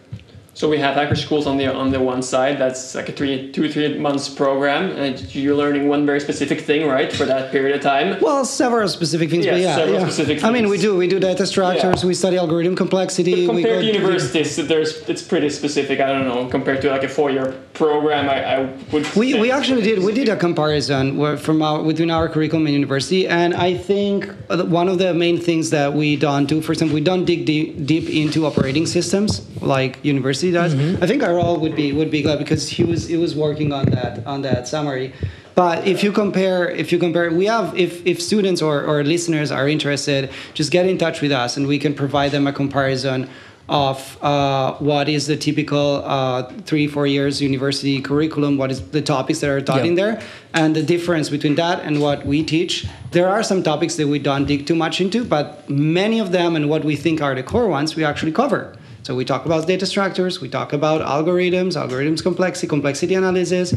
So 0.55 0.69
we 0.69 0.77
have 0.77 0.95
hacker 0.95 1.15
schools 1.15 1.47
on 1.47 1.57
the 1.57 1.67
on 1.67 1.91
the 1.91 1.99
one 1.99 2.21
side. 2.23 2.57
That's 2.57 2.95
like 2.95 3.09
a 3.09 3.11
three, 3.11 3.51
two, 3.51 3.69
three 3.69 3.97
months 3.97 4.29
program, 4.29 4.83
and 4.95 5.13
you're 5.35 5.53
learning 5.53 5.89
one 5.89 6.05
very 6.05 6.21
specific 6.21 6.61
thing, 6.61 6.87
right, 6.87 7.11
for 7.11 7.25
that 7.25 7.51
period 7.51 7.75
of 7.75 7.81
time. 7.81 8.17
Well, 8.21 8.45
several 8.45 8.87
specific 8.87 9.29
things, 9.29 9.45
Yeah, 9.45 9.51
but 9.51 9.59
yeah, 9.61 9.75
several 9.75 9.99
yeah. 9.99 10.05
specific 10.07 10.43
I 10.45 10.51
mean, 10.51 10.69
we 10.69 10.77
do 10.77 10.95
we 10.95 11.07
do 11.09 11.19
data 11.19 11.45
structures, 11.45 12.03
Yeah. 12.03 12.07
we 12.07 12.13
study 12.13 12.37
algorithm 12.37 12.73
complexity. 12.77 13.33
we 13.35 13.63
compared 13.63 13.81
to 13.81 13.85
universities, 13.85 14.55
there's 14.55 14.91
it's 15.09 15.21
pretty 15.21 15.49
specific. 15.49 15.99
I 15.99 16.07
don't 16.13 16.25
know. 16.31 16.47
Compared 16.47 16.81
to 16.83 16.87
like 16.89 17.03
a 17.03 17.09
four-year 17.09 17.47
program, 17.73 18.29
I, 18.29 18.37
I 18.55 18.57
would. 18.93 19.05
We, 19.21 19.27
we 19.37 19.51
actually 19.51 19.81
did 19.81 19.99
we 20.07 20.13
did 20.13 20.29
a 20.29 20.37
comparison 20.37 21.03
from 21.35 21.61
our 21.67 21.83
between 21.83 22.11
our 22.11 22.29
curriculum 22.29 22.65
and 22.67 22.73
university, 22.73 23.27
and 23.27 23.53
I 23.53 23.75
think 23.75 24.29
uh, 24.49 24.63
one 24.63 24.87
of 24.87 24.99
the 24.99 25.13
main 25.13 25.37
things 25.37 25.65
that 25.71 25.89
we 26.01 26.15
don't 26.15 26.45
do, 26.45 26.61
for 26.61 26.71
example, 26.71 26.95
we 26.95 27.05
don't 27.11 27.25
dig 27.25 27.45
deep, 27.45 27.85
deep 27.85 28.07
into 28.09 28.45
operating 28.45 28.85
systems 28.85 29.41
like 29.61 29.91
university 30.03 30.44
does. 30.51 30.73
I 31.01 31.07
think 31.07 31.23
Arol 31.23 31.57
would 31.59 31.75
be 31.75 31.91
would 31.91 32.11
be 32.11 32.21
glad 32.21 32.39
because 32.39 32.69
he 32.69 32.83
was 32.83 33.07
he 33.07 33.17
was 33.17 33.35
working 33.35 33.71
on 33.73 33.85
that 33.91 34.25
on 34.25 34.41
that 34.43 34.67
summary. 34.67 35.13
But 35.55 35.87
if 35.87 36.03
you 36.03 36.11
compare, 36.11 36.69
if 36.69 36.91
you 36.91 36.97
compare, 36.99 37.31
we 37.31 37.45
have 37.45 37.77
if, 37.77 38.05
if 38.05 38.21
students 38.21 38.61
or, 38.61 38.83
or 38.83 39.03
listeners 39.05 39.51
are 39.51 39.69
interested, 39.69 40.29
just 40.53 40.69
get 40.69 40.85
in 40.85 40.97
touch 40.97 41.21
with 41.21 41.31
us 41.31 41.55
and 41.55 41.65
we 41.65 41.79
can 41.79 41.93
provide 41.93 42.31
them 42.31 42.45
a 42.45 42.51
comparison 42.51 43.29
of 43.69 44.21
uh, 44.21 44.73
what 44.75 45.07
is 45.09 45.25
the 45.27 45.35
typical 45.37 46.03
uh, 46.05 46.43
three 46.65 46.85
four 46.87 47.07
years 47.07 47.41
university 47.41 47.99
curriculum 47.99 48.57
what 48.59 48.69
is 48.69 48.79
the 48.91 49.01
topics 49.01 49.39
that 49.39 49.49
are 49.49 49.59
taught 49.59 49.77
Yeah. 49.79 49.85
in 49.89 49.95
there 49.95 50.21
and 50.53 50.75
the 50.75 50.83
difference 50.83 51.31
between 51.31 51.55
that 51.55 51.79
and 51.83 51.99
what 51.99 52.27
we 52.27 52.43
teach 52.43 52.85
there 53.09 53.27
are 53.27 53.41
some 53.41 53.63
topics 53.63 53.95
that 53.95 54.07
we 54.07 54.19
don't 54.19 54.45
dig 54.45 54.67
too 54.67 54.75
much 54.75 55.01
into 55.01 55.23
but 55.25 55.67
many 55.67 56.19
of 56.19 56.31
them 56.31 56.55
and 56.55 56.69
what 56.69 56.83
we 56.85 56.95
think 56.95 57.23
are 57.23 57.33
the 57.33 57.41
core 57.41 57.67
ones 57.67 57.95
we 57.95 58.03
actually 58.03 58.31
cover 58.31 58.75
so 59.05 59.13
we 59.13 59.23
talk 59.23 59.45
about 59.45 59.67
data 59.67 59.85
structures, 59.85 60.41
we 60.41 60.49
talk 60.49 60.73
about 60.73 60.99
algorithms, 61.15 61.73
algorithms 61.83 62.23
complexity, 62.23 62.65
complexity 62.75 63.13
analysis. 63.13 63.67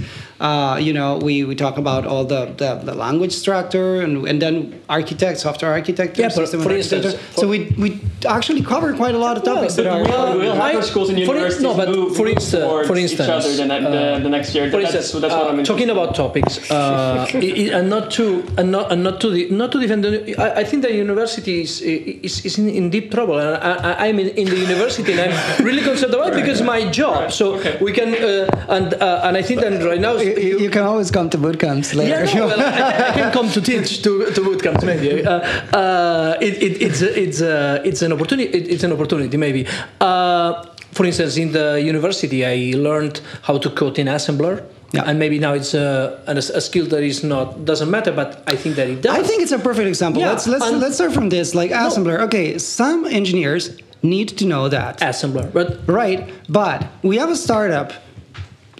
Uh, 0.40 0.78
you 0.80 0.94
know, 0.98 1.18
we, 1.18 1.44
we 1.44 1.54
talk 1.54 1.76
about 1.76 2.06
all 2.06 2.24
the, 2.24 2.46
the, 2.56 2.70
the 2.88 2.94
language 2.94 3.32
structure 3.34 4.00
and, 4.00 4.26
and 4.26 4.40
then 4.40 4.54
architect, 4.88 5.38
software 5.38 5.70
architecture, 5.70 6.22
Yeah, 6.22 6.28
system 6.30 6.62
for 6.62 6.70
architecture. 6.70 7.08
instance, 7.10 7.36
so 7.36 7.46
we, 7.46 7.58
we 7.76 8.00
actually 8.26 8.62
cover 8.62 8.94
quite 8.94 9.14
a 9.14 9.18
lot 9.18 9.36
of 9.36 9.44
topics 9.44 9.76
but 9.76 9.82
that 9.84 9.92
are. 9.92 10.02
Will, 10.32 10.38
will 10.38 10.54
hacker 10.54 10.78
I- 10.78 10.80
schools 10.80 11.10
and 11.10 11.18
for 11.18 11.22
in- 11.24 11.28
universities 11.28 11.62
no, 11.62 11.76
but 11.76 11.88
move 11.90 12.16
for 12.16 12.26
instance- 12.26 12.64
towards 12.64 12.88
for 12.88 12.96
each 12.96 13.10
instance, 13.10 13.28
other 13.28 13.54
the, 13.54 13.66
ne- 13.66 13.80
the, 13.82 13.98
uh, 14.14 14.18
the 14.20 14.30
next 14.30 14.54
year? 14.54 14.70
For 14.70 14.80
that's, 14.80 14.94
instance, 14.94 15.20
that's 15.20 15.34
what 15.34 15.46
uh, 15.46 15.50
I'm 15.50 15.62
talking 15.64 15.90
about 15.90 16.14
topics, 16.14 16.70
uh, 16.70 17.26
i- 17.34 17.36
i- 17.36 17.70
and 17.78 17.90
not 17.90 18.10
to 18.12 18.26
and 18.56 18.72
not 18.72 18.90
and 18.92 19.02
not 19.04 19.20
to 19.20 19.28
the, 19.28 19.50
not 19.50 19.72
to 19.72 19.78
defend. 19.78 20.04
The, 20.04 20.36
I, 20.38 20.60
I 20.60 20.64
think 20.64 20.80
the 20.84 20.94
university 20.94 21.60
is 21.60 21.82
is, 21.82 22.46
is 22.46 22.56
in, 22.58 22.68
in 22.70 22.88
deep 22.88 23.10
trouble, 23.10 23.36
and 23.38 23.50
I, 23.62 23.92
I, 23.92 24.06
I'm 24.08 24.18
in, 24.18 24.28
in 24.28 24.46
the 24.48 24.56
university, 24.56 25.17
and 25.18 25.32
I'm 25.32 25.64
really 25.64 25.82
concerned 25.82 26.14
about 26.14 26.32
it 26.32 26.36
because 26.40 26.62
my 26.62 26.88
job. 26.90 27.32
So 27.32 27.54
okay. 27.56 27.78
we 27.80 27.92
can 27.92 28.14
uh, 28.14 28.74
and 28.76 28.94
uh, 28.94 29.26
and 29.26 29.36
I 29.36 29.42
think 29.42 29.60
that 29.60 29.72
right 29.84 30.00
now. 30.00 30.16
You, 30.16 30.58
you 30.58 30.70
can 30.70 30.82
always 30.82 31.10
come 31.10 31.28
to 31.30 31.38
boot 31.38 31.58
camps 31.58 31.94
later. 31.94 32.24
Yeah, 32.24 32.34
no, 32.34 32.46
well, 32.46 32.60
I, 32.60 33.08
I 33.08 33.12
can 33.12 33.32
come 33.32 33.48
to 33.50 33.60
teach 33.60 34.02
to 34.02 34.30
to 34.34 34.40
boot 34.42 34.62
camps 34.62 34.84
maybe. 34.84 35.24
Uh, 35.24 35.40
uh, 35.72 36.38
it, 36.40 36.62
it, 36.62 36.82
it's 36.82 37.00
it's 37.02 37.40
a, 37.40 37.82
it's 37.84 38.02
an 38.02 38.12
opportunity. 38.12 38.50
It, 38.56 38.68
it's 38.72 38.84
an 38.84 38.92
opportunity 38.92 39.36
maybe. 39.36 39.66
Uh, 40.00 40.64
for 40.92 41.04
instance, 41.04 41.36
in 41.36 41.52
the 41.52 41.80
university, 41.80 42.44
I 42.44 42.76
learned 42.76 43.20
how 43.42 43.58
to 43.58 43.70
code 43.70 43.98
in 43.98 44.06
assembler. 44.06 44.64
Yeah. 44.92 45.02
And 45.04 45.18
maybe 45.18 45.38
now 45.38 45.52
it's 45.52 45.74
a, 45.74 46.18
a, 46.26 46.34
a 46.34 46.60
skill 46.62 46.86
that 46.86 47.02
is 47.02 47.22
not 47.22 47.66
doesn't 47.66 47.90
matter, 47.90 48.10
but 48.10 48.42
I 48.46 48.56
think 48.56 48.76
that 48.76 48.88
it 48.88 49.02
does. 49.02 49.14
I 49.14 49.22
think 49.22 49.42
it's 49.42 49.52
a 49.52 49.58
perfect 49.58 49.86
example. 49.86 50.22
Yeah, 50.22 50.30
let's 50.30 50.46
let's 50.46 50.64
and- 50.64 50.80
let's 50.80 50.94
start 50.94 51.12
from 51.12 51.28
this. 51.28 51.54
Like 51.54 51.70
assembler. 51.72 52.20
Okay, 52.20 52.56
some 52.56 53.04
engineers 53.04 53.76
need 54.02 54.28
to 54.38 54.46
know 54.46 54.68
that. 54.68 54.98
assembler, 55.00 55.52
but 55.52 55.80
Right, 55.86 56.32
but 56.48 56.86
we 57.02 57.16
have 57.16 57.30
a 57.30 57.36
startup 57.36 57.92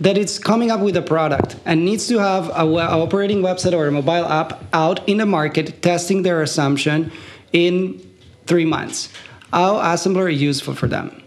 that 0.01 0.17
is 0.17 0.39
coming 0.39 0.71
up 0.71 0.81
with 0.81 0.97
a 0.97 1.03
product 1.03 1.57
and 1.65 1.85
needs 1.85 2.07
to 2.09 2.19
have 2.19 2.49
a 2.51 2.63
operating 2.63 3.43
website 3.43 3.73
or 3.73 3.87
a 3.87 3.93
mobile 3.93 4.27
app 4.27 4.65
out 4.73 5.07
in 5.09 5.19
the 5.19 5.27
market 5.27 5.83
testing 5.83 6.23
their 6.23 6.43
assumption 6.43 7.11
in 7.53 8.01
three 8.47 8.65
months. 8.65 9.09
How 9.53 9.77
assembler 9.77 10.33
is 10.33 10.41
useful 10.41 10.75
for 10.75 10.87
them? 10.87 11.18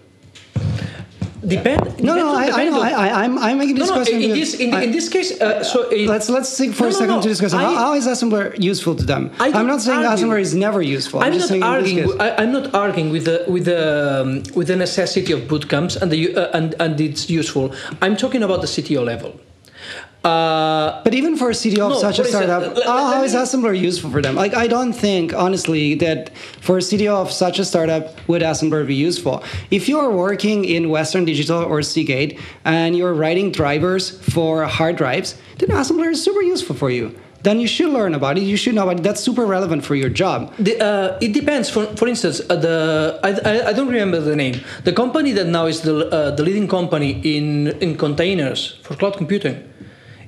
Depend. 1.46 2.00
No, 2.04 2.16
no, 2.16 2.34
I, 2.34 2.46
depends 2.48 2.76
on 2.76 2.82
the 2.82 2.86
I 2.86 2.89
know. 2.92 2.98
I, 3.02 3.08
I, 3.08 3.24
I'm, 3.24 3.38
I'm 3.39 3.58
making 3.58 3.76
this 3.76 3.89
no, 3.89 3.96
no. 3.96 4.02
question. 4.02 4.22
In 4.22 4.32
this 4.32 4.54
in, 4.56 4.74
I- 4.74 4.84
in 4.84 4.92
this 4.92 5.10
case, 5.10 5.39
uh, 5.42 5.64
so 5.64 5.86
uh, 5.89 5.96
let's 6.08 6.30
let's 6.30 6.56
think 6.58 6.76
for 6.76 6.84
No, 6.84 6.89
a 6.89 6.94
second 6.94 7.22
to 7.22 7.28
discuss 7.28 7.54
I- 7.54 7.64
how, 7.64 7.94
is 7.94 8.08
assembler 8.08 8.58
useful 8.62 8.96
to 8.96 9.04
them. 9.04 9.32
I 9.39 9.48
I'm 9.52 9.68
don't 9.68 9.80
saying 9.80 10.06
argue. 10.06 10.26
assembler 10.28 10.39
is 10.39 10.54
never 10.56 10.82
useful. 10.82 11.20
I'm, 11.20 11.28
I'm 11.28 11.34
just 11.34 11.50
not 11.52 11.62
saying 11.62 11.64
in 11.64 11.84
this 11.84 12.14
arguing. 12.14 12.22
I, 12.22 12.36
I'm 12.44 12.52
not 12.52 12.74
arguing 12.74 13.10
with 13.12 13.26
the 13.26 13.46
with 13.48 13.66
the 13.66 14.22
um, 14.22 14.44
with 14.56 14.68
the 14.68 14.76
necessity 14.76 15.34
of 15.34 15.48
boot 15.48 15.68
camps 15.70 15.96
and 15.96 16.12
the 16.12 16.36
uh, 16.36 16.58
and 16.58 16.76
and 16.80 17.00
it's 17.02 17.30
useful. 17.30 17.74
I'm 18.02 18.16
talking 18.16 18.44
about 18.44 18.62
the 18.62 18.68
CTO 18.68 19.04
level. 19.04 19.39
Uh, 20.24 21.01
But 21.03 21.13
even 21.15 21.36
for 21.36 21.49
a 21.49 21.53
CTO 21.53 21.86
of 21.88 21.91
No, 21.93 21.99
such 21.99 22.19
a 22.19 22.26
startup, 22.26 22.76
let- 22.78 22.86
how, 22.86 23.09
let 23.09 23.26
is 23.26 23.34
me- 23.34 23.39
assembler 23.39 23.74
useful 23.78 24.09
for 24.11 24.22
them? 24.22 24.36
Like, 24.36 24.53
I 24.53 24.67
don't 24.67 24.93
think, 24.93 25.34
honestly, 25.34 25.95
that 25.95 26.30
for 26.59 26.78
a 26.78 26.82
CTO 26.82 27.15
of 27.22 27.32
such 27.32 27.57
a 27.57 27.65
startup 27.65 28.03
would 28.28 28.43
assembler 28.43 28.86
be 28.86 28.93
useful. 28.93 29.43
If 29.72 29.89
you 29.89 29.97
are 29.97 30.11
working 30.11 30.63
in 30.65 30.89
Western 30.89 31.26
Digital 31.26 31.63
or 31.63 31.82
Seagate 31.82 32.39
and 32.65 32.95
you're 32.95 33.15
writing 33.15 33.51
drivers 33.51 34.11
for 34.34 34.65
hard 34.65 34.95
drives, 34.97 35.36
then 35.57 35.69
assembler 35.69 36.11
is 36.11 36.22
super 36.24 36.43
useful 36.43 36.76
for 36.76 36.91
you. 36.91 37.15
Then 37.43 37.59
you 37.59 37.65
should 37.65 37.89
learn 37.89 38.13
about 38.13 38.38
it. 38.38 38.43
You 38.43 38.55
should 38.55 38.76
know 38.76 38.84
about 38.84 38.99
it. 38.99 39.03
That's 39.03 39.19
super 39.19 39.47
relevant 39.47 39.84
for 39.84 39.95
your 39.95 40.09
job. 40.09 40.53
the, 40.59 40.74
uh, 40.80 41.17
it 41.26 41.34
depends. 41.34 41.72
For 41.72 41.84
for 41.99 42.07
instance, 42.07 42.38
uh, 42.47 42.55
the 42.67 42.76
I, 43.24 43.30
I, 43.51 43.53
I 43.69 43.74
don't 43.74 43.88
remember 43.89 44.19
the 44.19 44.36
name. 44.36 44.61
The 44.84 44.93
company 44.93 45.32
that 45.38 45.47
now 45.47 45.65
is 45.65 45.82
the 45.82 45.95
uh, 46.05 46.36
the 46.38 46.43
leading 46.43 46.67
company 46.67 47.09
in 47.36 47.47
in 47.86 47.97
containers 47.97 48.78
for 48.84 48.93
cloud 48.95 49.17
computing. 49.17 49.57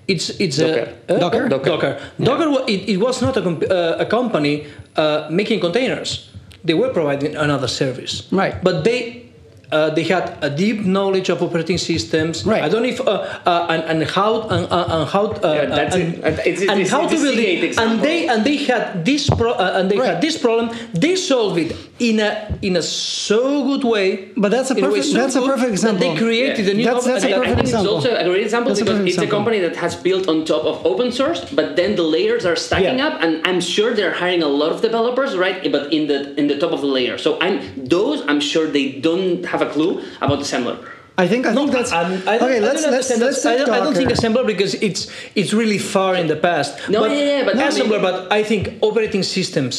It's 0.07 0.29
it's 0.39 0.57
Docker. 0.57 0.93
a 1.07 1.15
uh, 1.15 1.19
Docker? 1.19 1.47
Docker. 1.49 1.69
Docker. 1.69 1.99
Docker 2.19 2.49
wa- 2.51 2.65
it, 2.67 2.89
it 2.89 2.97
was 2.97 3.21
not 3.21 3.37
a, 3.37 3.41
comp- 3.41 3.63
uh, 3.71 3.95
a 3.99 4.05
company 4.05 4.67
uh, 4.95 5.27
making 5.31 5.59
containers. 5.61 6.29
They 6.63 6.73
were 6.73 6.89
providing 6.89 7.35
another 7.35 7.67
service. 7.67 8.27
Right. 8.31 8.61
But 8.63 8.83
they. 8.83 9.22
Uh, 9.71 9.89
they 9.89 10.03
had 10.03 10.37
a 10.43 10.49
deep 10.51 10.81
knowledge 10.85 11.29
of 11.29 11.41
operating 11.41 11.79
systems. 11.79 12.45
Right. 12.45 12.61
I 12.61 12.69
don't 12.69 12.83
know 12.83 12.89
if 12.89 13.01
uh, 13.01 13.11
uh, 13.45 13.67
and, 13.69 13.83
and 14.01 14.09
how 14.09 14.41
and, 14.49 14.67
uh, 14.71 14.85
and 15.01 15.09
how 15.09 15.25
uh, 15.31 15.53
Yeah, 15.53 15.65
that's 15.65 15.95
and, 15.95 16.13
it. 16.13 16.23
Uh, 16.23 16.27
it's- 16.27 16.45
it's- 16.47 16.61
and 16.69 16.77
it's- 16.81 16.91
how 16.91 17.03
it's 17.03 17.13
to 17.13 17.17
a 17.17 17.21
build 17.23 17.35
Seagate 17.37 17.63
it. 17.63 17.79
And 17.79 17.99
they 18.01 18.27
and 18.27 18.43
they 18.45 18.57
had 18.57 19.03
this 19.03 19.27
pro- 19.29 19.53
uh, 19.53 19.73
and 19.77 19.89
they 19.89 19.97
Right. 19.97 20.09
had 20.09 20.21
this 20.21 20.37
problem. 20.37 20.69
They 20.93 21.15
solved 21.15 21.57
it 21.57 21.75
in 21.99 22.19
a 22.19 22.31
in 22.61 22.75
a 22.75 22.83
so 22.83 23.63
good 23.69 23.83
way. 23.83 24.29
But 24.37 24.51
that's 24.51 24.69
a 24.69 24.75
in 24.77 24.83
way 24.83 24.89
perfect- 24.89 25.05
so 25.05 25.17
that's 25.17 25.35
a 25.35 25.39
good 25.39 25.49
perfect 25.55 25.81
That 25.81 25.97
they 25.99 26.11
example. 26.11 26.17
created 26.27 26.65
a 26.69 26.73
new. 26.75 26.83
That's- 26.85 27.05
that's 27.05 27.23
a 27.23 27.27
and- 27.27 27.35
I 27.35 27.37
perfect 27.39 27.55
think 27.55 27.73
it's 27.73 27.87
also 27.93 28.11
a 28.15 28.23
great 28.29 28.43
example 28.43 28.69
That's 28.69 28.81
because 28.81 28.99
perfect 28.99 29.17
it's 29.17 29.25
a 29.29 29.31
company 29.37 29.59
that 29.65 29.75
has 29.77 29.95
built 29.95 30.27
on 30.31 30.45
top 30.45 30.63
of 30.71 30.75
open 30.85 31.11
source, 31.11 31.39
but 31.59 31.67
then 31.79 31.95
the 31.95 32.03
layers 32.17 32.45
are 32.45 32.55
stacking 32.67 32.99
Yeah. 32.99 33.07
up, 33.07 33.15
and 33.23 33.31
I'm 33.47 33.59
sure 33.75 33.89
they're 33.97 34.17
hiring 34.23 34.43
a 34.43 34.51
lot 34.61 34.71
of 34.75 34.81
developers, 34.87 35.31
right? 35.45 35.57
But 35.75 35.83
in 35.97 36.03
the 36.11 36.19
in 36.39 36.45
the 36.51 36.57
top 36.63 36.71
of 36.77 36.81
the 36.85 36.91
layer. 36.97 37.17
So 37.17 37.29
I'm 37.45 37.57
those 37.95 38.19
I'm 38.29 38.41
sure 38.51 38.65
they 38.77 38.87
don't 39.07 39.45
have 39.53 39.61
a 39.61 39.69
clue 39.75 40.01
about 40.25 40.39
assembler. 40.39 40.77
I 41.15 41.27
think 41.27 41.45
I 41.45 41.53
think 41.53 41.71
that's 41.71 41.91
I'm- 41.91 42.23
I 42.27 42.37
don't, 42.39 42.49
okay. 42.49 42.59
Let's 42.59 42.81
don't 42.81 42.91
let's 42.91 43.09
let's 43.25 43.43
that. 43.43 43.53
I 43.53 43.57
don't, 43.59 43.69
I 43.77 43.79
don't 43.85 43.97
think 43.99 44.09
assembler 44.09 44.45
because 44.53 44.73
it's 44.87 45.01
it's 45.35 45.51
really 45.61 45.77
far 45.77 46.11
in 46.21 46.27
the 46.33 46.35
past. 46.47 46.69
No, 46.89 47.05
yeah, 47.05 47.13
yeah, 47.13 47.45
but 47.45 47.53
I 47.55 47.57
mean- 47.59 47.67
assembler. 47.71 48.01
but 48.07 48.15
I 48.39 48.41
think 48.51 48.63
operating 48.81 49.23
systems, 49.37 49.73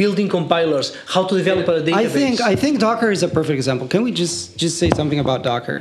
building 0.00 0.28
compilers, 0.36 0.86
how 1.14 1.22
to 1.28 1.34
develop 1.42 1.68
a 1.68 1.72
database. 1.82 2.04
I 2.04 2.06
think 2.18 2.34
I 2.52 2.54
think 2.62 2.74
Docker 2.86 3.10
is 3.16 3.22
a 3.22 3.30
perfect 3.38 3.56
example. 3.62 3.86
Can 3.94 4.02
we 4.02 4.12
just 4.22 4.56
just 4.62 4.74
say 4.82 4.88
something 5.00 5.20
about 5.26 5.40
Docker? 5.50 5.78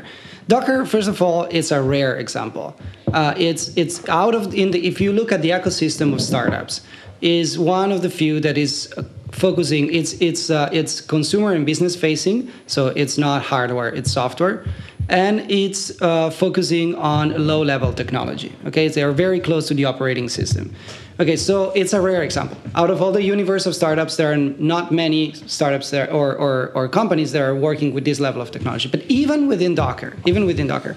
Docker, 0.54 0.86
first 0.86 1.10
of 1.14 1.18
all, 1.22 1.40
it's 1.58 1.72
a 1.72 1.82
rare 1.96 2.14
example. 2.26 2.68
Uh, 3.20 3.34
it's 3.48 3.64
it's 3.82 3.98
out 4.24 4.36
of 4.36 4.42
in 4.62 4.68
the 4.74 4.80
if 4.92 5.00
you 5.04 5.12
look 5.20 5.30
at 5.36 5.42
the 5.46 5.52
ecosystem 5.60 6.08
of 6.16 6.20
startups, 6.32 6.82
is 7.22 7.58
one 7.80 7.90
of 7.96 8.00
the 8.06 8.10
few 8.10 8.36
that 8.42 8.58
is 8.58 8.74
uh, 8.98 9.04
focusing. 9.38 9.94
It's 9.94 10.14
it's 10.14 10.50
uh, 10.50 10.70
it's 10.72 11.02
consumer 11.02 11.54
and 11.54 11.66
business 11.66 11.96
facing, 11.96 12.52
so 12.66 12.88
it's 12.88 13.18
not 13.18 13.44
hardware, 13.44 13.90
it's 13.90 14.12
software, 14.12 14.66
and 15.10 15.50
it's 15.50 16.02
uh, 16.02 16.30
focusing 16.30 16.96
on 16.96 17.48
low 17.48 17.64
level 17.64 17.94
technology. 17.94 18.52
Okay, 18.66 18.88
they 18.88 19.04
are 19.04 19.12
very 19.12 19.40
close 19.40 19.68
to 19.68 19.74
the 19.74 19.86
operating 19.86 20.30
system. 20.30 20.74
Okay, 21.20 21.36
so 21.36 21.72
it's 21.72 21.94
a 21.94 22.02
rare 22.02 22.22
example. 22.22 22.58
Out 22.76 22.92
of 22.92 23.02
all 23.02 23.12
the 23.12 23.24
universe 23.24 23.66
of 23.66 23.74
startups, 23.74 24.18
there 24.18 24.32
are 24.32 24.38
not 24.38 24.92
many 24.92 25.34
startups 25.48 25.90
there 25.90 26.12
or, 26.14 26.36
or, 26.36 26.72
or 26.76 26.88
companies 26.88 27.32
that 27.32 27.42
are 27.42 27.56
working 27.56 27.92
with 27.92 28.06
this 28.06 28.20
level 28.20 28.40
of 28.40 28.52
technology. 28.52 28.88
But 28.88 29.02
even 29.08 29.48
within 29.48 29.74
Docker, 29.74 30.16
even 30.28 30.46
within 30.46 30.68
Docker, 30.68 30.96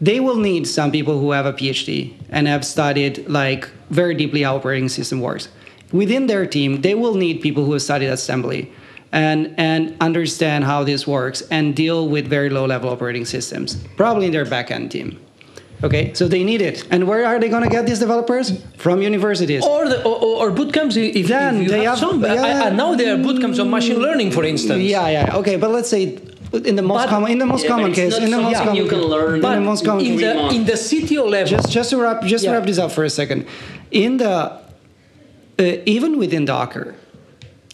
they 0.00 0.20
will 0.20 0.36
need 0.36 0.68
some 0.68 0.92
people 0.92 1.18
who 1.18 1.32
have 1.32 1.44
a 1.44 1.52
PhD 1.52 2.14
and 2.30 2.46
have 2.46 2.64
studied 2.64 3.26
like 3.28 3.68
very 3.90 4.14
deeply 4.14 4.42
how 4.42 4.56
operating 4.56 4.88
system 4.88 5.20
works. 5.20 5.48
Within 5.92 6.26
their 6.26 6.46
team, 6.46 6.80
they 6.82 6.94
will 6.94 7.14
need 7.14 7.40
people 7.40 7.64
who 7.64 7.72
have 7.72 7.82
studied 7.82 8.08
assembly 8.08 8.72
and 9.12 9.54
and 9.56 9.94
understand 10.00 10.64
how 10.64 10.82
this 10.84 11.06
works 11.06 11.42
and 11.50 11.74
deal 11.76 12.08
with 12.08 12.26
very 12.26 12.50
low 12.50 12.66
level 12.66 12.90
operating 12.90 13.24
systems, 13.24 13.76
probably 13.96 14.26
in 14.26 14.32
their 14.32 14.44
backend 14.44 14.90
team. 14.90 15.18
Okay, 15.84 16.12
so 16.14 16.26
they 16.26 16.42
need 16.42 16.62
it. 16.62 16.84
And 16.90 17.06
where 17.06 17.24
are 17.26 17.38
they 17.38 17.48
going 17.50 17.62
to 17.62 17.68
get 17.68 17.84
these 17.86 17.98
developers? 18.00 18.50
From 18.78 19.02
universities. 19.02 19.62
or 19.64 19.86
the 19.88 20.02
or, 20.04 20.16
or 20.16 20.34
or 20.48 20.50
boot 20.50 20.72
camps 20.72 20.96
if, 20.96 21.14
if 21.14 21.26
Then 21.28 21.62
you 21.62 21.68
they 21.68 21.84
have, 21.84 21.98
have- 21.98 21.98
some. 21.98 22.24
I- 22.24 22.34
yeah. 22.34 22.42
I- 22.42 22.68
and 22.68 22.76
now 22.76 22.94
there 22.96 23.14
are 23.14 23.18
bootcamps 23.18 23.60
on 23.60 23.70
machine 23.70 23.98
learning, 24.00 24.30
for 24.32 24.42
instance. 24.44 24.82
Yeah, 24.82 25.06
yeah. 25.08 25.36
Okay, 25.40 25.56
but 25.56 25.70
let's 25.70 25.88
say 25.90 26.18
in 26.70 26.76
the 26.76 26.82
most 26.82 27.02
But- 27.04 27.08
common 27.10 27.30
in 27.30 27.38
the 27.38 27.46
most 27.46 27.62
Yeah, 27.64 27.70
common 27.70 27.92
case, 27.92 28.16
in 28.18 28.30
the 28.30 28.40
most 28.40 28.56
common 28.58 28.74
you 28.76 28.86
can 28.88 29.00
case- 29.00 29.08
learn 29.14 29.34
in 29.36 29.40
the 29.42 29.60
most 29.60 29.84
common 29.84 30.04
in 30.06 30.16
the 30.16 30.32
in 30.56 30.64
the 30.64 30.76
CTO 30.76 31.28
level, 31.28 31.46
just 31.56 31.70
just 31.70 31.90
to 31.90 31.96
wrap 32.00 32.24
just 32.24 32.44
Yeah. 32.44 32.52
wrap 32.52 32.64
this 32.66 32.78
up 32.78 32.90
for 32.90 33.04
a 33.04 33.10
second 33.10 33.44
in 33.90 34.16
the 34.16 34.34
uh, 35.58 35.62
even 35.86 36.18
within 36.18 36.44
docker 36.44 36.94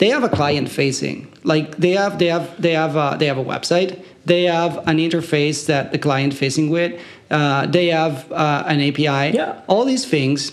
they 0.02 0.08
have 0.08 0.24
a 0.24 0.28
client 0.28 0.68
facing. 0.68 1.32
Like 1.44 1.76
they 1.76 1.92
have 1.92 2.18
they 2.18 2.26
have 2.26 2.60
they 2.60 2.72
have 2.72 2.96
uh, 2.96 3.16
they 3.16 3.26
have 3.26 3.38
a 3.38 3.44
website. 3.44 4.02
They 4.24 4.44
have 4.44 4.78
an 4.88 4.98
interface 4.98 5.66
that 5.66 5.92
the 5.92 5.98
client 5.98 6.34
facing 6.34 6.70
with. 6.70 7.00
Uh, 7.30 7.66
they 7.66 7.86
have 7.88 8.30
uh, 8.32 8.64
an 8.66 8.80
api 8.80 9.02
Yeah. 9.04 9.60
all 9.68 9.84
these 9.84 10.04
things 10.04 10.50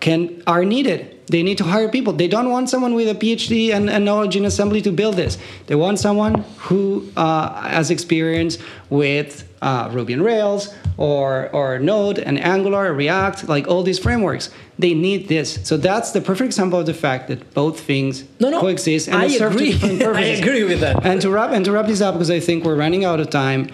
can 0.00 0.42
are 0.46 0.64
needed. 0.64 1.12
They 1.26 1.42
need 1.42 1.58
to 1.58 1.64
hire 1.64 1.90
people. 1.90 2.14
They 2.14 2.28
don't 2.28 2.50
want 2.50 2.70
someone 2.70 2.94
with 2.94 3.08
a 3.08 3.14
phd 3.14 3.70
and, 3.74 3.90
and 3.90 4.04
knowledge 4.06 4.34
in 4.34 4.46
assembly 4.46 4.80
to 4.82 4.92
build 4.92 5.16
this. 5.16 5.36
They 5.66 5.74
want 5.74 5.98
someone 5.98 6.44
who 6.56 7.06
uh, 7.18 7.68
has 7.68 7.90
experience 7.90 8.56
with 8.88 9.44
uh, 9.66 9.88
Ruby 9.92 10.14
on 10.14 10.22
Rails 10.22 10.62
or 10.96 11.50
or 11.52 11.78
Node 11.78 12.18
and 12.20 12.38
Angular, 12.38 12.92
React, 12.94 13.48
like 13.48 13.66
all 13.66 13.82
these 13.82 13.98
frameworks, 13.98 14.48
they 14.78 14.94
need 14.94 15.26
this. 15.28 15.48
So 15.68 15.76
that's 15.76 16.12
the 16.12 16.20
perfect 16.20 16.46
example 16.46 16.78
of 16.78 16.86
the 16.86 16.94
fact 16.94 17.22
that 17.28 17.40
both 17.52 17.80
things 17.80 18.24
No, 18.38 18.48
no, 18.50 18.60
coexist 18.60 19.08
and 19.08 19.16
I 19.16 19.28
serve 19.28 19.54
agree. 19.54 19.72
different 19.72 20.02
I 20.24 20.28
agree 20.40 20.64
with 20.64 20.80
that. 20.80 21.04
And 21.04 21.20
to 21.22 21.30
wrap 21.30 21.50
and 21.50 21.64
to 21.64 21.72
wrap 21.72 21.86
this 21.86 22.00
up, 22.00 22.14
because 22.14 22.30
I 22.30 22.40
think 22.40 22.64
we're 22.64 22.76
running 22.76 23.04
out 23.04 23.18
of 23.18 23.28
time, 23.28 23.68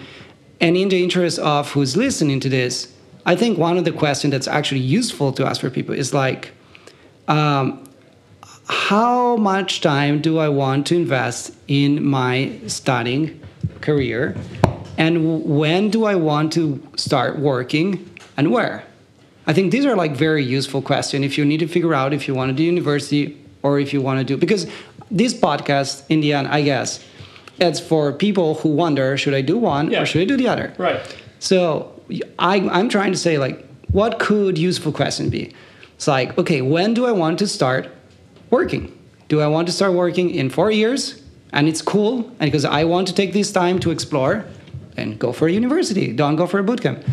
and 0.59 0.75
in 0.75 0.89
the 0.89 0.99
interest 1.03 1.37
of 1.39 1.71
who's 1.73 1.95
listening 1.95 2.39
to 2.41 2.49
this, 2.49 2.91
I 3.25 3.35
think 3.35 3.57
one 3.57 3.77
of 3.77 3.85
the 3.85 3.91
questions 3.91 4.31
that's 4.31 4.47
actually 4.47 4.81
useful 4.81 5.31
to 5.33 5.45
ask 5.45 5.61
for 5.61 5.69
people 5.69 5.93
is 5.93 6.13
like, 6.13 6.51
um, 7.27 7.83
how 8.67 9.35
much 9.37 9.81
time 9.81 10.21
do 10.21 10.39
I 10.39 10.49
want 10.49 10.87
to 10.87 10.95
invest 10.95 11.53
in 11.67 12.03
my 12.03 12.51
studying 12.67 13.39
career? 13.81 14.35
And 14.97 15.43
when 15.45 15.89
do 15.89 16.05
I 16.05 16.15
want 16.15 16.53
to 16.53 16.81
start 16.95 17.39
working 17.39 18.09
and 18.37 18.51
where? 18.51 18.83
I 19.47 19.53
think 19.53 19.71
these 19.71 19.85
are 19.85 19.95
like 19.95 20.15
very 20.15 20.43
useful 20.43 20.81
questions 20.81 21.25
if 21.25 21.37
you 21.37 21.45
need 21.45 21.59
to 21.59 21.67
figure 21.67 21.93
out 21.93 22.13
if 22.13 22.27
you 22.27 22.33
want 22.35 22.49
to 22.49 22.55
do 22.55 22.63
university 22.63 23.37
or 23.61 23.79
if 23.79 23.91
you 23.93 24.01
want 24.01 24.19
to 24.19 24.25
do 24.25 24.37
because 24.37 24.67
this 25.11 25.33
podcast 25.33 26.03
in 26.09 26.21
the 26.21 26.33
end, 26.33 26.47
I 26.47 26.61
guess, 26.61 27.03
it's 27.59 27.79
for 27.79 28.11
people 28.13 28.55
who 28.55 28.69
wonder 28.69 29.17
should 29.17 29.33
I 29.33 29.41
do 29.41 29.57
one 29.57 29.91
Yeah. 29.91 30.01
or 30.01 30.05
should 30.05 30.21
I 30.21 30.25
do 30.25 30.37
the 30.37 30.47
other? 30.47 30.73
Right. 30.77 30.99
So 31.39 32.01
I, 32.39 32.57
I'm 32.69 32.87
trying 32.89 33.11
to 33.11 33.17
say 33.17 33.37
like, 33.37 33.65
what 33.91 34.19
could 34.19 34.57
useful 34.57 34.91
question 34.91 35.29
be? 35.29 35.53
It's 35.95 36.07
like, 36.07 36.37
okay, 36.37 36.61
when 36.61 36.93
do 36.93 37.05
I 37.05 37.11
want 37.11 37.39
to 37.39 37.47
start 37.47 37.89
working? 38.49 38.97
Do 39.27 39.41
I 39.41 39.47
want 39.47 39.67
to 39.67 39.73
start 39.73 39.93
working 39.93 40.29
in 40.29 40.49
four 40.49 40.71
years? 40.71 41.21
And 41.51 41.67
it's 41.67 41.81
cool, 41.83 42.25
and 42.39 42.51
because 42.51 42.65
I 42.65 42.83
want 42.83 43.07
to 43.09 43.13
take 43.13 43.31
this 43.33 43.51
time 43.51 43.79
to 43.81 43.91
explore, 43.91 44.43
and 44.97 45.19
go 45.19 45.31
for 45.31 45.47
a 45.47 45.51
university. 45.51 46.11
Don't 46.13 46.35
go 46.35 46.47
for 46.47 46.59
a 46.59 46.63
bootcamp. 46.63 47.03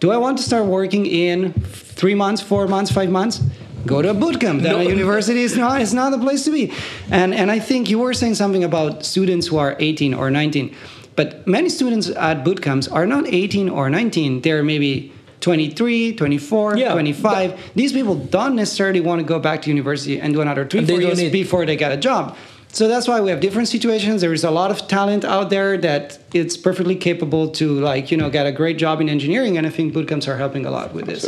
Do 0.00 0.10
I 0.10 0.16
want 0.16 0.36
to 0.38 0.44
start 0.44 0.66
working 0.66 1.06
in 1.06 1.52
three 1.52 2.14
months, 2.14 2.42
four 2.42 2.66
months, 2.68 2.90
five 2.92 3.10
months? 3.10 3.40
Go 3.86 4.02
to 4.02 4.10
a 4.10 4.14
bootcamp. 4.14 4.62
Then 4.62 4.72
No. 4.72 4.78
a 4.80 4.84
university 4.84 5.42
is 5.42 5.56
not 5.56 5.80
is 5.80 5.94
not 5.94 6.10
the 6.10 6.18
place 6.18 6.44
to 6.44 6.50
be. 6.50 6.72
And 7.10 7.34
and 7.34 7.50
I 7.50 7.58
think 7.60 7.88
you 7.88 7.98
were 7.98 8.12
saying 8.14 8.34
something 8.34 8.64
about 8.64 9.04
students 9.04 9.46
who 9.46 9.56
are 9.58 9.76
18 9.78 10.12
or 10.12 10.30
19. 10.30 10.74
But 11.14 11.46
many 11.46 11.68
students 11.70 12.10
at 12.10 12.44
bootcamps 12.44 12.92
are 12.92 13.06
not 13.06 13.24
18 13.26 13.68
or 13.70 13.88
19. 13.88 14.42
They're 14.42 14.62
maybe 14.62 15.12
23, 15.40 16.14
24, 16.14 16.76
Yeah, 16.76 16.92
25. 16.92 17.54
These 17.74 17.92
people 17.92 18.16
don't 18.16 18.56
necessarily 18.56 19.00
want 19.00 19.20
to 19.20 19.24
go 19.24 19.38
back 19.38 19.62
to 19.62 19.70
university 19.70 20.20
and 20.20 20.34
do 20.34 20.40
another 20.40 20.66
three, 20.66 20.84
four 20.84 21.00
years 21.00 21.22
before 21.30 21.64
they 21.64 21.76
get 21.76 21.92
a 21.92 21.96
job. 21.96 22.36
So 22.76 22.88
that's 22.88 23.08
why 23.08 23.22
we 23.22 23.30
have 23.30 23.40
different 23.40 23.68
situations. 23.68 24.20
There 24.20 24.34
is 24.34 24.44
a 24.44 24.50
lot 24.50 24.70
of 24.70 24.86
talent 24.86 25.24
out 25.24 25.48
there 25.48 25.78
that 25.78 26.18
it's 26.34 26.58
perfectly 26.58 26.94
capable 26.94 27.48
to 27.52 27.80
like, 27.80 28.10
you 28.10 28.18
know, 28.18 28.28
get 28.28 28.46
a 28.46 28.52
great 28.52 28.76
job 28.76 29.00
in 29.00 29.08
engineering. 29.08 29.56
And 29.56 29.66
I 29.66 29.70
think 29.70 29.94
bootcamps 29.94 30.28
are 30.28 30.36
helping 30.36 30.66
a 30.66 30.70
lot 30.70 30.92
with 30.92 31.06
this. 31.06 31.26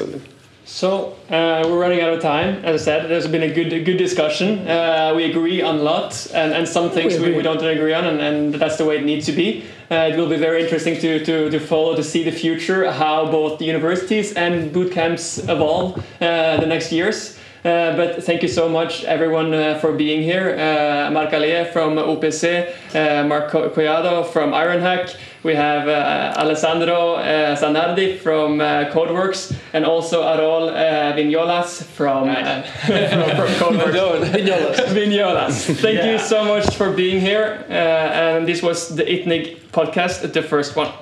So 0.66 1.16
uh, 1.30 1.64
we're 1.64 1.80
running 1.80 2.02
out 2.02 2.12
of 2.12 2.20
time. 2.20 2.62
As 2.66 2.82
I 2.82 2.84
said, 2.84 3.08
there's 3.08 3.26
been 3.26 3.44
a 3.44 3.54
good 3.54 3.72
a 3.72 3.82
good 3.82 3.96
discussion. 3.96 4.68
Uh, 4.68 5.14
we 5.16 5.24
agree 5.24 5.62
on 5.62 5.76
a 5.76 5.82
lot, 5.82 6.26
and, 6.34 6.52
and 6.52 6.68
some 6.68 6.90
things 6.90 7.18
we, 7.18 7.34
we 7.34 7.42
don't 7.42 7.64
agree 7.64 7.94
on, 7.94 8.04
and, 8.04 8.20
and 8.20 8.54
that's 8.54 8.76
the 8.76 8.84
way 8.84 8.98
it 8.98 9.06
needs 9.06 9.24
to 9.24 9.32
be. 9.32 9.64
Uh, 9.90 10.10
it 10.12 10.18
will 10.18 10.28
be 10.28 10.36
very 10.36 10.62
interesting 10.62 11.00
to, 11.00 11.24
to, 11.24 11.48
to 11.48 11.58
follow 11.58 11.96
to 11.96 12.04
see 12.04 12.22
the 12.22 12.30
future, 12.30 12.92
how 12.92 13.24
both 13.30 13.58
the 13.58 13.64
universities 13.64 14.34
and 14.34 14.70
boot 14.70 14.92
camps 14.92 15.38
evolve 15.48 15.96
uh, 16.20 16.58
the 16.58 16.66
next 16.66 16.92
years. 16.92 17.37
Uh, 17.64 17.96
but 17.96 18.22
thank 18.22 18.42
you 18.42 18.48
so 18.48 18.68
much, 18.68 19.04
everyone, 19.04 19.52
uh, 19.52 19.78
for 19.80 19.92
being 19.92 20.22
here. 20.22 20.50
Uh, 20.50 21.10
Marc 21.10 21.30
Alier 21.30 21.72
from 21.72 21.96
UPC, 21.96 22.68
uh, 22.94 23.26
Mark 23.26 23.50
Collado 23.50 24.24
from 24.24 24.52
Ironhack. 24.52 25.16
We 25.42 25.54
have 25.54 25.88
uh, 25.88 26.34
Alessandro 26.36 27.14
uh, 27.14 27.56
Zanardi 27.56 28.18
from 28.18 28.60
uh, 28.60 28.90
Codeworks, 28.92 29.56
and 29.72 29.84
also 29.84 30.22
Arol 30.22 30.68
uh, 30.68 31.12
Vignolas 31.14 31.84
from, 31.84 32.28
uh, 32.28 32.62
from, 32.86 33.56
from 33.56 33.76
Codeworks. 33.76 34.24
Vignolas. 34.30 34.76
Vignolas. 34.94 35.74
Thank 35.80 36.04
you 36.04 36.18
so 36.18 36.44
much 36.44 36.74
for 36.74 36.92
being 36.92 37.20
here. 37.20 37.64
Uh, 37.68 37.72
and 37.72 38.48
this 38.48 38.62
was 38.62 38.94
the 38.94 39.04
ITNIG 39.04 39.58
podcast, 39.72 40.32
the 40.32 40.42
first 40.42 40.76
one. 40.76 40.92